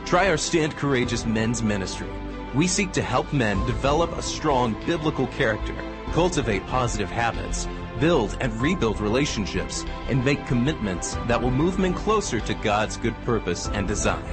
Try 0.06 0.30
our 0.30 0.38
Stand 0.38 0.78
Courageous 0.78 1.26
Men's 1.26 1.62
Ministry. 1.62 2.08
We 2.56 2.66
seek 2.66 2.94
to 2.94 3.02
help 3.02 3.34
men 3.34 3.66
develop 3.66 4.14
a 4.14 4.22
strong 4.22 4.82
biblical 4.86 5.28
character, 5.28 5.76
cultivate 6.14 6.66
positive 6.68 7.12
habits, 7.12 7.68
build 8.00 8.38
and 8.40 8.54
rebuild 8.62 9.02
relationships, 9.02 9.84
and 10.08 10.24
make 10.24 10.48
commitments 10.48 11.16
that 11.28 11.42
will 11.42 11.52
move 11.52 11.78
men 11.78 11.94
closer 11.94 12.40
to 12.40 12.54
God's 12.54 12.96
good 12.96 13.16
purpose 13.26 13.68
and 13.68 13.86
design. 13.86 14.24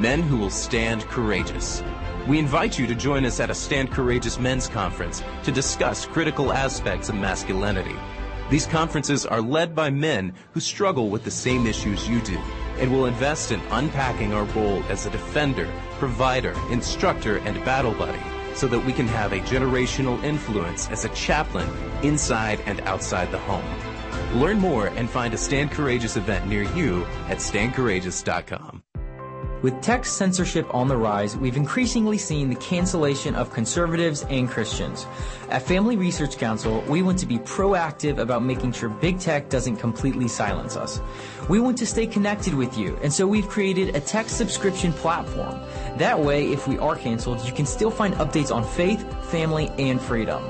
Men 0.00 0.22
who 0.22 0.38
will 0.38 0.50
stand 0.50 1.02
courageous. 1.08 1.82
We 2.28 2.38
invite 2.38 2.78
you 2.78 2.86
to 2.86 2.94
join 2.94 3.24
us 3.24 3.40
at 3.40 3.50
a 3.50 3.54
Stand 3.54 3.90
Courageous 3.90 4.38
Men's 4.38 4.68
Conference 4.68 5.24
to 5.42 5.50
discuss 5.50 6.06
critical 6.06 6.52
aspects 6.52 7.08
of 7.08 7.16
masculinity. 7.16 7.96
These 8.48 8.66
conferences 8.66 9.26
are 9.26 9.40
led 9.40 9.74
by 9.74 9.90
men 9.90 10.32
who 10.52 10.60
struggle 10.60 11.10
with 11.10 11.24
the 11.24 11.32
same 11.32 11.66
issues 11.66 12.08
you 12.08 12.20
do 12.20 12.38
and 12.78 12.92
will 12.92 13.06
invest 13.06 13.50
in 13.50 13.60
unpacking 13.70 14.32
our 14.32 14.44
role 14.44 14.84
as 14.84 15.04
a 15.04 15.10
defender, 15.10 15.68
provider, 15.98 16.54
instructor, 16.70 17.38
and 17.38 17.64
battle 17.64 17.94
buddy 17.94 18.22
so 18.54 18.68
that 18.68 18.84
we 18.84 18.92
can 18.92 19.08
have 19.08 19.32
a 19.32 19.40
generational 19.40 20.22
influence 20.22 20.88
as 20.90 21.04
a 21.04 21.08
chaplain 21.08 21.68
inside 22.04 22.60
and 22.66 22.80
outside 22.82 23.32
the 23.32 23.38
home. 23.38 23.64
Learn 24.40 24.60
more 24.60 24.86
and 24.88 25.10
find 25.10 25.34
a 25.34 25.38
Stand 25.38 25.72
Courageous 25.72 26.16
event 26.16 26.46
near 26.46 26.62
you 26.62 27.04
at 27.28 27.38
standcourageous.com. 27.38 28.81
With 29.62 29.80
tech 29.80 30.04
censorship 30.04 30.66
on 30.74 30.88
the 30.88 30.96
rise, 30.96 31.36
we've 31.36 31.56
increasingly 31.56 32.18
seen 32.18 32.48
the 32.48 32.56
cancellation 32.56 33.36
of 33.36 33.52
conservatives 33.52 34.26
and 34.28 34.50
Christians. 34.50 35.06
At 35.50 35.62
Family 35.62 35.96
Research 35.96 36.36
Council, 36.36 36.80
we 36.88 37.02
want 37.02 37.20
to 37.20 37.26
be 37.26 37.38
proactive 37.38 38.18
about 38.18 38.42
making 38.42 38.72
sure 38.72 38.88
big 38.88 39.20
tech 39.20 39.48
doesn't 39.48 39.76
completely 39.76 40.26
silence 40.26 40.76
us. 40.76 41.00
We 41.48 41.60
want 41.60 41.78
to 41.78 41.86
stay 41.86 42.08
connected 42.08 42.54
with 42.54 42.76
you, 42.76 42.98
and 43.04 43.12
so 43.12 43.24
we've 43.24 43.48
created 43.48 43.94
a 43.94 44.00
tech 44.00 44.28
subscription 44.28 44.92
platform. 44.94 45.60
That 45.96 46.18
way, 46.18 46.50
if 46.50 46.66
we 46.66 46.76
are 46.78 46.96
canceled, 46.96 47.46
you 47.46 47.52
can 47.52 47.66
still 47.66 47.90
find 47.92 48.14
updates 48.14 48.52
on 48.52 48.64
faith, 48.64 49.06
family, 49.30 49.70
and 49.78 50.00
freedom. 50.00 50.42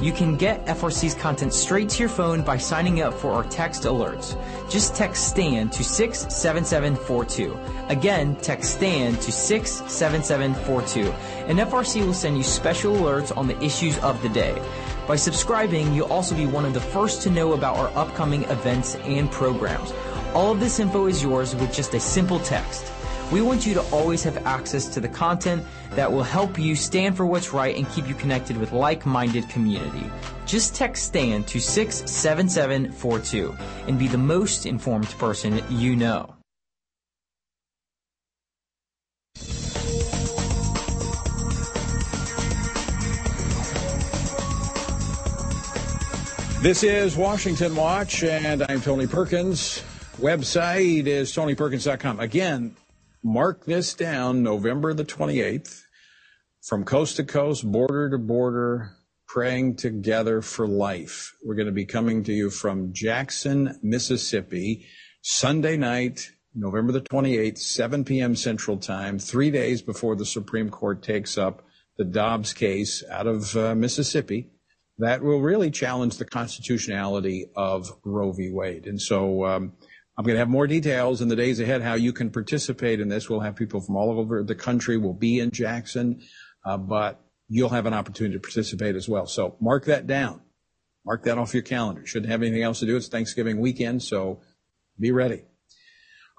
You 0.00 0.12
can 0.12 0.36
get 0.36 0.64
FRC's 0.66 1.14
content 1.14 1.52
straight 1.52 1.88
to 1.88 1.98
your 1.98 2.08
phone 2.08 2.42
by 2.42 2.56
signing 2.56 3.02
up 3.02 3.14
for 3.14 3.32
our 3.32 3.42
text 3.42 3.82
alerts. 3.82 4.36
Just 4.70 4.94
text 4.94 5.28
STAND 5.28 5.72
to 5.72 5.82
67742. 5.82 7.58
Again, 7.88 8.36
text 8.36 8.76
STAND 8.76 9.20
to 9.22 9.32
67742. 9.32 11.10
And 11.48 11.58
FRC 11.58 12.06
will 12.06 12.14
send 12.14 12.36
you 12.36 12.44
special 12.44 12.94
alerts 12.94 13.36
on 13.36 13.48
the 13.48 13.60
issues 13.60 13.98
of 13.98 14.22
the 14.22 14.28
day. 14.28 14.62
By 15.08 15.16
subscribing, 15.16 15.92
you'll 15.92 16.12
also 16.12 16.36
be 16.36 16.46
one 16.46 16.64
of 16.64 16.74
the 16.74 16.80
first 16.80 17.22
to 17.22 17.30
know 17.30 17.54
about 17.54 17.76
our 17.76 17.88
upcoming 17.96 18.44
events 18.44 18.94
and 18.96 19.28
programs. 19.32 19.92
All 20.32 20.52
of 20.52 20.60
this 20.60 20.78
info 20.78 21.06
is 21.06 21.24
yours 21.24 21.56
with 21.56 21.74
just 21.74 21.94
a 21.94 22.00
simple 22.00 22.38
text. 22.38 22.92
We 23.30 23.42
want 23.42 23.66
you 23.66 23.74
to 23.74 23.82
always 23.90 24.22
have 24.22 24.46
access 24.46 24.86
to 24.94 25.00
the 25.00 25.08
content 25.08 25.62
that 25.90 26.10
will 26.10 26.22
help 26.22 26.58
you 26.58 26.74
stand 26.74 27.14
for 27.14 27.26
what's 27.26 27.52
right 27.52 27.76
and 27.76 27.86
keep 27.90 28.08
you 28.08 28.14
connected 28.14 28.56
with 28.56 28.72
like-minded 28.72 29.50
community. 29.50 30.10
Just 30.46 30.74
text 30.74 31.04
STAND 31.04 31.46
to 31.48 31.60
67742 31.60 33.54
and 33.86 33.98
be 33.98 34.08
the 34.08 34.16
most 34.16 34.64
informed 34.64 35.08
person 35.18 35.62
you 35.68 35.94
know. 35.94 36.34
This 46.62 46.82
is 46.82 47.14
Washington 47.14 47.76
Watch, 47.76 48.24
and 48.24 48.64
I'm 48.68 48.80
Tony 48.80 49.06
Perkins. 49.06 49.82
Website 50.18 51.06
is 51.06 51.30
tonyperkins.com. 51.32 52.18
Again, 52.18 52.74
mark 53.22 53.64
this 53.64 53.94
down 53.94 54.42
November 54.42 54.94
the 54.94 55.04
28th 55.04 55.82
from 56.62 56.84
coast 56.84 57.16
to 57.16 57.24
coast, 57.24 57.70
border 57.70 58.10
to 58.10 58.18
border, 58.18 58.92
praying 59.26 59.76
together 59.76 60.42
for 60.42 60.66
life. 60.66 61.34
We're 61.44 61.54
going 61.54 61.66
to 61.66 61.72
be 61.72 61.84
coming 61.84 62.24
to 62.24 62.32
you 62.32 62.50
from 62.50 62.92
Jackson, 62.92 63.78
Mississippi, 63.82 64.86
Sunday 65.22 65.76
night, 65.76 66.30
November 66.54 66.92
the 66.92 67.00
28th, 67.00 67.58
7 67.58 68.04
p.m. 68.04 68.34
Central 68.34 68.76
Time, 68.78 69.18
three 69.18 69.50
days 69.50 69.82
before 69.82 70.16
the 70.16 70.26
Supreme 70.26 70.70
Court 70.70 71.02
takes 71.02 71.36
up 71.36 71.62
the 71.98 72.04
Dobbs 72.04 72.52
case 72.52 73.04
out 73.10 73.26
of 73.26 73.56
uh, 73.56 73.74
Mississippi 73.74 74.50
that 74.98 75.22
will 75.22 75.40
really 75.40 75.70
challenge 75.70 76.18
the 76.18 76.24
constitutionality 76.24 77.50
of 77.54 77.90
Roe 78.04 78.32
v. 78.32 78.50
Wade. 78.50 78.86
And 78.86 79.00
so 79.00 79.46
um, 79.46 79.72
I'm 80.18 80.24
going 80.24 80.34
to 80.34 80.40
have 80.40 80.48
more 80.48 80.66
details 80.66 81.20
in 81.22 81.28
the 81.28 81.36
days 81.36 81.60
ahead 81.60 81.80
how 81.80 81.94
you 81.94 82.12
can 82.12 82.30
participate 82.30 82.98
in 82.98 83.08
this. 83.08 83.30
We'll 83.30 83.38
have 83.38 83.54
people 83.54 83.80
from 83.80 83.94
all 83.94 84.18
over 84.18 84.42
the 84.42 84.56
country 84.56 84.96
We'll 84.96 85.12
be 85.12 85.38
in 85.38 85.52
Jackson, 85.52 86.22
uh, 86.66 86.76
but 86.76 87.20
you'll 87.48 87.68
have 87.68 87.86
an 87.86 87.94
opportunity 87.94 88.34
to 88.34 88.40
participate 88.40 88.96
as 88.96 89.08
well. 89.08 89.26
So 89.26 89.56
mark 89.60 89.84
that 89.84 90.08
down. 90.08 90.40
Mark 91.06 91.22
that 91.22 91.38
off 91.38 91.54
your 91.54 91.62
calendar. 91.62 92.04
Shouldn't 92.04 92.32
have 92.32 92.42
anything 92.42 92.64
else 92.64 92.80
to 92.80 92.86
do. 92.86 92.96
It's 92.96 93.06
Thanksgiving 93.06 93.60
weekend, 93.60 94.02
so 94.02 94.40
be 94.98 95.12
ready. 95.12 95.44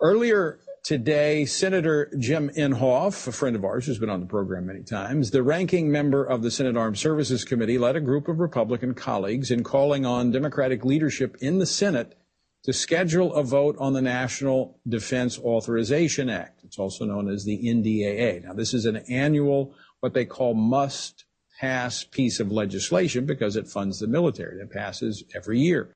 Earlier 0.01 0.59
today, 0.83 1.45
Senator 1.45 2.11
Jim 2.19 2.49
Inhofe, 2.49 3.27
a 3.27 3.31
friend 3.31 3.55
of 3.55 3.63
ours 3.63 3.85
who's 3.85 3.97
been 3.97 4.09
on 4.09 4.19
the 4.19 4.25
program 4.25 4.65
many 4.65 4.83
times, 4.83 5.31
the 5.31 5.41
ranking 5.41 5.89
member 5.89 6.25
of 6.25 6.41
the 6.41 6.51
Senate 6.51 6.75
Armed 6.75 6.97
Services 6.97 7.45
Committee, 7.45 7.77
led 7.77 7.95
a 7.95 8.01
group 8.01 8.27
of 8.27 8.39
Republican 8.39 8.93
colleagues 8.93 9.49
in 9.49 9.63
calling 9.63 10.05
on 10.05 10.31
Democratic 10.31 10.83
leadership 10.83 11.37
in 11.39 11.59
the 11.59 11.65
Senate 11.65 12.18
to 12.63 12.73
schedule 12.73 13.33
a 13.33 13.43
vote 13.43 13.75
on 13.79 13.93
the 13.93 14.01
National 14.01 14.79
Defense 14.87 15.39
Authorization 15.39 16.29
Act. 16.29 16.61
It's 16.63 16.79
also 16.79 17.05
known 17.05 17.29
as 17.29 17.45
the 17.45 17.57
NDAA. 17.63 18.43
Now, 18.43 18.53
this 18.53 18.73
is 18.73 18.85
an 18.85 18.97
annual, 19.09 19.73
what 20.01 20.13
they 20.13 20.25
call 20.25 20.53
must 20.53 21.25
pass 21.59 22.03
piece 22.03 22.39
of 22.39 22.51
legislation 22.51 23.25
because 23.25 23.55
it 23.55 23.67
funds 23.67 23.99
the 23.99 24.07
military. 24.07 24.59
It 24.59 24.71
passes 24.71 25.23
every 25.35 25.59
year. 25.59 25.95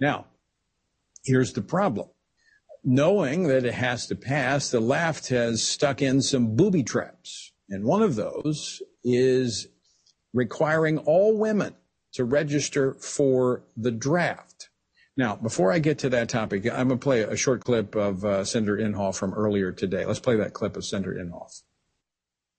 Now, 0.00 0.26
here's 1.24 1.52
the 1.52 1.62
problem 1.62 2.08
knowing 2.86 3.48
that 3.48 3.64
it 3.64 3.74
has 3.74 4.06
to 4.06 4.14
pass, 4.14 4.70
the 4.70 4.80
left 4.80 5.28
has 5.28 5.62
stuck 5.62 6.00
in 6.00 6.22
some 6.22 6.54
booby 6.54 6.84
traps. 6.84 7.52
And 7.68 7.84
one 7.84 8.00
of 8.00 8.14
those 8.14 8.80
is 9.02 9.66
requiring 10.32 10.98
all 10.98 11.36
women 11.36 11.74
to 12.12 12.24
register 12.24 12.94
for 12.94 13.64
the 13.76 13.90
draft. 13.90 14.65
Now, 15.16 15.34
before 15.34 15.72
I 15.72 15.78
get 15.78 15.98
to 16.00 16.10
that 16.10 16.28
topic, 16.28 16.66
I'm 16.66 16.88
going 16.88 16.98
to 17.00 17.02
play 17.02 17.22
a 17.22 17.36
short 17.36 17.64
clip 17.64 17.94
of 17.94 18.22
uh, 18.24 18.44
Senator 18.44 18.76
Inhofe 18.76 19.16
from 19.16 19.32
earlier 19.32 19.72
today. 19.72 20.04
Let's 20.04 20.20
play 20.20 20.36
that 20.36 20.52
clip 20.52 20.76
of 20.76 20.84
Senator 20.84 21.14
Inhofe. 21.14 21.62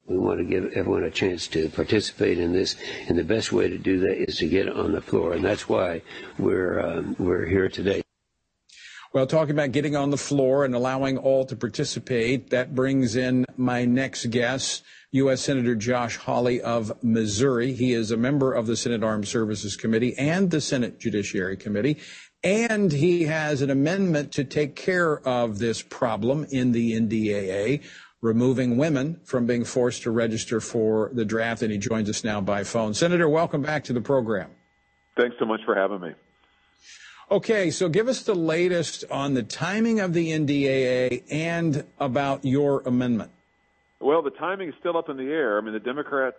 We 0.07 0.17
want 0.17 0.39
to 0.39 0.45
give 0.45 0.71
everyone 0.73 1.03
a 1.03 1.11
chance 1.11 1.47
to 1.49 1.69
participate 1.69 2.39
in 2.39 2.53
this, 2.53 2.75
and 3.07 3.17
the 3.17 3.23
best 3.23 3.51
way 3.51 3.69
to 3.69 3.77
do 3.77 3.99
that 3.99 4.29
is 4.29 4.37
to 4.37 4.47
get 4.47 4.69
on 4.69 4.93
the 4.93 5.01
floor, 5.01 5.33
and 5.33 5.43
that's 5.43 5.69
why 5.69 6.01
we're 6.39 6.79
um, 6.79 7.15
we're 7.19 7.45
here 7.45 7.67
today. 7.67 8.01
Well, 9.13 9.27
talking 9.27 9.51
about 9.51 9.71
getting 9.71 9.95
on 9.95 10.09
the 10.09 10.17
floor 10.17 10.63
and 10.63 10.73
allowing 10.73 11.17
all 11.17 11.45
to 11.45 11.55
participate, 11.55 12.49
that 12.51 12.73
brings 12.73 13.15
in 13.15 13.45
my 13.57 13.85
next 13.85 14.27
guest, 14.27 14.83
U.S. 15.11 15.41
Senator 15.41 15.75
Josh 15.75 16.17
Hawley 16.17 16.61
of 16.61 17.03
Missouri. 17.03 17.73
He 17.73 17.93
is 17.93 18.11
a 18.11 18.17
member 18.17 18.53
of 18.53 18.65
the 18.65 18.77
Senate 18.77 19.03
Armed 19.03 19.27
Services 19.27 19.75
Committee 19.75 20.17
and 20.17 20.51
the 20.51 20.61
Senate 20.61 20.99
Judiciary 20.99 21.57
Committee. 21.57 21.97
And 22.47 22.93
he 22.93 23.23
has 23.23 23.61
an 23.61 23.69
amendment 23.69 24.31
to 24.31 24.45
take 24.45 24.77
care 24.77 25.19
of 25.27 25.59
this 25.59 25.81
problem 25.81 26.47
in 26.49 26.71
the 26.71 26.93
NDAA, 26.93 27.83
removing 28.21 28.77
women 28.77 29.19
from 29.25 29.45
being 29.45 29.65
forced 29.65 30.03
to 30.03 30.11
register 30.11 30.61
for 30.61 31.09
the 31.11 31.25
draft. 31.25 31.61
And 31.61 31.73
he 31.73 31.77
joins 31.77 32.09
us 32.09 32.23
now 32.23 32.39
by 32.39 32.63
phone. 32.63 32.93
Senator, 32.93 33.27
welcome 33.27 33.61
back 33.61 33.83
to 33.83 33.91
the 33.91 33.99
program. 33.99 34.49
Thanks 35.17 35.35
so 35.39 35.45
much 35.45 35.59
for 35.65 35.75
having 35.75 35.99
me. 35.99 36.13
Okay, 37.29 37.69
so 37.69 37.89
give 37.89 38.07
us 38.07 38.23
the 38.23 38.33
latest 38.33 39.03
on 39.11 39.33
the 39.33 39.43
timing 39.43 39.99
of 39.99 40.13
the 40.13 40.29
NDAA 40.31 41.23
and 41.29 41.83
about 41.99 42.45
your 42.45 42.81
amendment. 42.85 43.31
Well, 43.99 44.21
the 44.21 44.29
timing 44.29 44.69
is 44.69 44.75
still 44.79 44.95
up 44.95 45.09
in 45.09 45.17
the 45.17 45.27
air. 45.33 45.57
I 45.57 45.61
mean, 45.61 45.73
the 45.73 45.81
Democrats 45.81 46.37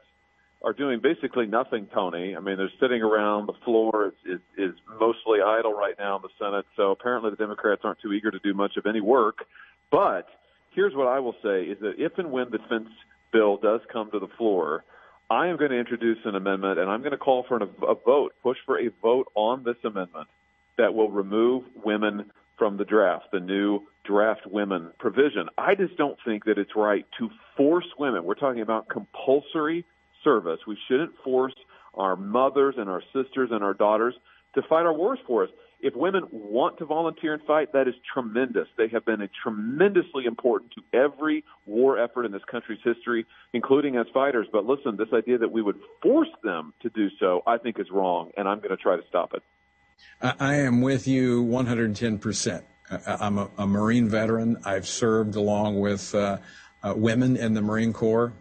are 0.63 0.73
doing 0.73 1.01
basically 1.01 1.47
nothing, 1.47 1.87
Tony. 1.95 2.35
I 2.37 2.41
mean, 2.41 2.57
they're 2.57 2.71
sitting 2.81 3.03
around. 3.03 3.47
The 3.47 3.55
floor 3.65 4.09
is, 4.09 4.13
is, 4.35 4.41
is 4.57 4.75
mostly 4.99 5.39
idle 5.45 5.73
right 5.73 5.95
now 5.99 6.17
in 6.17 6.23
the 6.23 6.29
Senate. 6.39 6.67
So 6.77 6.91
apparently 6.91 7.31
the 7.31 7.37
Democrats 7.37 7.83
aren't 7.85 8.01
too 8.01 8.13
eager 8.13 8.31
to 8.31 8.39
do 8.41 8.55
much 8.55 8.77
of 8.77 8.87
any 8.87 9.01
work. 9.01 9.39
But 9.91 10.27
here's 10.75 10.95
what 10.95 11.07
I 11.07 11.21
will 11.21 11.37
say 11.43 11.63
is 11.63 11.79
that 11.81 11.95
if 11.99 12.19
and 12.19 12.33
when 12.33 12.51
the 12.51 12.59
defense 12.59 12.89
bill 13.33 13.57
does 13.59 13.81
come 13.93 14.11
to 14.11 14.19
the 14.19 14.29
floor, 14.37 14.85
I 15.31 15.47
am 15.49 15.59
going 15.59 15.71
to 15.71 15.79
introduce 15.79 16.19
an 16.25 16.35
amendment 16.35 16.79
and 16.79 16.91
I'm 16.91 17.01
going 17.01 17.13
to 17.13 17.19
call 17.19 17.45
for 17.47 17.57
an, 17.57 17.69
a 17.87 17.95
vote, 17.95 18.33
push 18.43 18.59
for 18.67 18.81
a 18.81 18.89
vote 19.01 19.31
on 19.35 19.63
this 19.63 19.77
amendment 19.85 20.27
that 20.77 20.95
will 20.95 21.11
remove 21.11 21.65
women 21.85 22.31
from 22.57 22.77
the 22.77 22.85
draft, 22.85 23.27
the 23.33 23.39
new 23.39 23.81
draft 24.05 24.47
women 24.47 24.91
provision. 24.99 25.49
I 25.57 25.75
just 25.77 25.97
don't 25.97 26.19
think 26.25 26.47
that 26.47 26.59
it's 26.59 26.75
right 26.75 27.07
to 27.19 27.29
force 27.57 27.87
women. 27.99 28.25
We're 28.25 28.35
talking 28.35 28.63
about 28.63 28.89
compulsory 28.89 29.85
service. 30.25 30.61
We 30.67 30.77
shouldn't 30.89 31.13
force 31.25 31.55
our 31.95 32.17
mothers 32.17 32.77
and 32.79 32.89
our 32.89 33.03
sisters 33.13 33.51
and 33.51 33.63
our 33.63 33.75
daughters 33.75 34.15
to 34.55 34.63
fight 34.63 34.87
our 34.87 34.93
wars 34.93 35.19
for 35.27 35.45
us. 35.45 35.51
If 35.81 35.95
women 35.95 36.25
want 36.33 36.79
to 36.79 36.85
volunteer 36.85 37.35
and 37.35 37.43
fight, 37.45 37.73
that 37.73 37.87
is 37.87 37.95
tremendous. 38.13 38.67
They 38.77 38.89
have 38.89 39.05
been 39.05 39.27
tremendously 39.43 40.25
important 40.27 40.73
to 40.73 40.99
every 40.99 41.45
war 41.67 42.03
effort 42.03 42.25
in 42.25 42.33
this 42.33 42.43
country's 42.51 42.81
history, 42.83 43.27
including 43.53 43.97
as 43.97 44.07
fighters. 44.13 44.49
But 44.51 44.65
listen, 44.65 44.97
this 44.97 45.13
idea 45.13 45.39
that 45.39 45.53
we 45.53 45.63
would 45.63 45.79
force 46.03 46.31
them 46.43 46.75
to 46.83 46.89
do 46.91 47.09
so, 47.21 47.43
I 47.47 47.59
think 47.59 47.79
is 47.79 47.87
wrong, 47.93 48.31
and 48.37 48.49
I'm 48.49 48.59
going 48.59 48.71
to 48.71 48.77
try 48.77 48.97
to 48.97 49.03
stop 49.09 49.35
it. 49.35 49.43
I 50.21 50.57
am 50.57 50.81
with 50.81 51.07
you 51.07 51.45
110%. 51.45 52.63
I'm 53.07 53.39
a, 53.39 53.51
a 53.59 53.67
Marine 53.67 54.09
veteran. 54.09 54.57
I've 54.65 54.89
served 54.89 55.37
along 55.37 55.79
with 55.79 56.13
uh, 56.15 56.39
uh, 56.83 56.95
women 56.97 57.37
in 57.37 57.55
the 57.55 57.63
Marine 57.63 57.93
Corps 57.93 58.33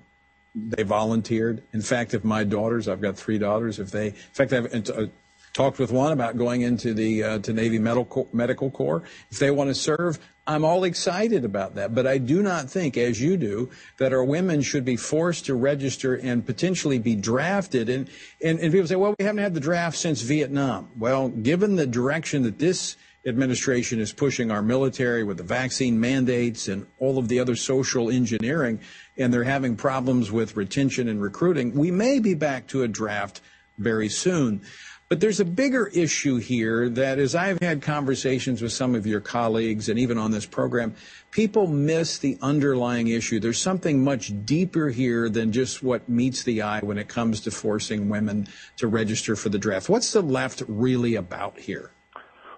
they 0.69 0.83
volunteered. 0.83 1.63
In 1.73 1.81
fact, 1.81 2.13
if 2.13 2.23
my 2.23 2.43
daughters, 2.43 2.87
I've 2.87 3.01
got 3.01 3.15
three 3.15 3.37
daughters, 3.37 3.79
if 3.79 3.91
they, 3.91 4.07
in 4.07 4.13
fact, 4.33 4.53
I've 4.53 4.89
uh, 4.89 5.07
talked 5.53 5.79
with 5.79 5.91
one 5.91 6.11
about 6.11 6.37
going 6.37 6.61
into 6.61 6.93
the 6.93 7.23
uh, 7.23 7.39
to 7.39 7.53
Navy 7.53 7.79
medical 7.79 8.27
medical 8.31 8.69
corps. 8.69 9.03
If 9.31 9.39
they 9.39 9.51
want 9.51 9.69
to 9.69 9.75
serve, 9.75 10.19
I'm 10.45 10.63
all 10.63 10.83
excited 10.83 11.43
about 11.45 11.75
that. 11.75 11.95
But 11.95 12.07
I 12.07 12.19
do 12.19 12.41
not 12.41 12.69
think, 12.69 12.95
as 12.97 13.19
you 13.19 13.37
do, 13.37 13.69
that 13.97 14.13
our 14.13 14.23
women 14.23 14.61
should 14.61 14.85
be 14.85 14.95
forced 14.95 15.45
to 15.47 15.55
register 15.55 16.15
and 16.15 16.45
potentially 16.45 16.99
be 16.99 17.15
drafted. 17.15 17.89
And 17.89 18.09
and, 18.43 18.59
and 18.59 18.71
people 18.71 18.87
say, 18.87 18.95
well, 18.95 19.15
we 19.17 19.25
haven't 19.25 19.43
had 19.43 19.53
the 19.53 19.59
draft 19.59 19.97
since 19.97 20.21
Vietnam. 20.21 20.89
Well, 20.97 21.29
given 21.29 21.75
the 21.75 21.87
direction 21.87 22.43
that 22.43 22.59
this 22.59 22.95
administration 23.27 23.99
is 23.99 24.13
pushing 24.13 24.49
our 24.49 24.61
military 24.61 25.23
with 25.23 25.37
the 25.37 25.43
vaccine 25.43 25.99
mandates 25.99 26.67
and 26.67 26.87
all 26.99 27.17
of 27.17 27.27
the 27.27 27.39
other 27.39 27.55
social 27.55 28.09
engineering, 28.09 28.79
and 29.17 29.33
they're 29.33 29.43
having 29.43 29.75
problems 29.75 30.31
with 30.31 30.55
retention 30.55 31.07
and 31.09 31.21
recruiting, 31.21 31.73
we 31.73 31.91
may 31.91 32.19
be 32.19 32.33
back 32.33 32.67
to 32.67 32.83
a 32.83 32.87
draft 32.87 33.41
very 33.77 34.09
soon. 34.09 34.61
But 35.09 35.21
there's 35.21 35.39
a 35.39 35.45
bigger 35.45 35.87
issue 35.87 36.35
here 36.35 36.89
that 36.89 37.17
as 37.17 37.33
I've 37.33 37.61
had 37.61 37.81
conversations 37.81 38.61
with 38.61 38.73
some 38.73 38.93
of 38.93 39.07
your 39.07 39.21
colleagues 39.21 39.87
and 39.87 39.97
even 39.97 40.17
on 40.17 40.31
this 40.31 40.45
program, 40.45 40.95
people 41.31 41.65
miss 41.67 42.17
the 42.17 42.37
underlying 42.41 43.07
issue. 43.07 43.39
There's 43.39 43.61
something 43.61 44.03
much 44.03 44.33
deeper 44.43 44.89
here 44.89 45.29
than 45.29 45.53
just 45.53 45.81
what 45.81 46.09
meets 46.09 46.43
the 46.43 46.61
eye 46.61 46.81
when 46.81 46.97
it 46.97 47.07
comes 47.07 47.39
to 47.41 47.51
forcing 47.51 48.09
women 48.09 48.49
to 48.77 48.87
register 48.87 49.37
for 49.37 49.47
the 49.47 49.57
draft. 49.57 49.87
What's 49.87 50.11
the 50.11 50.21
left 50.21 50.63
really 50.67 51.15
about 51.15 51.57
here? 51.57 51.91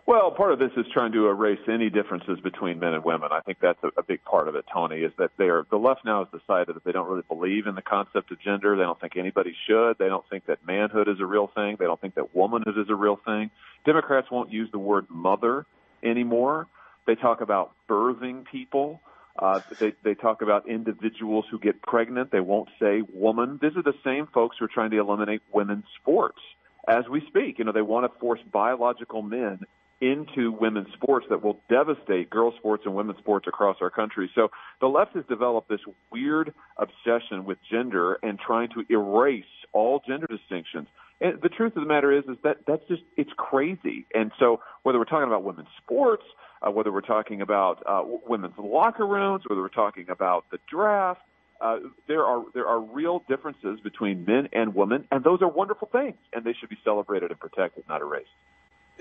Well, 0.10 0.32
part 0.32 0.52
of 0.52 0.58
this 0.58 0.72
is 0.76 0.88
trying 0.92 1.12
to 1.12 1.28
erase 1.28 1.60
any 1.68 1.92
differences 1.92 2.40
between 2.40 2.80
men 2.80 2.96
and 2.96 3.04
women. 3.04 3.30
I 3.32 3.42
think 3.42 3.60
that's 3.62 3.78
a, 3.84 3.90
a 3.96 4.02
big 4.02 4.24
part 4.24 4.48
of 4.48 4.56
it, 4.56 4.66
Tony, 4.74 5.02
is 5.02 5.12
that 5.20 5.30
they 5.38 5.50
are, 5.50 5.68
the 5.70 5.78
left 5.78 6.04
now 6.04 6.26
has 6.26 6.42
decided 6.42 6.76
that 6.76 6.84
they 6.84 6.92
don't 6.92 7.08
really 7.08 7.26
believe 7.28 7.68
in 7.68 7.76
the 7.76 7.84
concept 7.84 8.32
of 8.32 8.42
gender. 8.42 8.76
They 8.76 8.82
don't 8.82 9.00
think 9.00 9.18
anybody 9.18 9.56
should. 9.68 10.00
They 10.00 10.08
don't 10.08 10.28
think 10.28 10.48
that 10.48 10.66
manhood 10.66 11.08
is 11.10 11.20
a 11.20 11.28
real 11.28 11.46
thing. 11.54 11.76
They 11.78 11.86
don't 11.86 12.02
think 12.02 12.16
that 12.16 12.36
womanhood 12.36 12.76
is 12.80 12.90
a 12.90 12.96
real 12.96 13.20
thing. 13.24 13.52
Democrats 13.86 14.32
won't 14.32 14.52
use 14.52 14.68
the 14.72 14.80
word 14.80 15.06
mother 15.12 15.68
anymore. 16.02 16.66
They 17.06 17.14
talk 17.14 17.42
about 17.42 17.74
birthing 17.88 18.46
people. 18.52 19.02
Uh, 19.38 19.60
they, 19.80 19.94
they 20.04 20.16
talk 20.16 20.42
about 20.42 20.68
individuals 20.68 21.46
who 21.52 21.60
get 21.60 21.84
pregnant. 21.84 22.32
They 22.32 22.40
won't 22.40 22.70
say 22.80 23.04
woman. 23.14 23.60
These 23.62 23.78
are 23.78 23.84
the 23.84 23.94
same 24.04 24.26
folks 24.34 24.58
who 24.58 24.66
are 24.66 24.70
trying 24.74 24.90
to 24.90 24.98
eliminate 24.98 25.44
women's 25.54 25.86
sports 26.02 26.40
as 26.88 27.08
we 27.08 27.22
speak. 27.28 27.60
You 27.60 27.66
know, 27.66 27.74
they 27.74 27.84
want 27.84 28.12
to 28.12 28.20
force 28.20 28.40
biological 28.52 29.22
men 29.22 29.68
into 30.02 30.52
women's 30.52 30.92
sports 30.94 31.26
that 31.30 31.44
will 31.44 31.60
devastate 31.70 32.30
girls' 32.30 32.54
sports 32.58 32.84
and 32.86 32.96
women's 32.96 33.20
sports 33.20 33.48
across 33.48 33.78
our 33.82 33.90
country. 33.90 34.30
So 34.34 34.50
the 34.80 34.88
left 34.88 35.16
has 35.16 35.26
developed 35.28 35.70
this 35.70 35.82
weird 36.12 36.54
obsession 36.78 37.46
with 37.46 37.58
gender 37.70 38.18
and 38.24 38.40
trying 38.40 38.70
to 38.70 38.86
erase 38.90 39.44
all 39.74 40.02
gender 40.08 40.28
distinctions. 40.28 40.88
And 41.22 41.42
the 41.42 41.50
truth 41.50 41.76
of 41.76 41.84
the 41.84 41.88
matter 41.88 42.18
is, 42.18 42.24
is 42.26 42.38
that 42.44 42.60
that's 42.66 42.88
just 42.88 43.02
it's 43.18 43.32
crazy. 43.36 44.06
And 44.14 44.32
so 44.40 44.62
whether 44.84 44.98
we're 44.98 45.06
talking 45.06 45.28
about 45.28 45.44
women's 45.44 45.68
sports, 45.84 46.24
uh, 46.62 46.72
whether 46.72 46.92
we're 46.92 47.02
talking 47.02 47.42
about 47.42 47.84
uh, 47.86 48.04
women's 48.06 48.58
locker 48.58 49.06
rooms, 49.06 49.44
whether 49.48 49.62
we're 49.62 49.70
talking 49.70 50.10
about 50.10 50.46
the 50.52 50.60
draft, 50.70 51.22
uh, 51.60 51.80
there 52.08 52.24
are 52.24 52.44
there 52.54 52.68
are 52.68 52.80
real 52.80 53.24
differences 53.28 53.82
between 53.82 54.24
men 54.24 54.48
and 54.54 54.74
women, 54.74 55.06
and 55.12 55.26
those 55.26 55.42
are 55.42 55.50
wonderful 55.50 55.90
things, 55.92 56.16
and 56.32 56.46
they 56.46 56.54
should 56.58 56.70
be 56.70 56.78
celebrated 56.86 57.32
and 57.32 57.40
protected, 57.40 57.84
not 57.90 58.02
erased. 58.02 58.30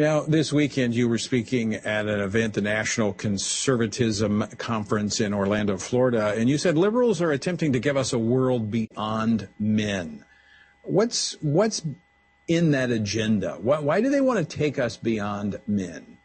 Now, 0.01 0.21
this 0.21 0.53
weekend 0.53 0.95
you 0.95 1.09
were 1.09 1.19
speaking 1.19 1.75
at 1.75 2.07
an 2.07 2.21
event, 2.21 2.55
the 2.55 2.61
National 2.61 3.13
Conservatism 3.13 4.45
Conference 4.57 5.21
in 5.21 5.35
Orlando, 5.35 5.77
Florida, 5.77 6.35
and 6.37 6.49
you 6.49 6.57
said 6.57 6.79
liberals 6.79 7.21
are 7.21 7.33
attempting 7.33 7.73
to 7.73 7.81
give 7.81 7.97
us 7.97 8.13
a 8.13 8.19
world 8.19 8.71
beyond 8.71 9.49
men. 9.59 10.25
What's 10.85 11.33
what's 11.41 11.83
in 12.47 12.71
that 12.71 12.93
agenda? 12.93 13.59
Why, 13.61 13.81
why 13.81 14.01
do 14.01 14.09
they 14.09 14.21
want 14.21 14.39
to 14.49 14.57
take 14.57 14.79
us 14.79 14.97
beyond 14.97 15.59
men? 15.67 16.19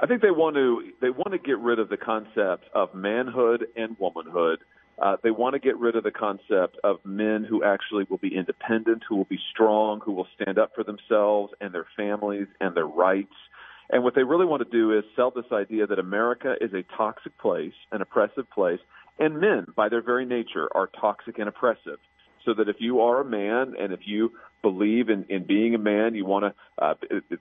I 0.00 0.06
think 0.06 0.22
they 0.22 0.30
want 0.30 0.56
to 0.56 0.92
they 1.02 1.10
want 1.10 1.32
to 1.32 1.38
get 1.38 1.58
rid 1.58 1.80
of 1.80 1.90
the 1.90 1.98
concept 1.98 2.64
of 2.74 2.94
manhood 2.94 3.66
and 3.76 3.94
womanhood 3.98 4.60
uh, 5.02 5.16
they 5.22 5.32
want 5.32 5.54
to 5.54 5.58
get 5.58 5.76
rid 5.78 5.96
of 5.96 6.04
the 6.04 6.12
concept 6.12 6.78
of 6.84 6.98
men 7.04 7.44
who 7.44 7.64
actually 7.64 8.06
will 8.08 8.18
be 8.18 8.36
independent, 8.36 9.02
who 9.08 9.16
will 9.16 9.24
be 9.24 9.40
strong, 9.50 10.00
who 10.04 10.12
will 10.12 10.28
stand 10.40 10.58
up 10.58 10.70
for 10.76 10.84
themselves 10.84 11.52
and 11.60 11.74
their 11.74 11.86
families 11.96 12.46
and 12.60 12.76
their 12.76 12.86
rights. 12.86 13.34
And 13.90 14.04
what 14.04 14.14
they 14.14 14.22
really 14.22 14.46
want 14.46 14.62
to 14.62 14.70
do 14.70 14.96
is 14.96 15.04
sell 15.16 15.32
this 15.32 15.50
idea 15.52 15.88
that 15.88 15.98
America 15.98 16.54
is 16.60 16.72
a 16.72 16.84
toxic 16.96 17.36
place, 17.38 17.74
an 17.90 18.00
oppressive 18.00 18.48
place, 18.50 18.78
and 19.18 19.40
men, 19.40 19.66
by 19.76 19.88
their 19.88 20.02
very 20.02 20.24
nature, 20.24 20.68
are 20.72 20.86
toxic 20.86 21.38
and 21.38 21.48
oppressive 21.48 21.98
so 22.44 22.54
that 22.54 22.68
if 22.68 22.76
you 22.78 23.00
are 23.00 23.20
a 23.20 23.24
man 23.24 23.74
and 23.78 23.92
if 23.92 24.00
you 24.04 24.32
believe 24.62 25.08
in, 25.08 25.26
in 25.28 25.44
being 25.44 25.74
a 25.74 25.78
man, 25.78 26.14
you 26.14 26.24
want 26.24 26.44
to 26.44 26.54
uh, 26.82 26.94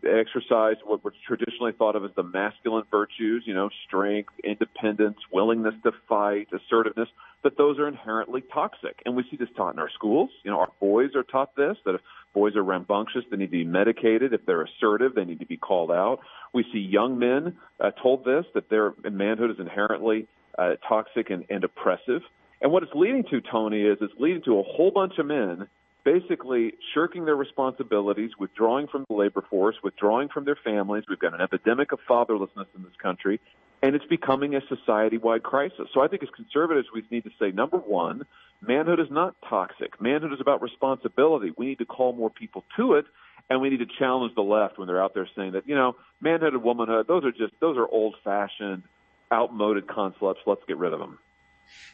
exercise 0.04 0.76
what 0.84 1.04
was 1.04 1.14
traditionally 1.26 1.72
thought 1.72 1.96
of 1.96 2.04
as 2.04 2.12
the 2.16 2.24
masculine 2.24 2.84
virtues, 2.90 3.44
you 3.46 3.54
know, 3.54 3.70
strength, 3.88 4.34
independence, 4.44 5.18
willingness 5.32 5.76
to 5.84 5.92
fight, 6.10 6.48
assertiveness, 6.52 7.08
that 7.44 7.58
those 7.58 7.80
are 7.80 7.88
inherently 7.88 8.44
toxic. 8.54 9.02
And 9.06 9.16
we 9.16 9.24
see 9.30 9.38
this 9.38 9.50
taught 9.56 9.74
in 9.74 9.80
our 9.80 9.90
schools. 9.92 10.30
You 10.44 10.52
know, 10.52 10.60
our 10.60 10.72
boys 10.80 11.16
are 11.16 11.24
taught 11.24 11.56
this, 11.56 11.78
that 11.86 11.96
if 11.96 12.02
boys 12.34 12.56
are 12.56 12.64
rambunctious, 12.64 13.24
they 13.30 13.38
need 13.38 13.48
to 13.48 13.52
be 13.52 13.66
medicated. 13.66 14.34
If 14.34 14.46
they're 14.46 14.64
assertive, 14.64 15.14
they 15.16 15.26
need 15.26 15.40
to 15.40 15.46
be 15.46 15.58
called 15.58 15.92
out. 15.92 16.20
We 16.54 16.66
see 16.74 16.80
young 16.80 17.20
men 17.20 17.58
uh, 17.80 17.92
told 17.92 18.26
this, 18.26 18.46
that 18.56 18.70
their 18.70 18.94
manhood 19.10 19.52
is 19.52 19.60
inherently 19.60 20.28
uh, 20.58 20.74
toxic 20.88 21.30
and, 21.30 21.46
and 21.50 21.64
oppressive. 21.64 22.22
And 22.62 22.72
what 22.72 22.84
it's 22.84 22.94
leading 22.94 23.24
to, 23.32 23.42
Tony, 23.42 23.82
is 23.82 23.98
it's 24.02 24.14
leading 24.20 24.44
to 24.44 24.60
a 24.60 24.64
whole 24.64 24.92
bunch 24.92 25.18
of 25.18 25.26
men 25.26 25.68
basically 26.04 26.74
shirking 26.94 27.26
their 27.26 27.36
responsibilities, 27.36 28.32
withdrawing 28.40 28.88
from 28.88 29.06
the 29.10 29.16
labor 29.16 29.44
force, 29.50 29.76
withdrawing 29.84 30.30
from 30.30 30.46
their 30.46 30.58
families. 30.64 31.04
We've 31.08 31.20
got 31.20 31.34
an 31.34 31.42
epidemic 31.42 31.92
of 31.92 32.00
fatherlessness 32.10 32.66
in 32.76 32.84
this 32.84 32.96
country, 33.02 33.40
and 33.84 33.96
it's 33.96 34.06
becoming 34.06 34.56
a 34.56 34.62
society 34.68 35.18
wide 35.18 35.44
crisis. 35.44 35.88
So 35.94 36.02
I 36.02 36.08
think 36.08 36.24
as 36.24 36.30
conservatives, 36.36 36.88
we 36.94 37.04
need 37.12 37.24
to 37.26 37.32
say 37.40 37.52
number 37.52 37.78
one, 37.78 38.26
manhood 38.62 39.00
is 39.00 39.12
not 39.12 39.36
toxic. 39.48 40.02
Manhood 40.02 40.34
is 40.34 40.42
about 40.42 40.62
responsibility. 40.62 41.52
We 41.58 41.68
need 41.68 41.80
to 41.80 41.86
call 41.86 42.14
more 42.14 42.30
people 42.30 42.64
to 42.78 42.94
it. 42.94 43.06
And 43.50 43.62
we 43.62 43.70
need 43.70 43.80
to 43.80 43.88
challenge 44.00 44.34
the 44.36 44.42
left 44.42 44.78
when 44.78 44.88
they're 44.88 45.02
out 45.02 45.14
there 45.14 45.28
saying 45.36 45.54
that, 45.54 45.68
you 45.68 45.76
know, 45.76 45.96
manhood 46.22 46.54
and 46.54 46.64
womanhood, 46.64 47.08
those 47.08 47.26
are 47.26 47.32
just, 47.32 47.54
those 47.60 47.76
are 47.76 47.88
old 47.88 48.16
fashioned, 48.24 48.84
outmoded 49.32 49.88
concepts. 49.88 50.40
Let's 50.46 50.62
get 50.68 50.78
rid 50.78 50.94
of 50.94 51.00
them. 51.00 51.18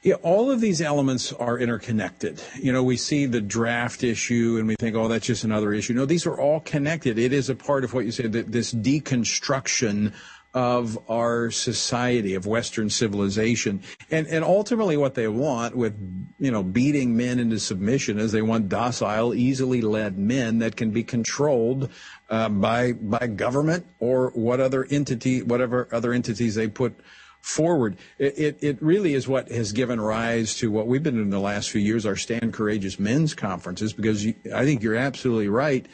Yeah, 0.04 0.16
all 0.16 0.52
of 0.52 0.62
these 0.62 0.82
elements 0.82 1.34
are 1.34 1.58
interconnected. 1.58 2.42
You 2.56 2.72
know, 2.72 2.84
we 2.84 2.98
see 2.98 3.26
the 3.26 3.42
draft 3.42 4.04
issue 4.04 4.58
and 4.58 4.68
we 4.68 4.76
think, 4.76 4.96
oh, 4.96 5.08
that's 5.08 5.26
just 5.26 5.44
another 5.44 5.74
issue. 5.74 5.94
No, 5.94 6.06
these 6.06 6.26
are 6.26 6.40
all 6.40 6.60
connected. 6.60 7.18
It 7.18 7.34
is 7.34 7.50
a 7.50 7.56
part 7.56 7.84
of 7.84 7.94
what 7.94 8.06
you 8.06 8.12
said, 8.12 8.32
that 8.34 8.52
this 8.52 8.74
deconstruction 8.74 10.14
of 10.54 10.98
our 11.10 11.52
society, 11.52 12.36
of 12.36 12.48
Western 12.48 12.90
civilization. 12.90 13.82
And, 14.10 14.28
and 14.28 14.44
ultimately 14.44 14.98
what 14.98 15.14
they 15.14 15.28
want 15.28 15.76
with, 15.76 15.94
you 16.40 16.52
know, 16.52 16.64
beating 16.64 17.18
men 17.18 17.40
into 17.40 17.60
submission 17.60 18.18
is 18.18 18.32
they 18.32 18.42
want 18.42 18.70
docile, 18.70 19.36
easily 19.36 19.82
led 19.82 20.18
men 20.18 20.60
that 20.60 20.76
can 20.76 20.92
be 20.92 21.04
controlled 21.04 21.92
uh, 22.30 22.50
by, 22.50 22.94
by 22.94 23.28
government 23.28 23.86
or 24.00 24.32
what 24.32 24.60
other 24.60 24.88
entity, 24.90 25.44
whatever 25.44 25.88
other 25.92 26.14
entities 26.14 26.56
they 26.56 26.68
put 26.68 27.00
forward. 27.48 27.98
It, 28.20 28.38
it, 28.38 28.58
it, 28.62 28.82
really 28.82 29.14
is 29.14 29.28
what 29.28 29.50
has 29.50 29.72
given 29.72 30.02
rise 30.02 30.56
to 30.58 30.70
what 30.70 30.86
we've 30.86 31.02
been 31.02 31.16
doing 31.16 31.28
in 31.28 31.32
the 31.32 31.40
last 31.40 31.70
few 31.70 31.80
years, 31.80 32.06
our 32.06 32.18
Stand 32.18 32.54
Courageous 32.54 33.00
Men's 33.00 33.34
Conferences, 33.34 33.94
because 33.94 34.26
you, 34.26 34.36
I 34.54 34.66
think 34.66 34.84
you're 34.84 34.96
absolutely 34.98 35.48
right. 35.48 35.86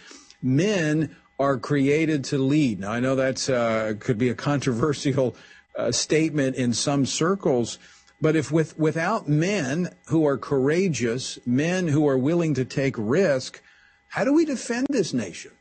Men 0.42 1.16
are 1.40 1.58
created 1.58 2.24
to 2.26 2.40
lead. 2.40 2.80
Now, 2.80 2.92
I 2.92 3.00
know 3.00 3.16
that's 3.16 3.50
uh, 3.50 3.94
could 4.00 4.18
be 4.18 4.30
a 4.30 4.36
controversial 4.36 5.36
uh, 5.78 5.92
statement 5.92 6.56
in 6.56 6.74
some 6.74 7.06
circles, 7.06 7.78
but 8.20 8.36
if 8.36 8.52
with, 8.52 8.78
without 8.80 9.28
men 9.28 9.94
who 10.08 10.26
are 10.26 10.40
courageous, 10.40 11.38
men 11.46 11.88
who 11.88 12.08
are 12.08 12.18
willing 12.18 12.56
to 12.56 12.66
take 12.66 12.96
risk, 12.98 13.62
how 14.10 14.24
do 14.24 14.34
we 14.34 14.44
defend 14.44 14.88
this 14.90 15.14
nation? 15.14 15.52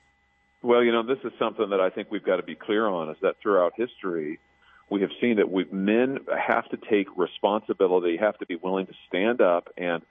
Well, 0.63 0.83
you 0.83 0.93
know, 0.93 1.03
this 1.03 1.19
is 1.23 1.33
something 1.39 1.69
that 1.69 1.81
I 1.81 1.91
think 1.91 2.11
we've 2.11 2.25
got 2.25 2.37
to 2.37 2.43
be 2.43 2.55
clear 2.55 2.87
on 2.87 3.11
is 3.11 3.17
that 3.21 3.35
throughout 3.43 3.75
history, 3.77 4.39
we 4.93 5.01
have 5.01 5.11
seen 5.21 5.37
that 5.37 5.51
we, 5.51 5.65
men 5.73 6.19
have 6.39 6.69
to 6.69 6.77
take 6.77 7.07
responsibility, 7.17 8.19
have 8.19 8.39
to 8.39 8.47
be 8.47 8.57
willing 8.57 8.87
to 8.87 8.93
stand 9.09 9.41
up 9.41 9.69
and 9.79 10.03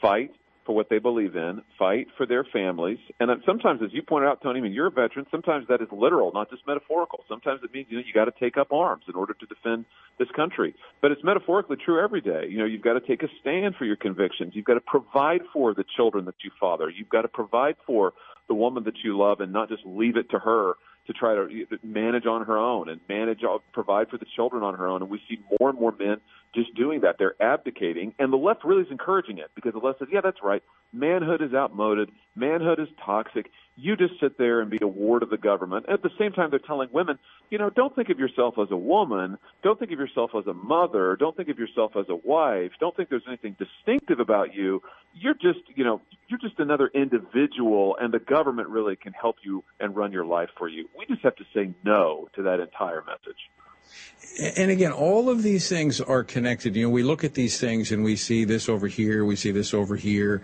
fight 0.00 0.32
for 0.64 0.74
what 0.74 0.88
they 0.88 0.98
believe 0.98 1.36
in, 1.36 1.60
fight 1.78 2.06
for 2.16 2.24
their 2.24 2.44
families. 2.44 2.98
And 3.18 3.30
sometimes, 3.44 3.82
as 3.82 3.92
you 3.92 4.02
pointed 4.02 4.28
out, 4.28 4.42
Tony, 4.42 4.60
I 4.60 4.62
mean, 4.62 4.72
you're 4.72 4.86
a 4.86 4.90
veteran. 4.90 5.26
Sometimes 5.30 5.66
that 5.68 5.82
is 5.82 5.88
literal, 5.92 6.32
not 6.32 6.48
just 6.48 6.66
metaphorical. 6.66 7.24
Sometimes 7.28 7.60
it 7.62 7.72
means, 7.72 7.88
you 7.90 7.98
know, 7.98 8.04
you 8.06 8.14
got 8.14 8.26
to 8.26 8.34
take 8.40 8.56
up 8.56 8.72
arms 8.72 9.04
in 9.08 9.14
order 9.14 9.34
to 9.34 9.46
defend 9.46 9.84
this 10.18 10.28
country. 10.34 10.74
But 11.02 11.12
it's 11.12 11.22
metaphorically 11.22 11.76
true 11.76 12.02
every 12.02 12.22
day. 12.22 12.46
You 12.48 12.58
know, 12.58 12.64
you've 12.64 12.82
got 12.82 12.94
to 12.94 13.00
take 13.00 13.22
a 13.22 13.28
stand 13.40 13.74
for 13.76 13.84
your 13.84 13.96
convictions. 13.96 14.52
You've 14.54 14.64
got 14.64 14.74
to 14.74 14.80
provide 14.80 15.42
for 15.52 15.74
the 15.74 15.84
children 15.96 16.24
that 16.26 16.36
you 16.44 16.50
father. 16.58 16.88
You've 16.88 17.10
got 17.10 17.22
to 17.22 17.28
provide 17.28 17.76
for 17.86 18.14
the 18.48 18.54
woman 18.54 18.84
that 18.84 18.96
you 19.04 19.18
love 19.18 19.40
and 19.40 19.52
not 19.52 19.68
just 19.68 19.82
leave 19.84 20.16
it 20.16 20.30
to 20.30 20.38
her 20.38 20.74
to 21.10 21.18
try 21.18 21.34
to 21.34 21.48
manage 21.82 22.24
on 22.26 22.44
her 22.46 22.56
own 22.56 22.88
and 22.88 23.00
manage, 23.08 23.40
uh, 23.42 23.58
provide 23.72 24.08
for 24.08 24.16
the 24.16 24.26
children 24.36 24.62
on 24.62 24.74
her 24.74 24.86
own. 24.86 25.02
And 25.02 25.10
we 25.10 25.20
see 25.28 25.40
more 25.58 25.70
and 25.70 25.78
more 25.78 25.92
men 25.98 26.18
just 26.54 26.74
doing 26.74 27.00
that. 27.00 27.16
They're 27.18 27.40
abdicating, 27.42 28.14
and 28.18 28.32
the 28.32 28.36
left 28.36 28.64
really 28.64 28.82
is 28.82 28.90
encouraging 28.90 29.38
it 29.38 29.50
because 29.54 29.72
the 29.72 29.78
left 29.78 29.98
says, 29.98 30.08
"Yeah, 30.12 30.20
that's 30.20 30.42
right. 30.42 30.62
Manhood 30.92 31.42
is 31.42 31.52
outmoded. 31.52 32.10
Manhood 32.36 32.78
is 32.78 32.88
toxic. 33.04 33.50
You 33.80 33.96
just 33.96 34.20
sit 34.20 34.36
there 34.36 34.60
and 34.60 34.70
be 34.70 34.78
a 34.82 34.86
ward 34.86 35.22
of 35.22 35.30
the 35.30 35.38
government." 35.38 35.86
At 35.88 36.02
the 36.02 36.10
same 36.18 36.32
time, 36.32 36.50
they're 36.50 36.58
telling 36.58 36.90
women, 36.92 37.18
"You 37.50 37.58
know, 37.58 37.70
don't 37.70 37.94
think 37.94 38.10
of 38.10 38.18
yourself 38.18 38.58
as 38.58 38.70
a 38.70 38.76
woman. 38.76 39.38
Don't 39.62 39.78
think 39.78 39.90
of 39.90 39.98
yourself 39.98 40.32
as 40.34 40.46
a 40.46 40.52
mother. 40.52 41.16
Don't 41.16 41.36
think 41.36 41.48
of 41.48 41.58
yourself 41.58 41.96
as 41.96 42.08
a 42.08 42.16
wife. 42.16 42.72
Don't 42.78 42.94
think 42.94 43.08
there's 43.08 43.26
anything 43.26 43.56
distinctive 43.58 44.20
about 44.20 44.54
you. 44.54 44.82
You're 45.14 45.34
just, 45.34 45.60
you 45.74 45.84
know, 45.84 46.00
you're 46.28 46.38
just 46.38 46.58
another 46.60 46.90
individual, 46.92 47.96
and 48.00 48.12
the 48.12 48.18
government 48.18 48.68
really 48.68 48.96
can 48.96 49.12
help 49.12 49.36
you 49.42 49.64
and 49.80 49.96
run 49.96 50.12
your 50.12 50.26
life 50.26 50.50
for 50.58 50.68
you." 50.68 50.88
We 50.98 51.06
just 51.06 51.22
have 51.22 51.36
to 51.36 51.44
say 51.54 51.72
no 51.82 52.28
to 52.34 52.42
that 52.42 52.60
entire 52.60 53.02
message. 53.02 53.50
And 54.56 54.70
again, 54.70 54.92
all 54.92 55.28
of 55.28 55.42
these 55.42 55.68
things 55.68 56.00
are 56.00 56.22
connected. 56.22 56.76
You 56.76 56.84
know, 56.84 56.90
we 56.90 57.02
look 57.02 57.24
at 57.24 57.34
these 57.34 57.58
things 57.58 57.90
and 57.90 58.04
we 58.04 58.14
see 58.14 58.44
this 58.44 58.68
over 58.68 58.86
here, 58.86 59.24
we 59.24 59.36
see 59.36 59.50
this 59.50 59.74
over 59.74 59.96
here. 59.96 60.42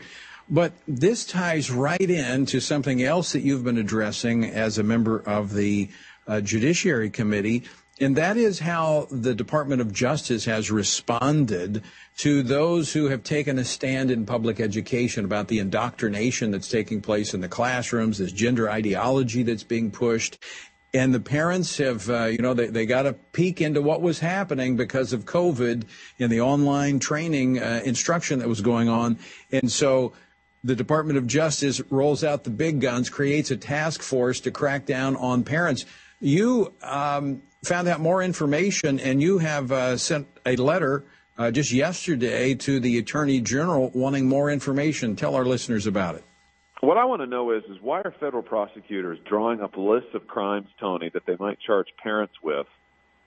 But 0.48 0.72
this 0.86 1.24
ties 1.24 1.70
right 1.70 2.00
in 2.00 2.46
to 2.46 2.60
something 2.60 3.02
else 3.02 3.32
that 3.32 3.40
you've 3.40 3.64
been 3.64 3.78
addressing 3.78 4.44
as 4.44 4.78
a 4.78 4.84
member 4.84 5.18
of 5.18 5.52
the 5.54 5.90
uh, 6.26 6.40
Judiciary 6.40 7.10
Committee, 7.10 7.64
and 7.98 8.14
that 8.16 8.36
is 8.36 8.58
how 8.58 9.08
the 9.10 9.34
Department 9.34 9.80
of 9.80 9.92
Justice 9.92 10.44
has 10.44 10.70
responded 10.70 11.82
to 12.18 12.42
those 12.42 12.92
who 12.92 13.08
have 13.08 13.22
taken 13.22 13.58
a 13.58 13.64
stand 13.64 14.10
in 14.10 14.26
public 14.26 14.60
education 14.60 15.24
about 15.24 15.48
the 15.48 15.58
indoctrination 15.58 16.50
that's 16.50 16.68
taking 16.68 17.00
place 17.00 17.32
in 17.32 17.40
the 17.40 17.48
classrooms, 17.48 18.18
this 18.18 18.32
gender 18.32 18.70
ideology 18.70 19.42
that's 19.42 19.64
being 19.64 19.90
pushed, 19.90 20.38
and 20.96 21.12
the 21.12 21.20
parents 21.20 21.76
have, 21.78 22.08
uh, 22.08 22.24
you 22.24 22.38
know, 22.38 22.54
they, 22.54 22.68
they 22.68 22.86
got 22.86 23.06
a 23.06 23.12
peek 23.12 23.60
into 23.60 23.82
what 23.82 24.00
was 24.00 24.20
happening 24.20 24.76
because 24.76 25.12
of 25.12 25.24
COVID 25.24 25.84
in 26.18 26.30
the 26.30 26.40
online 26.40 26.98
training 26.98 27.62
uh, 27.62 27.82
instruction 27.84 28.38
that 28.38 28.48
was 28.48 28.60
going 28.60 28.88
on. 28.88 29.18
And 29.52 29.70
so 29.70 30.12
the 30.66 30.74
Department 30.74 31.16
of 31.16 31.26
Justice 31.26 31.80
rolls 31.90 32.24
out 32.24 32.44
the 32.44 32.50
big 32.50 32.80
guns, 32.80 33.08
creates 33.08 33.50
a 33.50 33.56
task 33.56 34.02
force 34.02 34.40
to 34.40 34.50
crack 34.50 34.84
down 34.84 35.14
on 35.16 35.44
parents. 35.44 35.84
You 36.20 36.72
um, 36.82 37.42
found 37.64 37.86
out 37.86 38.00
more 38.00 38.20
information, 38.20 38.98
and 38.98 39.22
you 39.22 39.38
have 39.38 39.70
uh, 39.70 39.96
sent 39.96 40.26
a 40.44 40.56
letter 40.56 41.04
uh, 41.38 41.50
just 41.52 41.70
yesterday 41.70 42.54
to 42.54 42.80
the 42.80 42.98
Attorney 42.98 43.40
General 43.40 43.90
wanting 43.94 44.28
more 44.28 44.50
information. 44.50 45.14
Tell 45.14 45.36
our 45.36 45.44
listeners 45.44 45.86
about 45.86 46.16
it. 46.16 46.24
What 46.80 46.98
I 46.98 47.04
want 47.04 47.22
to 47.22 47.26
know 47.26 47.52
is, 47.52 47.62
is 47.64 47.78
why 47.80 48.00
are 48.00 48.14
federal 48.18 48.42
prosecutors 48.42 49.18
drawing 49.28 49.60
up 49.60 49.76
lists 49.76 50.10
of 50.14 50.26
crimes, 50.26 50.68
Tony, 50.80 51.10
that 51.14 51.26
they 51.26 51.36
might 51.38 51.60
charge 51.60 51.86
parents 52.02 52.34
with 52.42 52.66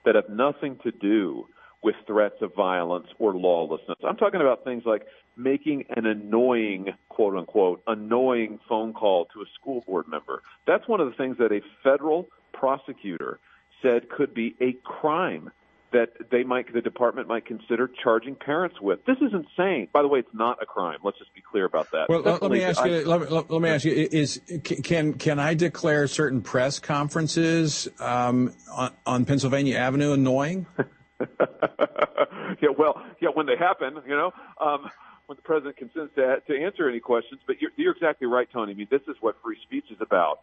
that 0.04 0.14
have 0.14 0.28
nothing 0.28 0.78
to 0.82 0.92
do 0.92 1.46
with 1.82 1.94
threats 2.06 2.36
of 2.42 2.54
violence 2.54 3.06
or 3.18 3.34
lawlessness? 3.34 3.98
I'm 4.06 4.16
talking 4.16 4.40
about 4.40 4.62
things 4.64 4.82
like 4.84 5.06
making 5.42 5.84
an 5.96 6.06
annoying, 6.06 6.88
quote 7.08 7.36
unquote, 7.36 7.82
annoying 7.86 8.58
phone 8.68 8.92
call 8.92 9.26
to 9.26 9.40
a 9.40 9.44
school 9.60 9.82
board 9.86 10.06
member. 10.08 10.42
That's 10.66 10.86
one 10.86 11.00
of 11.00 11.08
the 11.08 11.16
things 11.16 11.38
that 11.38 11.52
a 11.52 11.60
federal 11.82 12.28
prosecutor 12.52 13.40
said 13.82 14.08
could 14.10 14.34
be 14.34 14.54
a 14.60 14.72
crime 14.84 15.50
that 15.92 16.10
they 16.30 16.44
might, 16.44 16.72
the 16.72 16.80
department 16.80 17.26
might 17.26 17.44
consider 17.44 17.90
charging 18.02 18.36
parents 18.36 18.80
with. 18.80 19.04
This 19.06 19.16
is 19.16 19.32
insane. 19.32 19.88
By 19.92 20.02
the 20.02 20.08
way, 20.08 20.20
it's 20.20 20.28
not 20.32 20.62
a 20.62 20.66
crime. 20.66 20.98
Let's 21.02 21.18
just 21.18 21.34
be 21.34 21.40
clear 21.40 21.64
about 21.64 21.90
that. 21.90 22.08
Well, 22.08 22.20
let, 22.20 22.42
let 22.42 22.50
me 22.50 22.62
ask 22.62 22.80
I, 22.80 22.86
you. 22.86 23.08
Let, 23.08 23.32
let, 23.32 23.50
let, 23.50 23.60
me 23.60 23.68
ask 23.68 23.84
you: 23.84 24.08
Is 24.12 24.40
can 24.62 25.14
can 25.14 25.40
I 25.40 25.54
declare 25.54 26.06
certain 26.06 26.42
press 26.42 26.78
conferences 26.78 27.88
um, 27.98 28.54
on, 28.72 28.92
on 29.04 29.24
Pennsylvania 29.24 29.78
Avenue 29.78 30.12
annoying? 30.12 30.66
yeah, 31.20 32.68
well, 32.76 33.02
yeah, 33.20 33.30
when 33.34 33.46
they 33.46 33.56
happen, 33.56 34.00
you 34.06 34.16
know. 34.16 34.32
Um, 34.60 34.88
when 35.30 35.36
the 35.36 35.42
president 35.42 35.76
consents 35.76 36.12
to, 36.16 36.42
to 36.48 36.60
answer 36.60 36.88
any 36.88 36.98
questions, 36.98 37.40
but 37.46 37.62
you're, 37.62 37.70
you're 37.76 37.92
exactly 37.92 38.26
right, 38.26 38.48
Tony. 38.52 38.72
I 38.72 38.74
mean, 38.74 38.88
this 38.90 39.02
is 39.06 39.14
what 39.20 39.36
free 39.44 39.56
speech 39.62 39.84
is 39.88 39.98
about. 40.00 40.40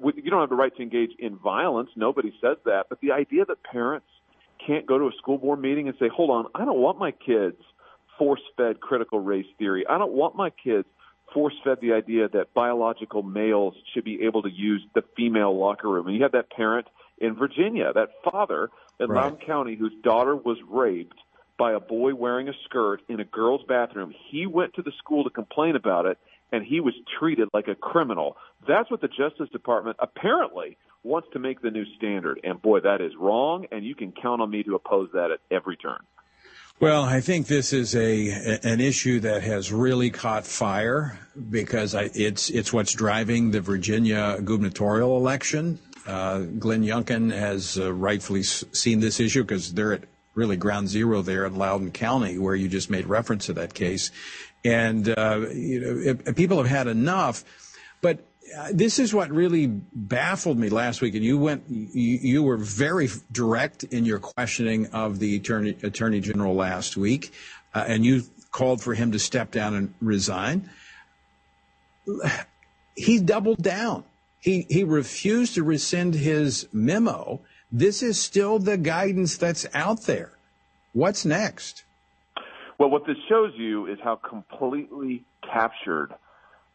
You 0.00 0.30
don't 0.30 0.38
have 0.38 0.48
the 0.48 0.54
right 0.54 0.74
to 0.76 0.80
engage 0.80 1.10
in 1.18 1.36
violence. 1.38 1.90
Nobody 1.96 2.32
says 2.40 2.56
that. 2.64 2.84
But 2.88 3.00
the 3.00 3.10
idea 3.10 3.44
that 3.46 3.64
parents 3.64 4.06
can't 4.64 4.86
go 4.86 4.96
to 4.96 5.06
a 5.06 5.10
school 5.18 5.38
board 5.38 5.60
meeting 5.60 5.88
and 5.88 5.96
say, 5.98 6.06
hold 6.08 6.30
on, 6.30 6.46
I 6.54 6.64
don't 6.64 6.78
want 6.78 7.00
my 7.00 7.10
kids 7.10 7.56
force 8.16 8.40
fed 8.56 8.78
critical 8.78 9.18
race 9.18 9.46
theory. 9.58 9.84
I 9.88 9.98
don't 9.98 10.12
want 10.12 10.36
my 10.36 10.50
kids 10.50 10.86
force 11.34 11.54
fed 11.64 11.78
the 11.80 11.94
idea 11.94 12.28
that 12.28 12.54
biological 12.54 13.24
males 13.24 13.74
should 13.92 14.04
be 14.04 14.22
able 14.22 14.42
to 14.42 14.50
use 14.50 14.86
the 14.94 15.02
female 15.16 15.58
locker 15.58 15.88
room. 15.88 16.06
And 16.06 16.14
you 16.14 16.22
have 16.22 16.32
that 16.32 16.48
parent 16.52 16.86
in 17.18 17.34
Virginia, 17.34 17.92
that 17.92 18.10
father 18.22 18.70
in 19.00 19.08
right. 19.08 19.24
Loudoun 19.24 19.40
County 19.44 19.74
whose 19.74 19.94
daughter 20.04 20.36
was 20.36 20.58
raped 20.68 21.18
by 21.58 21.72
a 21.72 21.80
boy 21.80 22.14
wearing 22.14 22.48
a 22.48 22.52
skirt 22.64 23.02
in 23.08 23.20
a 23.20 23.24
girl's 23.24 23.62
bathroom. 23.68 24.14
He 24.30 24.46
went 24.46 24.74
to 24.74 24.82
the 24.82 24.92
school 24.98 25.24
to 25.24 25.30
complain 25.30 25.76
about 25.76 26.06
it 26.06 26.18
and 26.52 26.64
he 26.64 26.80
was 26.80 26.94
treated 27.18 27.48
like 27.52 27.68
a 27.68 27.74
criminal. 27.74 28.36
That's 28.66 28.90
what 28.90 29.00
the 29.00 29.08
Justice 29.08 29.48
Department 29.50 29.96
apparently 29.98 30.76
wants 31.02 31.28
to 31.32 31.38
make 31.38 31.60
the 31.60 31.70
new 31.70 31.84
standard. 31.96 32.40
And 32.42 32.60
boy, 32.60 32.80
that 32.80 33.00
is 33.00 33.12
wrong, 33.18 33.66
and 33.70 33.84
you 33.84 33.94
can 33.94 34.12
count 34.12 34.40
on 34.40 34.50
me 34.50 34.62
to 34.64 34.74
oppose 34.74 35.10
that 35.12 35.30
at 35.30 35.40
every 35.50 35.76
turn. 35.76 36.00
Well, 36.80 37.02
I 37.02 37.20
think 37.20 37.48
this 37.48 37.72
is 37.72 37.96
a 37.96 38.60
an 38.62 38.80
issue 38.80 39.18
that 39.20 39.42
has 39.42 39.72
really 39.72 40.10
caught 40.10 40.46
fire 40.46 41.18
because 41.50 41.96
I, 41.96 42.08
it's 42.14 42.50
it's 42.50 42.72
what's 42.72 42.92
driving 42.92 43.50
the 43.50 43.60
Virginia 43.60 44.40
gubernatorial 44.44 45.16
election. 45.16 45.80
Uh, 46.06 46.38
Glenn 46.38 46.84
Youngkin 46.84 47.32
has 47.32 47.78
uh, 47.78 47.92
rightfully 47.92 48.44
seen 48.44 49.00
this 49.00 49.18
issue 49.18 49.42
because 49.42 49.74
they're 49.74 49.94
at 49.94 50.04
really 50.38 50.56
ground 50.56 50.88
zero 50.88 51.20
there 51.20 51.44
in 51.44 51.56
Loudoun 51.56 51.90
County, 51.90 52.38
where 52.38 52.54
you 52.54 52.68
just 52.68 52.88
made 52.88 53.06
reference 53.06 53.46
to 53.46 53.52
that 53.54 53.74
case, 53.74 54.10
and 54.64 55.08
uh, 55.08 55.40
you 55.52 55.80
know 55.80 56.32
people 56.32 56.56
have 56.58 56.68
had 56.68 56.86
enough. 56.86 57.44
But 58.00 58.24
this 58.72 58.98
is 58.98 59.12
what 59.12 59.30
really 59.30 59.66
baffled 59.66 60.58
me 60.58 60.68
last 60.68 61.00
week, 61.00 61.14
and 61.14 61.24
you 61.24 61.36
went, 61.36 61.64
you, 61.68 62.18
you 62.22 62.42
were 62.42 62.56
very 62.56 63.08
direct 63.32 63.82
in 63.84 64.04
your 64.04 64.20
questioning 64.20 64.86
of 64.86 65.18
the 65.18 65.36
attorney, 65.36 65.76
attorney 65.82 66.20
general 66.20 66.54
last 66.54 66.96
week, 66.96 67.32
uh, 67.74 67.84
and 67.86 68.06
you 68.06 68.22
called 68.50 68.80
for 68.80 68.94
him 68.94 69.12
to 69.12 69.18
step 69.18 69.50
down 69.50 69.74
and 69.74 69.94
resign. 70.00 70.70
He 72.94 73.20
doubled 73.20 73.62
down. 73.62 74.04
He 74.40 74.66
he 74.70 74.84
refused 74.84 75.54
to 75.54 75.64
rescind 75.64 76.14
his 76.14 76.68
memo. 76.72 77.40
This 77.70 78.02
is 78.02 78.20
still 78.20 78.58
the 78.58 78.78
guidance 78.78 79.36
that's 79.36 79.66
out 79.74 80.02
there. 80.02 80.32
What's 80.92 81.24
next? 81.24 81.84
Well, 82.78 82.90
what 82.90 83.06
this 83.06 83.16
shows 83.28 83.52
you 83.56 83.86
is 83.86 83.98
how 84.02 84.16
completely 84.16 85.24
captured 85.52 86.14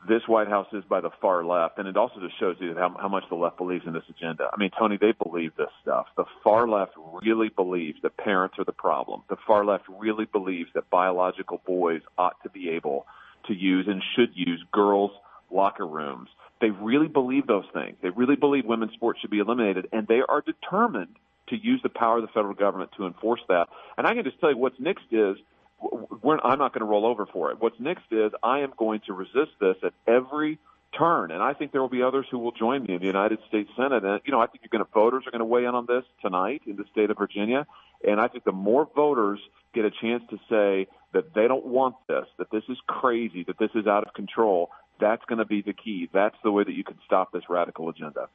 this 0.07 0.21
White 0.27 0.49
House 0.49 0.67
is 0.73 0.83
by 0.83 1.01
the 1.01 1.09
far 1.21 1.45
left, 1.45 1.79
and 1.79 1.87
it 1.87 1.95
also 1.95 2.19
just 2.19 2.37
shows 2.39 2.57
you 2.59 2.75
how, 2.75 2.95
how 2.99 3.07
much 3.07 3.23
the 3.29 3.35
left 3.35 3.57
believes 3.57 3.85
in 3.87 3.93
this 3.93 4.03
agenda. 4.09 4.49
I 4.53 4.57
mean, 4.57 4.69
Tony, 4.77 4.97
they 4.99 5.13
believe 5.13 5.55
this 5.55 5.69
stuff. 5.81 6.07
The 6.17 6.25
far 6.43 6.67
left 6.67 6.91
really 7.23 7.49
believes 7.49 7.99
that 8.03 8.17
parents 8.17 8.55
are 8.59 8.65
the 8.65 8.73
problem. 8.73 9.23
The 9.29 9.37
far 9.47 9.65
left 9.65 9.85
really 9.87 10.25
believes 10.25 10.69
that 10.73 10.89
biological 10.89 11.61
boys 11.65 12.01
ought 12.17 12.35
to 12.43 12.49
be 12.49 12.69
able 12.71 13.05
to 13.47 13.53
use 13.53 13.87
and 13.87 14.03
should 14.15 14.31
use 14.35 14.63
girls' 14.71 15.11
locker 15.49 15.87
rooms. 15.87 16.29
They 16.63 16.69
really 16.69 17.09
believe 17.09 17.45
those 17.45 17.65
things. 17.73 17.97
They 18.01 18.09
really 18.09 18.37
believe 18.37 18.63
women's 18.63 18.93
sports 18.93 19.19
should 19.19 19.31
be 19.31 19.39
eliminated, 19.39 19.89
and 19.91 20.07
they 20.07 20.21
are 20.25 20.39
determined 20.39 21.17
to 21.49 21.57
use 21.57 21.81
the 21.83 21.89
power 21.89 22.19
of 22.19 22.21
the 22.21 22.29
federal 22.29 22.53
government 22.53 22.91
to 22.95 23.05
enforce 23.05 23.41
that. 23.49 23.67
And 23.97 24.07
I 24.07 24.13
can 24.13 24.23
just 24.23 24.39
tell 24.39 24.49
you 24.49 24.57
what's 24.57 24.79
next 24.79 25.03
is 25.11 25.35
I'm 25.81 26.59
not 26.59 26.73
going 26.73 26.79
to 26.79 26.85
roll 26.85 27.05
over 27.05 27.25
for 27.25 27.51
it. 27.51 27.57
What's 27.59 27.77
next 27.81 28.05
is 28.11 28.31
I 28.41 28.59
am 28.59 28.71
going 28.77 29.01
to 29.07 29.13
resist 29.13 29.51
this 29.59 29.75
at 29.83 29.91
every 30.07 30.57
turn, 30.97 31.31
and 31.31 31.43
I 31.43 31.53
think 31.53 31.73
there 31.73 31.81
will 31.81 31.89
be 31.89 32.01
others 32.01 32.27
who 32.31 32.39
will 32.39 32.53
join 32.53 32.83
me 32.83 32.93
in 32.93 33.01
the 33.01 33.07
United 33.07 33.39
States 33.49 33.69
Senate. 33.75 34.05
And 34.05 34.21
you 34.23 34.31
know, 34.31 34.39
I 34.39 34.47
think 34.47 34.63
you're 34.63 34.71
going 34.71 34.85
to 34.85 34.93
voters 34.93 35.25
are 35.27 35.31
going 35.31 35.39
to 35.39 35.45
weigh 35.45 35.65
in 35.65 35.75
on 35.75 35.85
this 35.85 36.05
tonight 36.21 36.61
in 36.65 36.77
the 36.77 36.85
state 36.93 37.09
of 37.09 37.17
Virginia, 37.17 37.67
and 38.07 38.21
I 38.21 38.29
think 38.29 38.45
the 38.45 38.53
more 38.53 38.87
voters 38.95 39.41
get 39.75 39.83
a 39.83 39.91
chance 39.91 40.23
to 40.29 40.37
say 40.49 40.87
that 41.11 41.33
they 41.33 41.45
don't 41.45 41.65
want 41.65 41.95
this, 42.07 42.25
that 42.37 42.49
this 42.51 42.63
is 42.69 42.77
crazy, 42.87 43.43
that 43.47 43.59
this 43.59 43.71
is 43.75 43.85
out 43.85 44.07
of 44.07 44.13
control, 44.13 44.69
that's 44.99 45.23
going 45.25 45.39
to 45.39 45.45
be 45.45 45.61
the 45.61 45.73
key. 45.73 46.09
That's 46.11 46.35
the 46.43 46.51
way 46.51 46.63
that 46.63 46.73
you 46.73 46.83
can 46.83 46.97
stop 47.05 47.31
this 47.31 47.43
radical 47.49 47.89
agenda. 47.89 48.27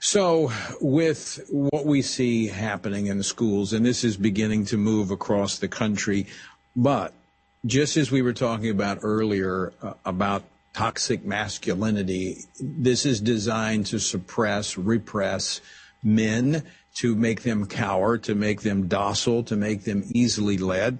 So, 0.00 0.52
with 0.80 1.40
what 1.50 1.86
we 1.86 2.02
see 2.02 2.48
happening 2.48 3.06
in 3.06 3.22
schools, 3.22 3.72
and 3.72 3.86
this 3.86 4.04
is 4.04 4.16
beginning 4.16 4.66
to 4.66 4.76
move 4.76 5.10
across 5.10 5.58
the 5.58 5.68
country, 5.68 6.26
but 6.76 7.14
just 7.64 7.96
as 7.96 8.10
we 8.10 8.20
were 8.20 8.34
talking 8.34 8.70
about 8.70 8.98
earlier 9.02 9.72
uh, 9.80 9.94
about 10.04 10.42
toxic 10.74 11.24
masculinity, 11.24 12.44
this 12.60 13.06
is 13.06 13.20
designed 13.20 13.86
to 13.86 13.98
suppress, 13.98 14.76
repress 14.76 15.60
men, 16.02 16.64
to 16.96 17.14
make 17.14 17.42
them 17.42 17.66
cower, 17.66 18.18
to 18.18 18.34
make 18.34 18.60
them 18.60 18.86
docile, 18.86 19.42
to 19.44 19.56
make 19.56 19.84
them 19.84 20.04
easily 20.14 20.58
led. 20.58 20.98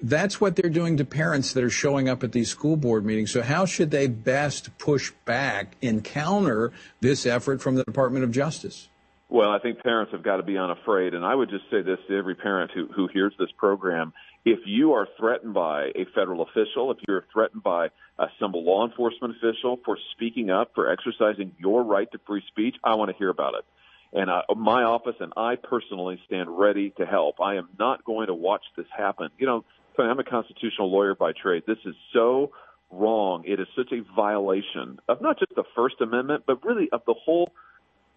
That's 0.00 0.40
what 0.40 0.56
they're 0.56 0.70
doing 0.70 0.98
to 0.98 1.04
parents 1.04 1.52
that 1.54 1.64
are 1.64 1.70
showing 1.70 2.08
up 2.08 2.22
at 2.22 2.32
these 2.32 2.50
school 2.50 2.76
board 2.76 3.04
meetings. 3.04 3.30
So 3.30 3.42
how 3.42 3.64
should 3.64 3.90
they 3.90 4.06
best 4.06 4.76
push 4.78 5.12
back 5.24 5.76
and 5.82 6.04
counter 6.04 6.72
this 7.00 7.24
effort 7.24 7.62
from 7.62 7.76
the 7.76 7.84
Department 7.84 8.24
of 8.24 8.30
Justice? 8.30 8.88
Well, 9.28 9.50
I 9.50 9.58
think 9.58 9.82
parents 9.82 10.12
have 10.12 10.22
got 10.22 10.36
to 10.36 10.42
be 10.42 10.56
unafraid. 10.56 11.14
And 11.14 11.24
I 11.24 11.34
would 11.34 11.50
just 11.50 11.64
say 11.70 11.82
this 11.82 11.98
to 12.08 12.16
every 12.16 12.34
parent 12.34 12.70
who, 12.72 12.86
who 12.94 13.08
hears 13.12 13.32
this 13.38 13.50
program. 13.56 14.12
If 14.44 14.60
you 14.66 14.92
are 14.92 15.08
threatened 15.18 15.54
by 15.54 15.86
a 15.96 16.04
federal 16.14 16.42
official, 16.42 16.92
if 16.92 16.98
you're 17.08 17.24
threatened 17.32 17.64
by 17.64 17.88
a 18.18 18.26
simple 18.40 18.64
law 18.64 18.86
enforcement 18.86 19.34
official 19.36 19.80
for 19.84 19.98
speaking 20.12 20.50
up, 20.50 20.72
for 20.74 20.90
exercising 20.90 21.52
your 21.58 21.82
right 21.82 22.10
to 22.12 22.18
free 22.26 22.42
speech, 22.48 22.76
I 22.84 22.94
want 22.94 23.10
to 23.10 23.16
hear 23.16 23.30
about 23.30 23.54
it. 23.54 23.64
And 24.12 24.30
uh, 24.30 24.42
my 24.56 24.84
office 24.84 25.16
and 25.18 25.32
I 25.36 25.56
personally 25.56 26.20
stand 26.26 26.48
ready 26.56 26.90
to 26.98 27.04
help. 27.04 27.40
I 27.40 27.56
am 27.56 27.68
not 27.78 28.04
going 28.04 28.28
to 28.28 28.34
watch 28.34 28.62
this 28.76 28.86
happen. 28.96 29.30
You 29.36 29.46
know, 29.46 29.64
I'm 30.04 30.18
a 30.18 30.24
constitutional 30.24 30.90
lawyer 30.90 31.14
by 31.14 31.32
trade. 31.32 31.62
This 31.66 31.78
is 31.84 31.94
so 32.12 32.52
wrong. 32.90 33.44
It 33.46 33.60
is 33.60 33.66
such 33.76 33.92
a 33.92 34.02
violation 34.14 34.98
of 35.08 35.20
not 35.20 35.38
just 35.38 35.54
the 35.54 35.64
First 35.74 36.00
Amendment, 36.00 36.44
but 36.46 36.64
really 36.64 36.88
of 36.92 37.02
the 37.06 37.14
whole 37.14 37.52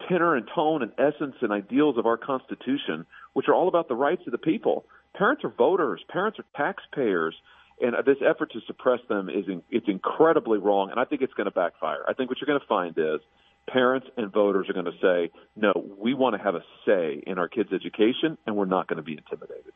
tenor 0.08 0.36
and 0.36 0.48
tone 0.54 0.82
and 0.84 0.92
essence 0.98 1.36
and 1.42 1.52
ideals 1.52 1.98
of 1.98 2.06
our 2.06 2.18
Constitution, 2.18 3.06
which 3.34 3.48
are 3.48 3.54
all 3.54 3.68
about 3.68 3.88
the 3.88 3.96
rights 3.96 4.22
of 4.26 4.32
the 4.32 4.38
people. 4.38 4.86
Parents 5.16 5.44
are 5.44 5.50
voters. 5.50 6.02
Parents 6.10 6.40
are 6.40 6.46
taxpayers. 6.56 7.36
And 7.82 7.96
this 8.06 8.18
effort 8.28 8.52
to 8.52 8.60
suppress 8.68 9.00
them 9.08 9.30
is 9.30 9.46
in, 9.48 9.62
it's 9.70 9.88
incredibly 9.88 10.60
wrong, 10.60 10.92
and 10.92 11.00
I 11.00 11.06
think 11.06 11.22
it's 11.22 11.34
going 11.34 11.46
to 11.46 11.52
backfire. 11.52 12.04
I 12.08 12.14
think 12.14 12.30
what 12.30 12.40
you're 12.40 12.48
going 12.48 12.60
to 12.60 12.68
find 12.68 12.94
is 12.98 13.22
parents 13.70 14.08
and 14.18 14.32
voters 14.34 14.68
are 14.70 14.74
going 14.74 14.86
to 14.86 15.00
say, 15.02 15.32
no, 15.56 15.72
we 15.98 16.14
want 16.14 16.36
to 16.36 16.44
have 16.44 16.56
a 16.56 16.64
say 16.86 17.24
in 17.26 17.40
our 17.40 17.48
kids' 17.48 17.70
education, 17.74 18.38
and 18.46 18.58
we're 18.58 18.66
not 18.66 18.88
going 18.88 18.98
to 18.98 19.04
be 19.04 19.14
intimidated. 19.14 19.72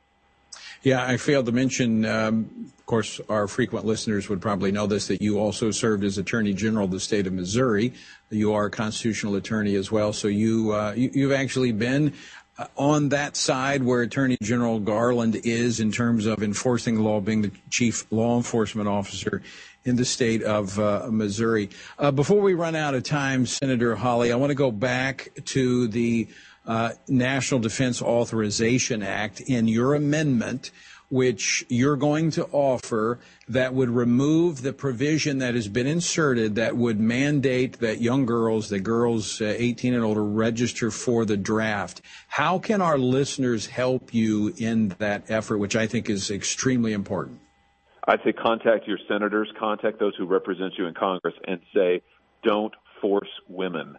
Yeah, 0.84 1.06
I 1.06 1.16
failed 1.16 1.46
to 1.46 1.54
mention, 1.54 2.04
um, 2.04 2.70
of 2.78 2.86
course, 2.86 3.22
our 3.30 3.48
frequent 3.48 3.86
listeners 3.86 4.28
would 4.28 4.42
probably 4.42 4.70
know 4.70 4.86
this, 4.86 5.08
that 5.08 5.22
you 5.22 5.40
also 5.40 5.72
served 5.72 6.04
as 6.04 6.18
Attorney 6.18 6.54
General 6.54 6.84
of 6.86 6.92
the 6.92 7.00
state 7.00 7.26
of 7.26 7.32
Missouri. 7.32 7.94
You 8.30 8.54
are 8.54 8.66
a 8.66 8.70
constitutional 8.70 9.36
attorney 9.36 9.76
as 9.76 9.94
well. 9.94 10.12
So 10.12 10.28
you, 10.28 10.74
uh, 10.74 10.94
you 10.94 11.30
have 11.30 11.40
actually 11.40 11.72
been 11.72 12.14
uh, 12.58 12.68
on 12.76 13.10
that 13.10 13.38
side 13.38 13.82
where 13.82 14.02
Attorney 14.02 14.38
General 14.44 14.80
Garland 14.82 15.40
is 15.46 15.80
in 15.80 15.90
terms 15.90 16.26
of 16.26 16.44
enforcing 16.44 17.00
law, 17.00 17.22
being 17.22 17.44
the 17.44 17.52
chief 17.70 18.06
law 18.12 18.36
enforcement 18.36 18.90
officer 18.90 19.42
in 19.86 19.96
the 19.96 20.06
state 20.06 20.44
of 20.44 20.78
uh, 20.80 21.08
Missouri. 21.10 21.70
Uh, 21.98 22.12
before 22.12 22.42
we 22.42 22.56
run 22.56 22.76
out 22.76 22.94
of 22.94 23.04
time, 23.04 23.46
Senator 23.46 23.96
Hawley, 23.96 24.34
I 24.34 24.36
want 24.36 24.50
to 24.50 24.56
go 24.56 24.70
back 24.70 25.30
to 25.46 25.88
the 25.88 26.28
uh, 26.66 26.92
National 27.08 27.60
Defense 27.60 28.02
Authorization 28.02 29.04
Act 29.04 29.42
in 29.42 29.68
your 29.68 29.96
amendment, 29.96 30.72
which 31.10 31.66
you're 31.70 31.98
going 31.98 32.32
to 32.32 32.46
offer 32.52 33.20
that 33.48 33.74
would 33.74 33.90
remove 33.90 34.62
the 34.62 34.74
provision 34.74 35.40
that 35.40 35.54
has 35.54 35.68
been 35.68 35.86
inserted 35.86 36.56
that 36.56 36.76
would 36.76 37.00
mandate 37.00 37.80
that 37.80 38.02
young 38.02 38.26
girls, 38.26 38.70
the 38.70 38.80
girls 38.80 39.40
uh, 39.42 39.54
18 39.58 39.94
and 39.94 40.04
older, 40.04 40.24
register 40.24 40.90
for 40.90 41.26
the 41.26 41.38
draft. 41.38 42.02
How 42.28 42.58
can 42.58 42.82
our 42.82 42.98
listeners 42.98 43.68
help 43.68 44.14
you 44.14 44.54
in 44.58 44.90
that 45.00 45.30
effort, 45.30 45.58
which 45.58 45.76
I 45.76 45.86
think 45.86 46.10
is 46.10 46.32
extremely 46.32 46.94
important? 46.94 47.40
I'd 48.08 48.20
say 48.26 48.34
contact 48.34 48.88
your 48.88 49.00
senators, 49.08 49.50
contact 49.60 50.00
those 50.00 50.16
who 50.18 50.26
represent 50.26 50.74
you 50.78 50.88
in 50.88 50.94
Congress, 50.94 51.36
and 51.48 51.62
say, 51.74 52.02
don't 52.44 52.74
force 53.02 53.30
women 53.48 53.98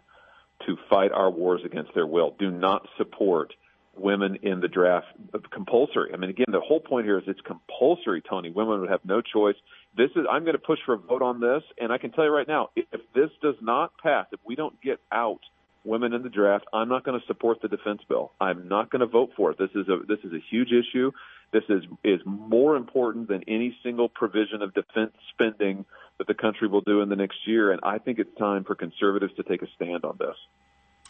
to 0.65 0.77
fight 0.89 1.11
our 1.11 1.29
wars 1.29 1.61
against 1.65 1.93
their 1.93 2.07
will. 2.07 2.35
Do 2.39 2.51
not 2.51 2.87
support 2.97 3.53
women 3.97 4.37
in 4.41 4.59
the 4.59 4.67
draft 4.67 5.07
compulsory. 5.51 6.11
I 6.13 6.17
mean, 6.17 6.29
again, 6.29 6.47
the 6.51 6.59
whole 6.59 6.79
point 6.79 7.05
here 7.05 7.17
is 7.17 7.23
it's 7.27 7.39
compulsory, 7.41 8.21
Tony. 8.21 8.51
Women 8.51 8.81
would 8.81 8.89
have 8.89 9.05
no 9.05 9.21
choice. 9.21 9.55
This 9.95 10.11
is, 10.15 10.25
I'm 10.29 10.43
going 10.43 10.55
to 10.55 10.59
push 10.59 10.79
for 10.85 10.95
a 10.95 10.97
vote 10.97 11.21
on 11.21 11.39
this. 11.39 11.63
And 11.79 11.91
I 11.91 11.97
can 11.97 12.11
tell 12.11 12.25
you 12.25 12.31
right 12.31 12.47
now, 12.47 12.69
if 12.75 13.01
this 13.13 13.29
does 13.41 13.55
not 13.61 13.93
pass, 14.01 14.25
if 14.31 14.39
we 14.45 14.55
don't 14.55 14.79
get 14.81 14.99
out 15.11 15.39
women 15.85 16.13
in 16.13 16.23
the 16.23 16.29
draft, 16.29 16.65
I'm 16.73 16.89
not 16.89 17.05
going 17.05 17.19
to 17.19 17.25
support 17.27 17.61
the 17.61 17.67
defense 17.67 18.01
bill. 18.09 18.31
I'm 18.41 18.67
not 18.67 18.89
going 18.89 19.01
to 19.01 19.05
vote 19.05 19.31
for 19.37 19.51
it. 19.51 19.57
This 19.57 19.69
is 19.75 19.87
a, 19.87 20.05
this 20.05 20.19
is 20.23 20.33
a 20.33 20.43
huge 20.49 20.69
issue. 20.71 21.11
This 21.55 21.63
is, 21.69 21.83
is 22.03 22.19
more 22.25 22.75
important 22.75 23.29
than 23.29 23.41
any 23.47 23.77
single 23.81 24.09
provision 24.09 24.61
of 24.61 24.73
defense 24.73 25.13
spending 25.31 25.85
that 26.17 26.27
the 26.27 26.33
country 26.33 26.67
will 26.67 26.81
do 26.81 26.99
in 26.99 27.07
the 27.07 27.15
next 27.15 27.37
year. 27.47 27.71
And 27.71 27.79
I 27.81 27.97
think 27.97 28.19
it's 28.19 28.37
time 28.37 28.65
for 28.65 28.75
conservatives 28.75 29.33
to 29.37 29.43
take 29.43 29.61
a 29.61 29.67
stand 29.73 30.03
on 30.03 30.17
this. 30.19 30.35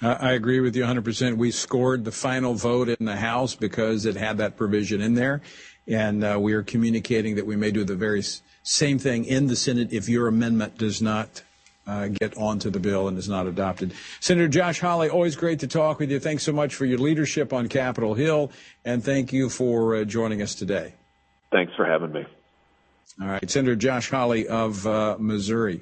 I 0.04 0.34
agree 0.34 0.60
with 0.60 0.76
you 0.76 0.84
100%. 0.84 1.38
We 1.38 1.50
scored 1.50 2.06
the 2.06 2.12
final 2.12 2.54
vote 2.54 2.90
in 2.90 3.06
the 3.06 3.16
House 3.16 3.56
because 3.56 4.06
it 4.06 4.18
had 4.18 4.38
that 4.38 4.56
provision 4.56 5.02
in 5.02 5.16
there. 5.16 5.42
And 5.88 6.24
uh, 6.24 6.38
we 6.40 6.54
are 6.54 6.62
communicating 6.62 7.38
that 7.38 7.48
we 7.48 7.56
may 7.56 7.72
do 7.72 7.84
the 7.84 7.96
very 7.96 8.24
same 8.62 9.00
thing 9.00 9.26
in 9.26 9.48
the 9.48 9.56
Senate 9.56 9.94
if 9.94 10.08
your 10.08 10.28
amendment 10.28 10.78
does 10.78 11.02
not 11.02 11.42
uh, 11.88 12.08
get 12.08 12.38
onto 12.38 12.70
the 12.70 12.80
bill 12.80 13.08
and 13.08 13.18
is 13.18 13.30
not 13.30 13.48
adopted. 13.48 13.94
Senator 14.20 14.48
Josh 14.48 14.80
Hawley, 14.80 15.10
always 15.10 15.36
great 15.36 15.60
to 15.60 15.68
talk 15.68 16.00
with 16.00 16.12
you. 16.12 16.20
Thanks 16.20 16.44
so 16.44 16.52
much 16.52 16.76
for 16.76 16.86
your 16.86 16.98
leadership 16.98 17.54
on 17.54 17.68
Capitol 17.68 18.14
Hill, 18.14 18.52
and 18.84 19.04
thank 19.04 19.32
you 19.32 19.50
for 19.50 19.96
uh, 19.96 20.04
joining 20.04 20.42
us 20.42 20.56
today. 20.56 20.94
Thanks 21.52 21.74
for 21.76 21.86
having 21.86 22.12
me. 22.12 22.26
All 23.22 23.28
right, 23.28 23.50
Senator 23.50 23.76
Josh 23.76 24.10
Hawley 24.10 24.48
of 24.48 24.86
uh, 24.86 25.16
Missouri. 25.20 25.82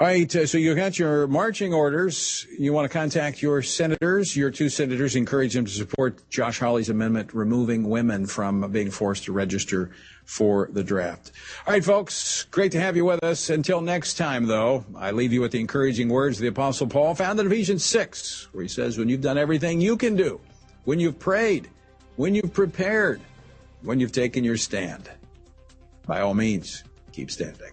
All 0.00 0.06
right, 0.06 0.34
uh, 0.34 0.46
so 0.46 0.56
you 0.56 0.74
got 0.74 0.98
your 0.98 1.26
marching 1.26 1.74
orders. 1.74 2.46
You 2.58 2.72
want 2.72 2.90
to 2.90 2.98
contact 2.98 3.42
your 3.42 3.60
senators, 3.60 4.34
your 4.34 4.50
two 4.50 4.70
senators, 4.70 5.14
encourage 5.14 5.52
them 5.52 5.66
to 5.66 5.70
support 5.70 6.26
Josh 6.30 6.58
Hawley's 6.58 6.88
amendment 6.88 7.34
removing 7.34 7.86
women 7.86 8.24
from 8.24 8.72
being 8.72 8.90
forced 8.90 9.24
to 9.24 9.32
register 9.32 9.90
for 10.24 10.70
the 10.72 10.82
draft. 10.82 11.32
All 11.66 11.74
right, 11.74 11.84
folks, 11.84 12.44
great 12.44 12.72
to 12.72 12.80
have 12.80 12.96
you 12.96 13.04
with 13.04 13.22
us. 13.22 13.50
Until 13.50 13.82
next 13.82 14.14
time, 14.14 14.46
though, 14.46 14.86
I 14.96 15.10
leave 15.10 15.34
you 15.34 15.42
with 15.42 15.52
the 15.52 15.60
encouraging 15.60 16.08
words 16.08 16.38
of 16.38 16.42
the 16.44 16.48
Apostle 16.48 16.86
Paul 16.86 17.14
found 17.14 17.38
in 17.38 17.46
Ephesians 17.46 17.84
6, 17.84 18.48
where 18.52 18.62
he 18.62 18.68
says, 18.68 18.96
When 18.96 19.10
you've 19.10 19.20
done 19.20 19.36
everything 19.36 19.82
you 19.82 19.98
can 19.98 20.16
do, 20.16 20.40
when 20.86 20.98
you've 20.98 21.18
prayed, 21.18 21.68
when 22.16 22.34
you've 22.34 22.54
prepared, 22.54 23.20
when 23.82 24.00
you've 24.00 24.12
taken 24.12 24.44
your 24.44 24.56
stand, 24.56 25.10
by 26.06 26.22
all 26.22 26.32
means, 26.32 26.84
keep 27.12 27.30
standing. 27.30 27.72